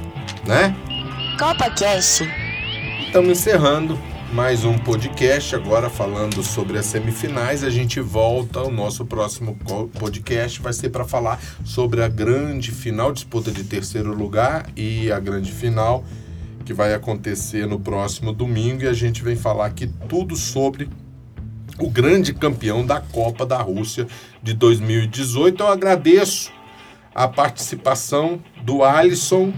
né? 0.46 0.74
Copa 1.38 1.70
Cast. 1.72 2.24
Estamos 3.06 3.30
encerrando 3.32 4.00
mais 4.34 4.66
um 4.66 4.76
podcast, 4.80 5.56
agora 5.56 5.92
falando 5.92 6.42
sobre 6.42 6.80
as 6.80 6.88
semifinais. 6.88 7.64
A 7.64 7.70
gente 7.70 8.00
volta, 8.00 8.64
o 8.64 8.72
nosso 8.72 9.06
próximo 9.06 9.56
podcast 10.00 10.60
vai 10.60 10.74
ser 10.74 10.90
para 10.90 11.06
falar 11.06 11.40
sobre 11.64 12.02
a 12.02 12.08
grande 12.08 12.72
final, 12.72 13.14
disputa 13.14 13.52
de 13.52 13.64
terceiro 13.64 14.12
lugar 14.12 14.66
e 14.76 15.12
a 15.12 15.20
grande 15.20 15.52
final 15.52 16.04
que 16.66 16.74
vai 16.74 16.96
acontecer 16.96 17.68
no 17.68 17.80
próximo 17.80 18.34
domingo. 18.34 18.82
E 18.82 18.88
a 18.88 18.94
gente 18.94 19.24
vem 19.24 19.36
falar 19.36 19.68
aqui 19.68 19.88
tudo 20.10 20.36
sobre 20.36 20.90
o 21.78 21.88
grande 21.88 22.34
campeão 22.34 22.84
da 22.84 23.00
Copa 23.00 23.46
da 23.46 23.62
Rússia 23.62 24.08
de 24.42 24.56
2018. 24.56 25.62
Eu 25.62 25.68
agradeço 25.68 26.52
a 27.14 27.28
participação 27.28 28.42
do 28.64 28.84
Alisson, 28.84 29.54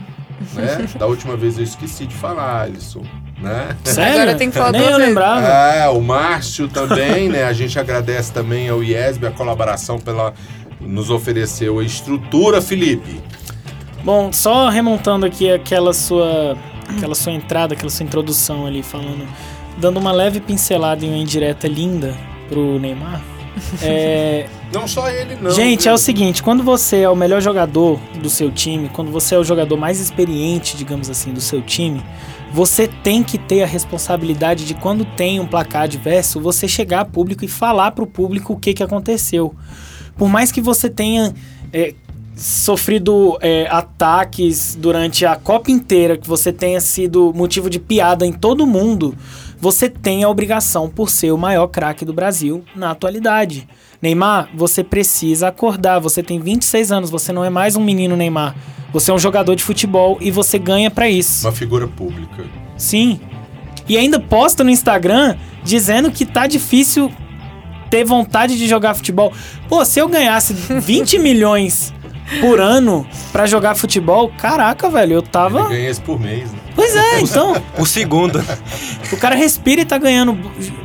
né? 0.53 0.85
Da 0.99 1.05
última 1.05 1.37
vez 1.37 1.57
eu 1.57 1.63
esqueci 1.63 2.05
de 2.05 2.15
falar, 2.15 2.63
Alisson. 2.63 3.24
Né? 3.39 3.75
Sério? 3.83 4.21
Agora 4.21 4.37
tem 4.37 4.49
que 4.49 4.57
falar 4.57 4.71
Nem 4.71 4.81
duas 4.81 4.91
eu 4.93 4.97
vezes. 4.97 5.09
lembrava. 5.13 5.47
É, 5.47 5.89
o 5.89 6.01
Márcio 6.01 6.67
também, 6.67 7.29
né? 7.29 7.43
A 7.43 7.53
gente 7.53 7.77
agradece 7.79 8.31
também 8.31 8.69
ao 8.69 8.83
IESB 8.83 9.27
a 9.27 9.31
colaboração 9.31 9.99
pela 9.99 10.33
nos 10.79 11.09
ofereceu 11.09 11.79
a 11.79 11.83
estrutura, 11.83 12.61
Felipe. 12.61 13.21
Bom, 14.03 14.31
só 14.31 14.69
remontando 14.69 15.25
aqui 15.25 15.51
aquela 15.51 15.93
sua, 15.93 16.55
aquela 16.87 17.15
sua 17.15 17.31
entrada, 17.31 17.73
aquela 17.73 17.89
sua 17.89 18.03
introdução 18.05 18.67
ali, 18.67 18.83
falando, 18.83 19.27
dando 19.77 19.97
uma 19.97 20.11
leve 20.11 20.39
pincelada 20.39 21.03
em 21.03 21.09
uma 21.09 21.17
indireta 21.17 21.67
linda 21.67 22.15
pro 22.47 22.79
Neymar. 22.79 23.21
É, 23.81 24.45
Não 24.71 24.87
só 24.87 25.09
ele, 25.09 25.35
não. 25.41 25.49
gente, 25.51 25.83
viu? 25.83 25.91
é 25.91 25.93
o 25.93 25.97
seguinte, 25.97 26.43
quando 26.43 26.61
você 26.61 27.01
é 27.01 27.09
o 27.09 27.15
melhor 27.15 27.41
jogador 27.41 27.99
do 28.21 28.29
seu 28.29 28.51
time, 28.51 28.89
quando 28.89 29.09
você 29.09 29.33
é 29.35 29.37
o 29.37 29.43
jogador 29.43 29.77
mais 29.77 29.99
experiente, 29.99 30.75
digamos 30.77 31.09
assim, 31.09 31.31
do 31.31 31.41
seu 31.41 31.61
time, 31.61 32.03
você 32.55 32.87
tem 32.87 33.21
que 33.21 33.37
ter 33.37 33.63
a 33.63 33.65
responsabilidade 33.65 34.63
de 34.63 34.73
quando 34.73 35.03
tem 35.03 35.41
um 35.41 35.45
placar 35.45 35.81
adverso, 35.81 36.39
você 36.39 36.69
chegar 36.69 37.01
a 37.01 37.05
público 37.05 37.43
e 37.43 37.49
falar 37.49 37.91
pro 37.91 38.07
público 38.07 38.53
o 38.53 38.57
que, 38.57 38.73
que 38.73 38.81
aconteceu. 38.81 39.53
Por 40.15 40.29
mais 40.29 40.53
que 40.53 40.61
você 40.61 40.89
tenha 40.89 41.35
é, 41.73 41.93
sofrido 42.33 43.37
é, 43.41 43.67
ataques 43.69 44.73
durante 44.73 45.25
a 45.25 45.35
Copa 45.35 45.69
inteira, 45.69 46.15
que 46.15 46.25
você 46.25 46.53
tenha 46.53 46.79
sido 46.79 47.33
motivo 47.35 47.69
de 47.69 47.77
piada 47.77 48.25
em 48.25 48.31
todo 48.31 48.65
mundo, 48.65 49.13
você 49.59 49.89
tem 49.89 50.23
a 50.23 50.29
obrigação 50.29 50.89
por 50.89 51.09
ser 51.09 51.33
o 51.33 51.37
maior 51.37 51.67
craque 51.67 52.05
do 52.05 52.13
Brasil 52.13 52.63
na 52.73 52.91
atualidade. 52.91 53.67
Neymar, 54.05 54.49
você 54.53 54.83
precisa 54.83 55.47
acordar. 55.47 55.97
Você 55.99 56.21
tem 56.21 56.39
26 56.39 56.91
anos, 56.91 57.09
você 57.09 57.33
não 57.33 57.43
é 57.43 57.49
mais 57.49 57.75
um 57.75 57.83
menino 57.83 58.15
Neymar. 58.15 58.55
Você 58.93 59.09
é 59.09 59.13
um 59.13 59.17
jogador 59.19 59.55
de 59.55 59.63
futebol 59.63 60.19
e 60.21 60.29
você 60.29 60.59
ganha 60.59 60.91
pra 60.91 61.09
isso. 61.09 61.45
Uma 61.47 61.51
figura 61.51 61.87
pública. 61.87 62.45
Sim. 62.77 63.19
E 63.89 63.97
ainda 63.97 64.19
posta 64.19 64.63
no 64.63 64.69
Instagram 64.69 65.35
dizendo 65.63 66.11
que 66.11 66.23
tá 66.23 66.45
difícil 66.45 67.11
ter 67.89 68.03
vontade 68.03 68.57
de 68.59 68.67
jogar 68.67 68.93
futebol. 68.93 69.33
Pô, 69.67 69.83
se 69.83 69.99
eu 69.99 70.07
ganhasse 70.07 70.53
20 70.53 71.17
milhões 71.19 71.91
por 72.41 72.59
ano 72.61 73.07
pra 73.31 73.47
jogar 73.47 73.73
futebol, 73.75 74.31
caraca, 74.37 74.87
velho, 74.87 75.13
eu 75.13 75.19
Ele 75.19 75.27
tava. 75.27 75.67
ganha 75.67 75.89
isso 75.89 76.01
por 76.03 76.19
mês, 76.19 76.51
né? 76.51 76.59
Pois 76.75 76.95
é, 76.95 77.21
então. 77.23 77.53
O 77.79 77.85
segundo. 77.85 78.43
O 79.11 79.17
cara 79.17 79.35
respira 79.35 79.81
e 79.81 79.85
tá 79.85 79.97
ganhando, 79.97 80.33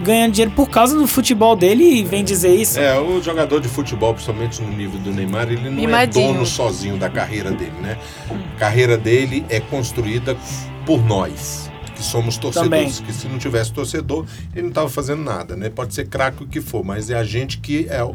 ganhando 0.02 0.32
dinheiro 0.32 0.52
por 0.54 0.70
causa 0.70 0.96
do 0.96 1.06
futebol 1.06 1.56
dele 1.56 1.84
e 1.84 2.04
vem 2.04 2.22
dizer 2.24 2.54
isso. 2.54 2.78
É, 2.78 2.98
o 2.98 3.20
jogador 3.22 3.60
de 3.60 3.68
futebol, 3.68 4.14
principalmente 4.14 4.62
no 4.62 4.68
nível 4.68 4.98
do 5.00 5.10
Neymar, 5.10 5.48
ele 5.50 5.68
não 5.68 5.72
Mimadinho. 5.72 6.30
é 6.30 6.32
dono 6.32 6.46
sozinho 6.46 6.96
da 6.96 7.10
carreira 7.10 7.50
dele, 7.50 7.74
né? 7.80 7.98
A 8.30 8.58
carreira 8.58 8.96
dele 8.96 9.44
é 9.48 9.58
construída 9.58 10.36
por 10.86 11.04
nós, 11.04 11.70
que 11.94 12.02
somos 12.02 12.36
torcedores. 12.36 12.98
Também. 12.98 13.12
Que 13.12 13.12
se 13.12 13.26
não 13.26 13.38
tivesse 13.38 13.72
torcedor, 13.72 14.24
ele 14.54 14.66
não 14.66 14.72
tava 14.72 14.88
fazendo 14.88 15.22
nada, 15.22 15.56
né? 15.56 15.68
Pode 15.68 15.94
ser 15.94 16.06
craque 16.08 16.44
o 16.44 16.46
que 16.46 16.60
for, 16.60 16.84
mas 16.84 17.10
é 17.10 17.16
a 17.16 17.24
gente 17.24 17.58
que 17.58 17.86
é 17.88 18.02
o 18.02 18.14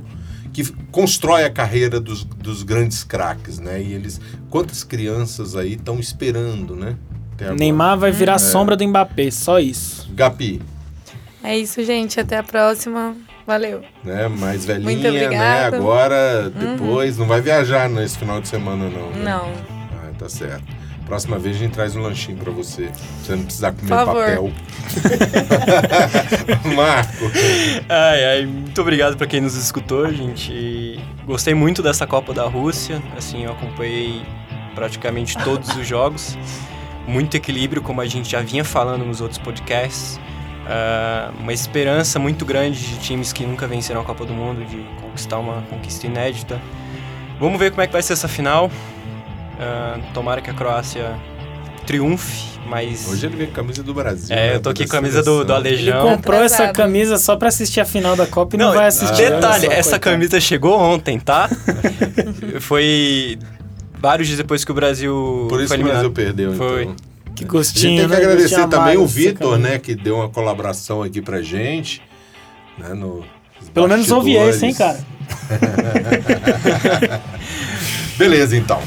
que 0.53 0.63
constrói 0.89 1.43
a 1.43 1.49
carreira 1.49 1.99
dos, 1.99 2.23
dos 2.23 2.63
grandes 2.63 3.03
craques, 3.03 3.59
né? 3.59 3.81
E 3.81 3.91
eles, 3.91 4.21
quantas 4.49 4.85
crianças 4.85 5.53
aí 5.53 5.73
estão 5.73 5.99
esperando, 5.99 6.77
né? 6.77 6.95
Até 7.35 7.45
agora. 7.45 7.59
Neymar 7.59 7.97
vai 7.97 8.09
É. 8.09 8.13
virar 8.13 8.39
sombra 8.39 8.75
do 8.75 8.87
Mbappé, 8.87 9.29
só 9.31 9.59
isso. 9.59 10.07
Gapi, 10.13 10.61
É 11.43 11.55
isso, 11.57 11.83
gente. 11.83 12.19
Até 12.19 12.37
a 12.37 12.43
próxima. 12.43 13.15
Valeu. 13.45 13.83
né? 14.03 14.27
Mais 14.27 14.65
Muito 14.65 14.67
velhinha, 15.01 15.11
né? 15.11 15.25
obrigada. 15.25 15.77
Agora, 15.77 16.49
depois, 16.49 17.15
não 17.19 17.27
vai 17.27 17.39
viajar 17.41 17.87
nesse 17.87 18.17
final 18.17 18.41
de 18.41 18.47
semana, 18.47 18.89
não. 18.89 19.11
né? 19.11 19.23
Não. 19.23 19.51
Ah, 19.93 20.11
tá 20.17 20.27
certo. 20.27 20.63
Próxima 21.05 21.37
vez 21.37 21.55
a 21.55 21.59
gente 21.59 21.71
traz 21.73 21.95
um 21.95 22.01
lanchinho 22.01 22.35
pra 22.39 22.51
você. 22.51 22.85
Pra 22.85 22.93
você 23.23 23.35
não 23.35 23.43
precisar 23.43 23.73
comer 23.73 23.89
Por 23.89 24.05
favor. 24.05 24.25
papel. 24.25 24.51
Marco. 26.75 27.25
Ai, 27.87 28.25
ai, 28.25 28.45
muito 28.47 28.81
obrigado 28.81 29.15
pra 29.15 29.27
quem 29.27 29.41
nos 29.41 29.55
escutou, 29.55 30.11
gente. 30.11 30.99
Gostei 31.25 31.53
muito 31.53 31.83
dessa 31.83 32.07
Copa 32.07 32.33
da 32.33 32.45
Rússia. 32.47 33.01
Assim, 33.15 33.43
eu 33.43 33.51
acompanhei 33.51 34.23
praticamente 34.73 35.37
todos 35.43 35.69
os 35.75 35.87
jogos. 35.87 36.35
Muito 37.07 37.35
equilíbrio, 37.37 37.81
como 37.81 38.01
a 38.01 38.05
gente 38.05 38.29
já 38.29 38.41
vinha 38.41 38.63
falando 38.63 39.05
nos 39.05 39.21
outros 39.21 39.37
podcasts. 39.39 40.19
Ah, 40.67 41.31
uma 41.39 41.53
esperança 41.53 42.17
muito 42.17 42.43
grande 42.45 42.79
de 42.79 42.97
times 42.99 43.31
que 43.31 43.45
nunca 43.45 43.67
venceram 43.67 44.01
a 44.01 44.03
Copa 44.03 44.25
do 44.25 44.33
Mundo, 44.33 44.65
de 44.65 44.77
conquistar 45.01 45.37
uma 45.37 45.61
conquista 45.69 46.07
inédita. 46.07 46.59
Vamos 47.39 47.59
ver 47.59 47.69
como 47.71 47.81
é 47.81 47.87
que 47.87 47.93
vai 47.93 48.01
ser 48.01 48.13
essa 48.13 48.27
final. 48.27 48.71
Ah, 49.59 49.97
tomara 50.13 50.41
que 50.41 50.49
a 50.49 50.53
Croácia 50.53 51.15
triunfe, 51.85 52.59
mas. 52.67 53.07
Hoje 53.07 53.27
ele 53.27 53.35
veio 53.35 53.49
com 53.49 53.53
a 53.53 53.57
camisa 53.57 53.83
do 53.83 53.93
Brasil. 53.93 54.35
É, 54.35 54.49
né? 54.49 54.55
eu 54.55 54.59
tô 54.61 54.69
aqui 54.69 54.87
com 54.87 54.95
a 54.95 54.99
camisa 54.99 55.21
do, 55.21 55.43
do 55.45 55.53
seleção. 55.53 55.57
Ele 55.71 55.91
Alejão. 55.91 56.15
comprou 56.15 56.41
essa 56.41 56.67
camisa 56.69 57.17
só 57.17 57.35
pra 57.35 57.49
assistir 57.49 57.79
a 57.79 57.85
final 57.85 58.15
da 58.15 58.25
Copa 58.25 58.55
e 58.55 58.59
não, 58.59 58.67
Não, 58.69 58.73
vai 58.73 58.87
assistir. 58.87 59.21
olha 59.21 59.35
Detalhe, 59.35 59.65
só, 59.67 59.71
essa 59.71 59.89
coitado. 59.91 60.11
camisa 60.13 60.41
chegou 60.41 60.79
ontem, 60.79 61.19
tá? 61.19 61.47
foi 62.59 63.37
vários 64.05 64.27
dias 64.27 64.37
depois 64.37 64.63
que 64.63 64.71
o 64.71 64.75
Brasil 64.75 65.47
Por 65.49 65.59
isso 65.59 65.69
foi 65.69 65.77
que 65.77 65.83
o 65.83 65.87
Brasil 65.87 66.11
perdeu, 66.11 66.53
Foi. 66.53 66.83
então. 66.83 66.95
Que 67.35 67.43
A 67.43 67.47
gente 67.47 67.51
gostinho, 67.51 68.01
tem 68.01 68.09
que 68.09 68.15
né? 68.15 68.17
agradecer 68.17 68.67
também 68.67 68.97
o 68.97 69.01
dessa 69.01 69.13
Vitor, 69.13 69.57
né? 69.57 69.79
Que 69.79 69.95
deu 69.95 70.15
uma 70.17 70.29
colaboração 70.29 71.01
aqui 71.03 71.21
pra 71.21 71.41
gente. 71.41 72.01
Né, 72.77 72.93
no, 72.93 73.25
Pelo 73.73 73.87
menos 73.87 74.11
ouvi 74.11 74.35
esse, 74.35 74.67
hein, 74.67 74.73
cara? 74.73 74.99
Beleza, 78.17 78.55
então. 78.55 78.79